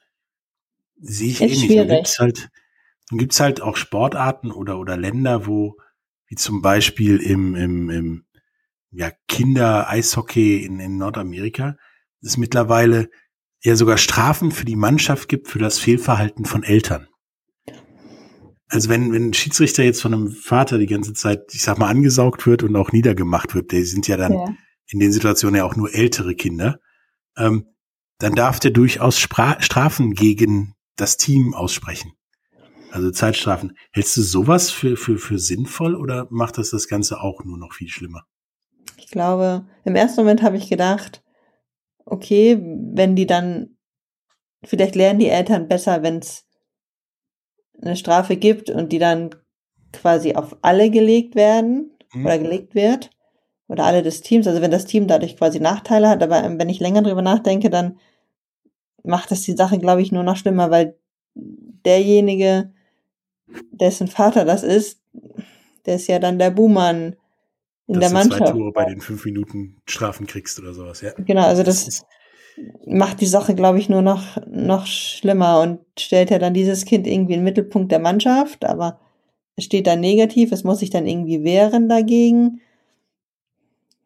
sehe 0.98 1.28
ich 1.28 1.42
ist 1.42 1.62
eh 1.62 1.66
nicht. 1.66 1.78
Dann 1.78 1.88
gibt's 1.88 2.18
halt, 2.18 2.48
dann 3.10 3.18
gibt's 3.18 3.38
halt 3.38 3.60
auch 3.60 3.76
Sportarten 3.76 4.50
oder, 4.50 4.78
oder 4.78 4.96
Länder, 4.96 5.46
wo 5.46 5.76
wie 6.28 6.36
zum 6.36 6.62
Beispiel 6.62 7.18
im, 7.18 7.54
im, 7.54 7.90
im 7.90 8.24
ja, 8.90 9.10
Kinder-Eishockey 9.28 10.64
in, 10.64 10.80
in 10.80 10.98
Nordamerika, 10.98 11.76
es 12.22 12.36
mittlerweile 12.36 13.10
ja 13.62 13.76
sogar 13.76 13.98
Strafen 13.98 14.50
für 14.52 14.64
die 14.64 14.76
Mannschaft 14.76 15.28
gibt 15.28 15.48
für 15.48 15.58
das 15.58 15.78
Fehlverhalten 15.78 16.44
von 16.44 16.62
Eltern. 16.62 17.08
Also 18.68 18.90
wenn, 18.90 19.12
wenn 19.12 19.30
ein 19.30 19.34
Schiedsrichter 19.34 19.82
jetzt 19.82 20.02
von 20.02 20.12
einem 20.12 20.30
Vater 20.30 20.78
die 20.78 20.86
ganze 20.86 21.14
Zeit, 21.14 21.54
ich 21.54 21.62
sag 21.62 21.78
mal, 21.78 21.88
angesaugt 21.88 22.46
wird 22.46 22.62
und 22.62 22.76
auch 22.76 22.92
niedergemacht 22.92 23.54
wird, 23.54 23.72
die 23.72 23.82
sind 23.82 24.06
ja 24.08 24.18
dann 24.18 24.32
ja. 24.32 24.54
in 24.88 24.98
den 24.98 25.12
Situationen 25.12 25.56
ja 25.56 25.64
auch 25.64 25.76
nur 25.76 25.94
ältere 25.94 26.34
Kinder, 26.34 26.78
ähm, 27.36 27.66
dann 28.18 28.34
darf 28.34 28.60
der 28.60 28.72
durchaus 28.72 29.18
Spra 29.18 29.60
Strafen 29.62 30.12
gegen 30.12 30.74
das 30.96 31.16
Team 31.16 31.54
aussprechen. 31.54 32.12
Also 32.90 33.10
Zeitstrafen. 33.10 33.76
Hältst 33.92 34.16
du 34.16 34.22
sowas 34.22 34.70
für, 34.70 34.96
für, 34.96 35.18
für 35.18 35.38
sinnvoll 35.38 35.94
oder 35.94 36.26
macht 36.30 36.58
das 36.58 36.70
das 36.70 36.88
Ganze 36.88 37.20
auch 37.20 37.44
nur 37.44 37.58
noch 37.58 37.72
viel 37.72 37.88
schlimmer? 37.88 38.24
Ich 38.96 39.08
glaube, 39.08 39.66
im 39.84 39.96
ersten 39.96 40.20
Moment 40.20 40.42
habe 40.42 40.56
ich 40.56 40.68
gedacht, 40.68 41.22
okay, 42.04 42.58
wenn 42.60 43.16
die 43.16 43.26
dann, 43.26 43.76
vielleicht 44.64 44.94
lernen 44.94 45.20
die 45.20 45.28
Eltern 45.28 45.68
besser, 45.68 46.02
wenn 46.02 46.18
es 46.18 46.46
eine 47.80 47.96
Strafe 47.96 48.36
gibt 48.36 48.70
und 48.70 48.92
die 48.92 48.98
dann 48.98 49.30
quasi 49.92 50.34
auf 50.34 50.56
alle 50.62 50.90
gelegt 50.90 51.34
werden 51.34 51.96
mhm. 52.12 52.26
oder 52.26 52.38
gelegt 52.38 52.74
wird 52.74 53.10
oder 53.68 53.84
alle 53.84 54.02
des 54.02 54.20
Teams, 54.22 54.46
also 54.46 54.60
wenn 54.60 54.70
das 54.70 54.86
Team 54.86 55.06
dadurch 55.06 55.36
quasi 55.36 55.60
Nachteile 55.60 56.08
hat, 56.08 56.22
aber 56.22 56.42
wenn 56.58 56.68
ich 56.68 56.80
länger 56.80 57.02
drüber 57.02 57.22
nachdenke, 57.22 57.70
dann 57.70 57.98
macht 59.04 59.30
das 59.30 59.42
die 59.42 59.56
Sache, 59.56 59.78
glaube 59.78 60.02
ich, 60.02 60.12
nur 60.12 60.22
noch 60.22 60.36
schlimmer, 60.36 60.70
weil 60.70 60.98
derjenige, 61.34 62.72
dessen 63.72 64.08
Vater 64.08 64.44
das 64.44 64.62
ist, 64.62 65.00
der 65.86 65.96
ist 65.96 66.06
ja 66.08 66.18
dann 66.18 66.38
der 66.38 66.50
Buhmann 66.50 67.16
in 67.86 67.94
Dass 68.00 68.10
der 68.12 68.22
du 68.22 68.28
zwei 68.28 68.36
Mannschaft. 68.38 68.52
Tore 68.58 68.72
bei 68.72 68.84
den 68.84 69.00
fünf 69.00 69.24
Minuten 69.24 69.76
Strafen 69.86 70.26
kriegst 70.26 70.58
oder 70.58 70.74
sowas, 70.74 71.00
ja. 71.00 71.12
Genau, 71.16 71.42
also 71.44 71.62
das 71.62 72.04
macht 72.86 73.20
die 73.20 73.26
Sache, 73.26 73.54
glaube 73.54 73.78
ich, 73.78 73.88
nur 73.88 74.02
noch, 74.02 74.36
noch 74.46 74.86
schlimmer 74.86 75.60
und 75.60 75.80
stellt 75.98 76.30
ja 76.30 76.38
dann 76.38 76.54
dieses 76.54 76.84
Kind 76.84 77.06
irgendwie 77.06 77.34
in 77.34 77.40
den 77.40 77.44
Mittelpunkt 77.44 77.92
der 77.92 78.00
Mannschaft, 78.00 78.64
aber 78.64 78.98
es 79.56 79.64
steht 79.64 79.86
dann 79.86 80.00
negativ, 80.00 80.52
es 80.52 80.64
muss 80.64 80.80
sich 80.80 80.90
dann 80.90 81.06
irgendwie 81.06 81.44
wehren 81.44 81.88
dagegen. 81.88 82.60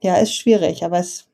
Ja, 0.03 0.17
ist 0.17 0.35
schwierig, 0.35 0.85
aber 0.85 0.99
es, 0.99 1.27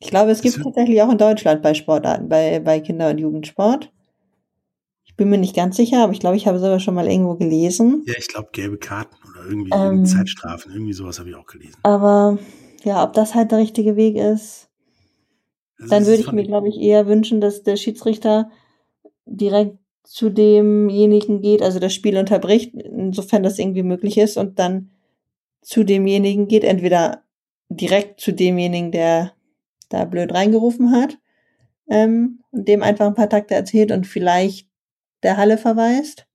ich 0.00 0.08
glaube, 0.08 0.30
es 0.30 0.42
gibt 0.42 0.56
Es- 0.56 0.62
tatsächlich 0.62 1.00
auch 1.02 1.10
in 1.10 1.18
Deutschland 1.18 1.62
bei 1.62 1.74
Sportarten, 1.74 2.28
bei, 2.28 2.60
bei 2.60 2.80
Kinder- 2.80 3.10
und 3.10 3.18
Jugendsport. 3.18 3.92
Bin 5.16 5.30
mir 5.30 5.38
nicht 5.38 5.56
ganz 5.56 5.76
sicher, 5.76 6.02
aber 6.02 6.12
ich 6.12 6.20
glaube, 6.20 6.36
ich 6.36 6.46
habe 6.46 6.58
sogar 6.58 6.78
schon 6.78 6.94
mal 6.94 7.08
irgendwo 7.08 7.34
gelesen. 7.36 8.04
Ja, 8.06 8.14
ich 8.18 8.28
glaube, 8.28 8.50
gelbe 8.52 8.76
Karten 8.76 9.16
oder 9.28 9.48
irgendwie 9.48 9.70
Ähm. 9.74 10.04
Zeitstrafen, 10.04 10.72
irgendwie 10.72 10.92
sowas 10.92 11.18
habe 11.18 11.30
ich 11.30 11.34
auch 11.34 11.46
gelesen. 11.46 11.76
Aber 11.82 12.38
ja, 12.84 13.02
ob 13.02 13.14
das 13.14 13.34
halt 13.34 13.50
der 13.50 13.58
richtige 13.58 13.96
Weg 13.96 14.16
ist, 14.16 14.68
Also 15.78 15.90
dann 15.90 16.06
würde 16.06 16.20
ich 16.20 16.32
mir, 16.32 16.44
glaube 16.44 16.68
ich, 16.68 16.78
eher 16.78 17.06
wünschen, 17.06 17.40
dass 17.40 17.62
der 17.62 17.76
Schiedsrichter 17.76 18.50
direkt 19.24 19.78
zu 20.04 20.30
demjenigen 20.30 21.40
geht, 21.40 21.62
also 21.62 21.78
das 21.80 21.92
Spiel 21.92 22.16
unterbricht, 22.16 22.74
insofern 22.74 23.42
das 23.42 23.58
irgendwie 23.58 23.82
möglich 23.82 24.18
ist, 24.18 24.36
und 24.36 24.58
dann 24.58 24.90
zu 25.62 25.82
demjenigen 25.82 26.46
geht, 26.46 26.62
entweder 26.62 27.22
direkt 27.68 28.20
zu 28.20 28.32
demjenigen, 28.32 28.92
der 28.92 29.32
da 29.88 30.04
blöd 30.04 30.32
reingerufen 30.32 30.92
hat, 30.92 31.18
ähm, 31.88 32.40
und 32.52 32.68
dem 32.68 32.82
einfach 32.82 33.06
ein 33.06 33.14
paar 33.14 33.28
Takte 33.28 33.54
erzählt 33.54 33.90
und 33.90 34.06
vielleicht 34.06 34.68
der 35.26 35.36
Halle 35.36 35.58
verweist. 35.58 36.26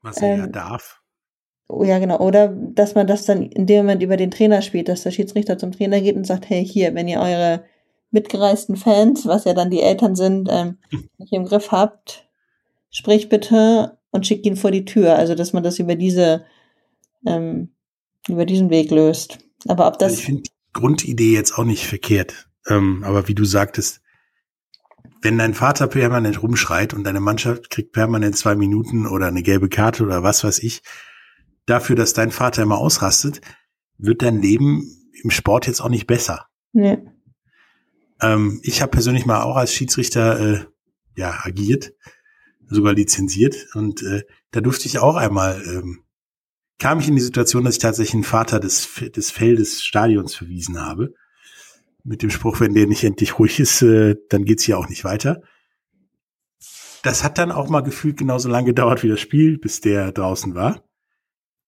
was 0.00 0.16
er 0.18 0.36
ja 0.36 0.44
ähm, 0.44 0.52
darf. 0.52 1.00
Oh 1.68 1.84
ja, 1.84 1.98
genau. 1.98 2.18
Oder 2.18 2.48
dass 2.48 2.94
man 2.94 3.06
das 3.06 3.24
dann 3.24 3.42
in 3.42 3.66
dem 3.66 3.78
Moment 3.78 4.02
über 4.02 4.16
den 4.16 4.30
Trainer 4.30 4.60
spielt, 4.62 4.88
dass 4.88 5.04
der 5.04 5.10
Schiedsrichter 5.10 5.56
zum 5.58 5.72
Trainer 5.72 6.00
geht 6.00 6.16
und 6.16 6.26
sagt, 6.26 6.50
hey, 6.50 6.66
hier, 6.66 6.94
wenn 6.94 7.08
ihr 7.08 7.20
eure 7.20 7.64
mitgereisten 8.10 8.76
Fans, 8.76 9.26
was 9.26 9.44
ja 9.44 9.54
dann 9.54 9.70
die 9.70 9.80
Eltern 9.80 10.14
sind, 10.14 10.48
ähm, 10.50 10.78
nicht 11.18 11.32
im 11.32 11.46
Griff 11.46 11.72
habt, 11.72 12.28
sprich 12.90 13.28
bitte 13.30 13.96
und 14.10 14.26
schickt 14.26 14.44
ihn 14.44 14.56
vor 14.56 14.70
die 14.70 14.84
Tür. 14.84 15.16
Also, 15.16 15.34
dass 15.34 15.54
man 15.54 15.62
das 15.62 15.78
über 15.78 15.94
diese, 15.94 16.44
ähm, 17.26 17.72
über 18.28 18.44
diesen 18.44 18.68
Weg 18.68 18.90
löst. 18.90 19.38
Aber 19.66 19.86
ob 19.86 19.94
Also 19.94 20.06
das, 20.06 20.18
ich 20.18 20.26
finde 20.26 20.42
die 20.42 20.50
Grundidee 20.74 21.32
jetzt 21.32 21.56
auch 21.56 21.64
nicht 21.64 21.86
verkehrt. 21.86 22.48
Ähm, 22.68 23.02
aber 23.04 23.28
wie 23.28 23.34
du 23.34 23.44
sagtest, 23.44 24.01
wenn 25.22 25.38
dein 25.38 25.54
Vater 25.54 25.86
permanent 25.86 26.42
rumschreit 26.42 26.92
und 26.92 27.04
deine 27.04 27.20
Mannschaft 27.20 27.70
kriegt 27.70 27.92
permanent 27.92 28.36
zwei 28.36 28.56
Minuten 28.56 29.06
oder 29.06 29.28
eine 29.28 29.42
gelbe 29.42 29.68
Karte 29.68 30.02
oder 30.02 30.22
was 30.22 30.42
weiß 30.42 30.58
ich, 30.58 30.82
dafür, 31.64 31.94
dass 31.94 32.12
dein 32.12 32.32
Vater 32.32 32.62
immer 32.62 32.78
ausrastet, 32.78 33.40
wird 33.98 34.22
dein 34.22 34.42
Leben 34.42 35.10
im 35.22 35.30
Sport 35.30 35.68
jetzt 35.68 35.80
auch 35.80 35.88
nicht 35.88 36.08
besser. 36.08 36.46
nee, 36.72 36.98
Ähm, 38.20 38.60
ich 38.64 38.82
habe 38.82 38.90
persönlich 38.90 39.24
mal 39.24 39.42
auch 39.42 39.56
als 39.56 39.72
Schiedsrichter 39.72 40.40
äh, 40.40 40.66
ja 41.16 41.38
agiert, 41.42 41.92
sogar 42.66 42.92
lizenziert 42.92 43.68
und 43.74 44.02
äh, 44.02 44.22
da 44.50 44.60
durfte 44.60 44.86
ich 44.86 44.98
auch 44.98 45.16
einmal 45.16 45.62
ähm, 45.66 46.02
kam 46.78 46.98
ich 46.98 47.06
in 47.06 47.14
die 47.14 47.22
Situation, 47.22 47.64
dass 47.64 47.74
ich 47.74 47.80
tatsächlich 47.80 48.14
einen 48.14 48.24
Vater 48.24 48.58
des 48.58 48.88
des 49.14 49.30
Feldes 49.30 49.84
Stadions 49.84 50.34
verwiesen 50.34 50.80
habe 50.80 51.14
mit 52.04 52.22
dem 52.22 52.30
Spruch, 52.30 52.60
wenn 52.60 52.74
der 52.74 52.86
nicht 52.86 53.04
endlich 53.04 53.38
ruhig 53.38 53.60
ist, 53.60 53.82
äh, 53.82 54.16
dann 54.28 54.44
geht's 54.44 54.64
hier 54.64 54.78
auch 54.78 54.88
nicht 54.88 55.04
weiter. 55.04 55.42
Das 57.02 57.24
hat 57.24 57.38
dann 57.38 57.50
auch 57.50 57.68
mal 57.68 57.80
gefühlt 57.80 58.16
genauso 58.16 58.48
lange 58.48 58.66
gedauert 58.66 59.02
wie 59.02 59.08
das 59.08 59.20
Spiel, 59.20 59.58
bis 59.58 59.80
der 59.80 60.12
draußen 60.12 60.54
war. 60.54 60.84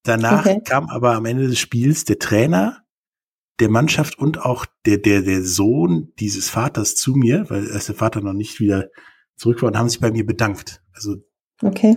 Danach 0.05 0.47
Okay. 0.47 0.61
kam 0.65 0.89
aber 0.89 1.15
am 1.15 1.25
Ende 1.25 1.49
des 1.49 1.59
Spiels 1.59 2.05
der 2.05 2.19
Trainer 2.19 2.85
der 3.61 3.71
Mannschaft 3.71 4.19
und 4.19 4.41
auch 4.41 4.67
der, 4.85 4.99
der, 4.99 5.23
der 5.23 5.43
Sohn 5.43 6.13
dieses 6.19 6.51
Vaters 6.51 6.97
zu 6.97 7.15
mir, 7.15 7.49
weil 7.51 7.67
erst 7.69 7.89
der 7.89 7.95
Vater 7.95 8.21
noch 8.21 8.33
nicht 8.33 8.61
wieder 8.61 8.91
zurück 9.37 9.63
war 9.63 9.69
und 9.69 9.79
haben 9.79 9.89
sich 9.89 10.01
bei 10.01 10.11
mir 10.11 10.27
bedankt. 10.27 10.83
Also 10.93 11.17
okay. 11.63 11.97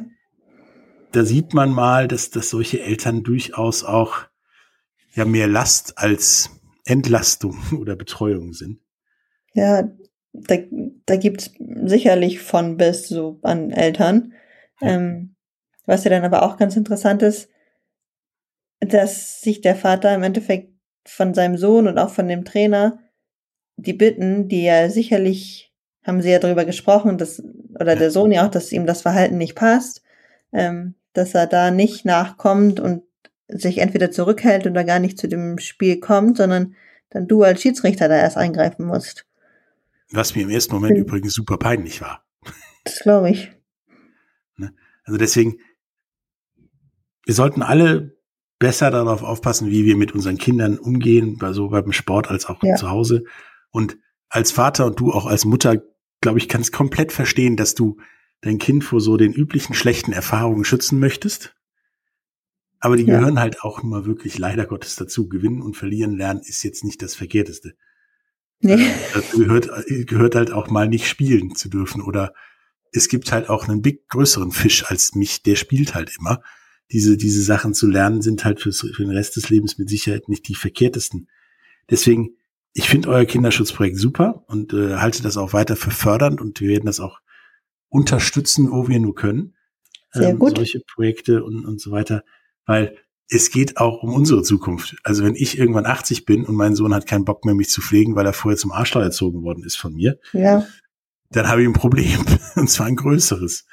da 1.11 1.25
sieht 1.25 1.53
man 1.53 1.71
mal, 1.71 2.07
dass, 2.07 2.29
dass 2.29 2.49
solche 2.49 2.81
Eltern 2.81 3.23
durchaus 3.23 3.83
auch 3.83 4.17
ja 5.13 5.25
mehr 5.25 5.47
Last 5.47 5.97
als 5.97 6.51
Entlastung 6.88 7.57
oder 7.79 7.95
Betreuung 7.95 8.53
sind. 8.53 8.79
Ja, 9.53 9.89
da, 10.33 10.55
da 11.05 11.15
gibt's 11.15 11.51
sicherlich 11.83 12.39
von 12.39 12.77
bis 12.77 13.07
so 13.07 13.39
an 13.41 13.71
Eltern. 13.71 14.33
Ähm, 14.81 15.35
was 15.85 16.03
ja 16.03 16.11
dann 16.11 16.23
aber 16.23 16.43
auch 16.43 16.57
ganz 16.57 16.75
interessant 16.75 17.23
ist, 17.23 17.49
dass 18.79 19.41
sich 19.41 19.61
der 19.61 19.75
Vater 19.75 20.13
im 20.13 20.21
Endeffekt 20.23 20.71
von 21.07 21.33
seinem 21.33 21.57
Sohn 21.57 21.88
und 21.88 21.97
auch 21.97 22.11
von 22.11 22.27
dem 22.27 22.45
Trainer 22.45 22.99
die 23.77 23.93
Bitten, 23.93 24.47
die 24.47 24.63
ja 24.63 24.89
sicherlich, 24.89 25.73
haben 26.03 26.21
sie 26.21 26.29
ja 26.31 26.39
darüber 26.39 26.65
gesprochen, 26.65 27.17
dass, 27.17 27.41
oder 27.75 27.93
Ja. 27.93 27.99
der 27.99 28.11
Sohn 28.11 28.31
ja 28.31 28.45
auch, 28.45 28.51
dass 28.51 28.71
ihm 28.71 28.85
das 28.85 29.01
Verhalten 29.01 29.38
nicht 29.38 29.55
passt, 29.55 30.03
ähm, 30.53 30.95
dass 31.13 31.33
er 31.33 31.47
da 31.47 31.71
nicht 31.71 32.05
nachkommt 32.05 32.79
und 32.79 33.03
sich 33.47 33.77
entweder 33.79 34.11
zurückhält 34.11 34.65
oder 34.67 34.83
gar 34.83 34.99
nicht 34.99 35.17
zu 35.17 35.27
dem 35.27 35.57
Spiel 35.59 35.99
kommt, 35.99 36.37
sondern 36.37 36.75
dann 37.09 37.27
du 37.27 37.43
als 37.43 37.61
Schiedsrichter 37.61 38.07
da 38.09 38.17
erst 38.17 38.37
eingreifen 38.37 38.85
musst. 38.85 39.25
Was 40.11 40.35
mir 40.35 40.43
im 40.43 40.49
ersten 40.49 40.73
Moment 40.75 40.95
Mhm. 40.97 41.03
übrigens 41.03 41.33
super 41.33 41.57
peinlich 41.57 42.01
war. 42.01 42.23
Das 42.83 42.99
glaube 42.99 43.29
ich. 43.29 43.51
Also 45.05 45.17
deswegen, 45.17 45.57
wir 47.25 47.33
sollten 47.33 47.61
alle 47.61 48.17
besser 48.59 48.91
darauf 48.91 49.23
aufpassen, 49.23 49.69
wie 49.69 49.85
wir 49.85 49.95
mit 49.95 50.13
unseren 50.13 50.37
Kindern 50.37 50.77
umgehen, 50.77 51.37
bei 51.37 51.53
so 51.53 51.69
beim 51.69 51.91
Sport 51.93 52.29
als 52.29 52.45
auch 52.47 52.61
Ja. 52.63 52.75
zu 52.75 52.89
Hause. 52.89 53.23
Und 53.71 53.97
als 54.29 54.51
Vater 54.51 54.85
und 54.85 54.99
du 54.99 55.11
auch 55.11 55.25
als 55.25 55.45
Mutter, 55.45 55.81
glaube 56.21 56.39
ich, 56.39 56.49
kannst 56.49 56.73
komplett 56.73 57.11
verstehen, 57.11 57.55
dass 57.55 57.75
du 57.75 57.97
dein 58.41 58.57
Kind 58.57 58.83
vor 58.83 58.99
so 58.99 59.15
den 59.15 59.31
üblichen 59.31 59.73
schlechten 59.75 60.11
Erfahrungen 60.11 60.65
schützen 60.65 60.99
möchtest. 60.99 61.55
Aber 62.80 62.95
die 62.95 63.03
Ja. 63.03 63.19
gehören 63.19 63.39
halt 63.39 63.61
auch 63.61 63.84
immer 63.84 64.05
wirklich 64.05 64.38
leider 64.38 64.65
Gottes 64.65 64.95
dazu. 64.95 65.28
Gewinnen 65.28 65.61
und 65.61 65.75
verlieren 65.75 66.15
lernen 66.15 66.41
ist 66.43 66.63
jetzt 66.63 66.84
nicht 66.84 67.01
das 67.01 67.15
Verkehrteste. 67.15 67.73
Nee. 68.59 68.88
Dazu 69.13 69.39
gehört, 69.39 69.69
gehört 70.07 70.36
halt 70.36 70.51
auch 70.51 70.69
mal 70.69 70.88
nicht 70.88 71.07
spielen 71.07 71.55
zu 71.55 71.69
dürfen 71.69 72.01
oder 72.01 72.34
es 72.91 73.09
gibt 73.09 73.32
halt 73.32 73.49
auch 73.49 73.67
einen 73.67 73.82
big 73.82 74.07
größeren 74.09 74.51
Fisch 74.51 74.86
als 74.86 75.13
mich, 75.13 75.43
der 75.43 75.55
spielt 75.55 75.93
halt 75.93 76.11
immer. 76.17 76.41
Diese, 76.91 77.17
diese 77.17 77.41
Sachen 77.43 77.73
zu 77.73 77.88
lernen 77.88 78.21
sind 78.21 78.45
halt 78.45 78.61
fürs, 78.61 78.80
für 78.80 79.03
den 79.03 79.11
Rest 79.11 79.36
des 79.36 79.49
Lebens 79.49 79.78
mit 79.78 79.89
Sicherheit 79.89 80.30
nicht 80.30 80.47
die 80.47 80.55
verkehrtesten. 80.55 81.30
Deswegen, 81.89 82.38
ich 82.73 82.89
finde 82.89 83.09
euer 83.09 83.25
Kinderschutzprojekt 83.25 83.97
super 83.97 84.43
und 84.47 84.73
äh, 84.73 84.95
halte 84.95 85.21
das 85.21 85.38
auch 85.38 85.53
weiter 85.53 85.75
für 85.75 85.91
fördernd 85.91 86.39
und 86.39 86.61
wir 86.61 86.69
werden 86.69 86.86
das 86.86 86.99
auch 86.99 87.19
unterstützen, 87.89 88.71
wo 88.71 88.88
wir 88.88 88.99
nur 88.99 89.15
können. 89.15 89.55
Ähm, 90.13 90.21
Sehr 90.21 90.36
gut. 90.36 90.55
Solche 90.55 90.80
Projekte 90.80 91.43
und, 91.43 91.65
und 91.65 91.82
so 91.82 91.91
weiter, 91.91 92.23
weil 92.68 92.95
es 93.30 93.49
geht 93.49 93.78
auch 93.78 94.03
um 94.03 94.13
unsere 94.13 94.43
Zukunft. 94.43 94.95
Also 95.03 95.24
wenn 95.26 95.36
ich 95.36 95.57
irgendwann 95.57 95.86
80 95.88 96.26
bin 96.26 96.45
und 96.45 96.55
mein 96.55 96.76
Sohn 96.76 96.93
hat 96.93 97.07
keinen 97.07 97.26
Bock 97.26 97.43
mehr, 97.43 97.55
mich 97.55 97.70
zu 97.70 97.82
pflegen, 97.82 98.15
weil 98.15 98.26
er 98.26 98.34
vorher 98.34 98.57
zum 98.57 98.72
Arschloch 98.72 99.01
erzogen 99.01 99.41
worden 99.43 99.63
ist 99.65 99.78
von 99.78 99.93
mir, 99.95 100.20
Ja, 100.32 100.65
dann 101.32 101.47
habe 101.49 101.61
ich 101.63 101.68
ein 101.68 101.74
Problem. 101.74 102.24
Und 102.55 102.70
zwar 102.70 102.86
ein 102.86 102.95
größeres. 102.95 103.65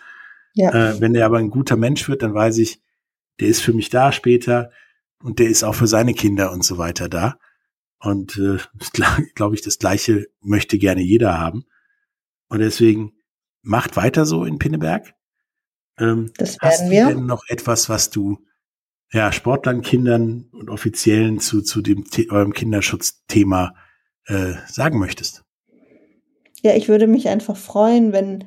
ja, 0.54 0.70
Äh, 0.72 1.00
wenn 1.00 1.12
der 1.12 1.26
aber 1.26 1.38
ein 1.38 1.50
guter 1.50 1.76
Mensch 1.76 2.08
wird, 2.08 2.22
dann 2.22 2.34
weiß 2.34 2.58
ich, 2.58 2.80
der 3.40 3.48
ist 3.48 3.60
für 3.60 3.72
mich 3.72 3.90
da 3.90 4.10
später 4.12 4.70
und 5.22 5.38
der 5.38 5.48
ist 5.48 5.62
auch 5.64 5.74
für 5.74 5.86
seine 5.86 6.14
Kinder 6.14 6.50
und 6.52 6.64
so 6.64 6.78
weiter 6.78 7.08
da. 7.08 7.38
Und 8.00 8.36
äh, 8.38 8.58
glaube 9.34 9.54
ich, 9.54 9.62
das 9.62 9.78
Gleiche 9.78 10.26
möchte 10.40 10.78
gerne 10.78 11.00
jeder 11.02 11.38
haben. 11.38 11.64
Und 12.48 12.58
deswegen 12.58 13.12
macht 13.62 13.96
weiter 13.96 14.26
so 14.26 14.44
in 14.44 14.58
Pinneberg. 14.58 15.14
Ähm, 15.98 16.32
Das 16.36 16.58
hast 16.60 16.80
werden 16.80 16.86
du 16.86 16.90
wir. 16.90 17.06
denn 17.06 17.26
noch 17.26 17.44
etwas, 17.48 17.88
was 17.88 18.10
du 18.10 18.38
ja, 19.14 19.30
Sportlern, 19.30 19.82
Kindern 19.82 20.48
und 20.50 20.68
Offiziellen 20.68 21.38
zu, 21.38 21.62
zu 21.62 21.82
dem 21.82 22.04
eurem 22.30 22.52
Kinderschutzthema 22.52 23.74
äh, 24.26 24.54
sagen 24.66 24.98
möchtest? 24.98 25.44
Ja, 26.62 26.74
ich 26.74 26.88
würde 26.88 27.06
mich 27.06 27.28
einfach 27.28 27.56
freuen, 27.56 28.12
wenn, 28.12 28.44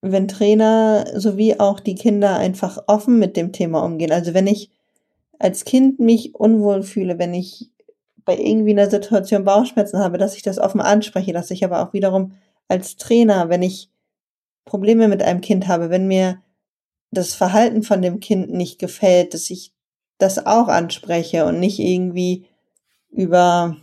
wenn 0.00 0.26
Trainer 0.26 1.04
sowie 1.14 1.56
auch 1.58 1.80
die 1.80 1.96
Kinder 1.96 2.36
einfach 2.36 2.78
offen 2.86 3.18
mit 3.18 3.36
dem 3.36 3.52
Thema 3.52 3.84
umgehen. 3.84 4.10
Also 4.10 4.32
wenn 4.32 4.46
ich 4.46 4.70
als 5.38 5.66
Kind 5.66 6.00
mich 6.00 6.34
unwohl 6.34 6.82
fühle, 6.82 7.18
wenn 7.18 7.34
ich 7.34 7.70
bei 8.24 8.38
irgendwie 8.38 8.70
einer 8.70 8.88
Situation 8.88 9.44
Bauchschmerzen 9.44 9.98
habe, 9.98 10.16
dass 10.16 10.34
ich 10.34 10.42
das 10.42 10.58
offen 10.58 10.80
anspreche, 10.80 11.34
dass 11.34 11.50
ich 11.50 11.62
aber 11.62 11.86
auch 11.86 11.92
wiederum 11.92 12.32
als 12.68 12.96
Trainer, 12.96 13.50
wenn 13.50 13.62
ich 13.62 13.90
Probleme 14.64 15.08
mit 15.08 15.22
einem 15.22 15.42
Kind 15.42 15.68
habe, 15.68 15.90
wenn 15.90 16.08
mir 16.08 16.38
das 17.10 17.34
Verhalten 17.34 17.82
von 17.82 18.02
dem 18.02 18.20
Kind 18.20 18.50
nicht 18.50 18.78
gefällt, 18.78 19.34
dass 19.34 19.50
ich 19.50 19.72
das 20.18 20.44
auch 20.46 20.68
anspreche 20.68 21.44
und 21.44 21.60
nicht 21.60 21.78
irgendwie 21.78 22.46
über, 23.10 23.76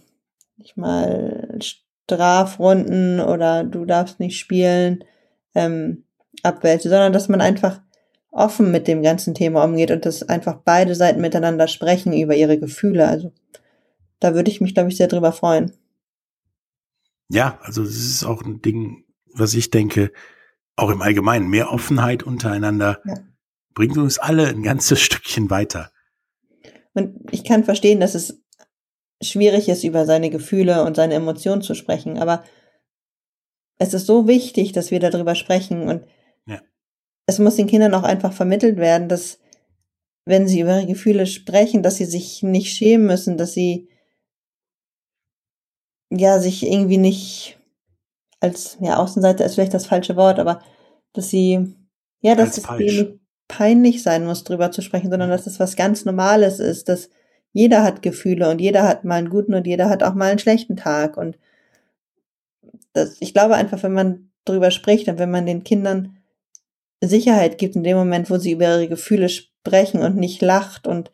ich 0.58 0.76
mal, 0.76 1.60
Strafrunden 1.62 3.20
oder 3.20 3.64
du 3.64 3.86
darfst 3.86 4.20
nicht 4.20 4.38
spielen, 4.38 5.04
ähm, 5.56 6.04
abwälze, 6.42 6.90
sondern 6.90 7.14
dass 7.14 7.30
man 7.30 7.42
einfach 7.42 7.82
offen 8.32 8.72
mit 8.72 8.88
dem 8.88 9.04
ganzen 9.04 9.36
Thema 9.36 9.64
umgeht 9.64 9.92
und 9.92 10.06
dass 10.06 10.28
einfach 10.28 10.56
beide 10.66 10.96
Seiten 10.96 11.22
miteinander 11.22 11.68
sprechen 11.68 12.14
über 12.14 12.36
ihre 12.36 12.60
Gefühle. 12.60 13.08
Also 13.08 13.32
da 14.20 14.34
würde 14.34 14.50
ich 14.50 14.60
mich, 14.60 14.74
glaube 14.74 14.90
ich, 14.90 14.98
sehr 14.98 15.08
drüber 15.08 15.32
freuen. 15.32 15.72
Ja, 17.30 17.60
also 17.62 17.84
das 17.84 17.96
ist 17.96 18.24
auch 18.26 18.42
ein 18.44 18.62
Ding, 18.62 19.06
was 19.34 19.54
ich 19.54 19.70
denke, 19.70 20.12
auch 20.76 20.90
im 20.90 21.02
Allgemeinen, 21.02 21.50
mehr 21.50 21.72
Offenheit 21.72 22.24
untereinander 22.24 23.02
ja. 23.06 23.16
bringt 23.74 23.98
uns 23.98 24.20
alle 24.20 24.48
ein 24.48 24.64
ganzes 24.64 25.00
Stückchen 25.02 25.50
weiter. 25.50 25.92
Und 26.94 27.32
ich 27.32 27.44
kann 27.44 27.64
verstehen, 27.64 28.00
dass 28.00 28.16
es 28.16 28.44
schwierig 29.22 29.70
ist, 29.70 29.84
über 29.84 30.06
seine 30.06 30.30
Gefühle 30.30 30.84
und 30.84 30.96
seine 30.96 31.16
Emotionen 31.16 31.62
zu 31.62 31.76
sprechen, 31.76 32.18
aber 32.18 32.44
es 33.78 33.94
ist 33.94 34.06
so 34.06 34.28
wichtig, 34.28 34.72
dass 34.72 34.92
wir 34.92 35.00
darüber 35.00 35.36
sprechen 35.36 35.88
und 35.88 36.06
ja. 36.46 36.62
es 37.26 37.40
muss 37.40 37.56
den 37.56 37.68
Kindern 37.68 37.94
auch 37.94 38.04
einfach 38.04 38.34
vermittelt 38.34 38.78
werden, 38.78 39.10
dass 39.10 39.40
wenn 40.26 40.48
sie 40.48 40.62
über 40.62 40.78
ihre 40.78 40.88
Gefühle 40.88 41.26
sprechen, 41.26 41.84
dass 41.84 41.98
sie 41.98 42.06
sich 42.06 42.44
nicht 42.44 42.76
schämen 42.76 43.08
müssen, 43.08 43.38
dass 43.38 43.54
sie 43.54 43.90
ja 46.10 46.40
sich 46.40 46.64
irgendwie 46.64 46.98
nicht 46.98 47.60
als 48.44 48.78
ja 48.82 48.98
Außenseiter 48.98 49.46
ist 49.46 49.56
vielleicht 49.56 49.74
das 49.74 49.88
falsche 49.88 50.16
Wort, 50.16 50.38
aber 50.38 50.62
dass 51.14 51.30
sie 51.30 51.76
ja, 52.22 52.36
dass 52.36 52.58
es 52.58 52.70
nicht 52.78 53.20
peinlich 53.48 54.04
sein 54.04 54.26
muss, 54.26 54.44
drüber 54.44 54.72
zu 54.72 54.82
sprechen, 54.82 55.10
sondern 55.10 55.30
dass 55.30 55.48
es 55.48 55.60
was 55.60 55.76
ganz 55.76 56.06
Normales 56.06 56.60
ist, 56.60 56.90
dass 56.90 57.10
jeder 57.52 57.84
hat 57.84 58.02
Gefühle 58.02 58.50
und 58.50 58.60
jeder 58.60 58.84
hat 58.84 59.04
mal 59.04 59.16
einen 59.16 59.30
guten 59.30 59.54
und 59.54 59.68
jeder 59.68 59.90
hat 59.90 60.04
auch 60.04 60.14
mal 60.14 60.30
einen 60.30 60.40
schlechten 60.40 60.76
Tag 60.76 61.18
und 61.18 61.38
das, 62.94 63.18
ich 63.20 63.34
glaube 63.34 63.56
einfach, 63.56 63.82
wenn 63.84 63.94
man 63.94 64.30
drüber 64.46 64.72
spricht 64.72 65.08
und 65.08 65.20
wenn 65.20 65.32
man 65.32 65.46
den 65.46 65.64
Kindern 65.64 66.18
Sicherheit 67.02 67.58
gibt 67.58 67.76
in 67.76 67.84
dem 67.84 67.98
Moment, 67.98 68.30
wo 68.30 68.38
sie 68.38 68.52
über 68.52 68.66
ihre 68.66 68.88
Gefühle 68.88 69.30
sprechen 69.30 70.02
und 70.02 70.16
nicht 70.16 70.42
lacht 70.42 70.88
und 70.88 71.12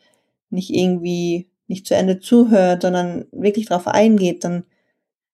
nicht 0.49 0.69
irgendwie 0.71 1.49
nicht 1.67 1.87
zu 1.87 1.95
Ende 1.95 2.19
zuhört, 2.19 2.81
sondern 2.81 3.25
wirklich 3.31 3.67
darauf 3.67 3.87
eingeht, 3.87 4.43
dann 4.43 4.63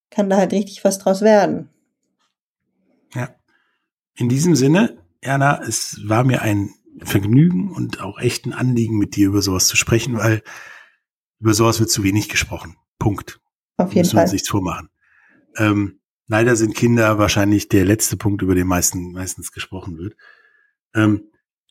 kann 0.09 0.29
da 0.29 0.37
halt 0.37 0.53
richtig 0.53 0.83
was 0.83 0.97
draus 0.97 1.21
werden. 1.21 1.69
In 4.15 4.29
diesem 4.29 4.55
Sinne, 4.55 4.97
Erna, 5.21 5.61
es 5.61 5.99
war 6.05 6.23
mir 6.23 6.41
ein 6.41 6.73
Vergnügen 6.99 7.71
und 7.71 8.01
auch 8.01 8.19
echt 8.19 8.45
ein 8.45 8.53
Anliegen, 8.53 8.97
mit 8.97 9.15
dir 9.15 9.27
über 9.27 9.41
sowas 9.41 9.67
zu 9.67 9.75
sprechen, 9.75 10.17
weil 10.17 10.41
über 11.39 11.53
sowas 11.53 11.79
wird 11.79 11.89
zu 11.89 12.03
wenig 12.03 12.29
gesprochen. 12.29 12.77
Punkt. 12.99 13.41
Auf 13.77 13.89
jeden 13.89 13.99
Müssen 13.99 14.11
Fall. 14.11 14.15
Müssen 14.15 14.15
wir 14.15 14.21
uns 14.21 14.31
nichts 14.31 14.49
vormachen. 14.49 14.89
Ähm, 15.57 15.99
Leider 16.27 16.55
sind 16.55 16.75
Kinder 16.75 17.19
wahrscheinlich 17.19 17.69
der 17.69 17.85
letzte 17.85 18.17
Punkt, 18.17 18.41
über 18.41 18.55
den 18.55 18.67
meisten, 18.67 19.11
meistens 19.11 19.51
gesprochen 19.51 19.97
wird. 19.97 20.15
Ähm, 20.95 21.29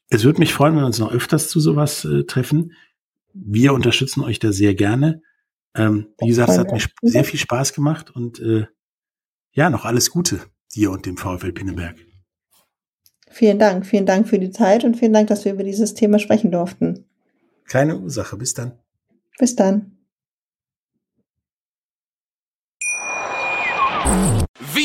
es 0.09 0.25
würde 0.25 0.39
mich 0.39 0.55
freuen, 0.55 0.75
wenn 0.75 0.83
wir 0.83 0.87
uns 0.87 0.99
noch 0.99 1.13
öfters 1.13 1.49
zu 1.49 1.59
sowas 1.59 2.05
äh, 2.05 2.25
treffen. 2.25 2.73
Wir 3.33 3.73
unterstützen 3.73 4.23
euch 4.23 4.39
da 4.39 4.53
sehr 4.53 4.75
gerne. 4.75 5.23
Ähm, 5.75 6.07
wie 6.21 6.29
gesagt, 6.29 6.51
es 6.51 6.59
hat 6.59 6.71
mir 6.71 6.81
sehr 7.03 7.25
viel 7.25 7.41
Spaß 7.41 7.73
gemacht 7.73 8.13
und 8.13 8.39
äh, 8.39 8.67
ja, 9.53 9.71
noch 9.71 9.85
alles 9.85 10.11
Gute 10.11 10.41
dir 10.73 10.93
und 10.93 11.05
dem 11.07 11.17
VfL 11.17 11.53
Pinneberg. 11.53 11.97
Vielen 13.35 13.59
Dank, 13.59 13.85
vielen 13.85 14.07
Dank 14.07 14.29
für 14.29 14.39
die 14.39 14.53
Zeit 14.53 14.85
und 14.85 14.97
vielen 14.97 15.13
Dank, 15.13 15.27
dass 15.27 15.45
wir 15.45 15.55
über 15.55 15.65
dieses 15.65 15.95
Thema 15.95 16.21
sprechen 16.21 16.53
durften. 16.53 17.05
Keine 17.67 17.99
Ursache, 17.99 18.37
bis 18.37 18.55
dann. 18.55 18.79
Bis 19.41 19.57
dann. 19.57 19.94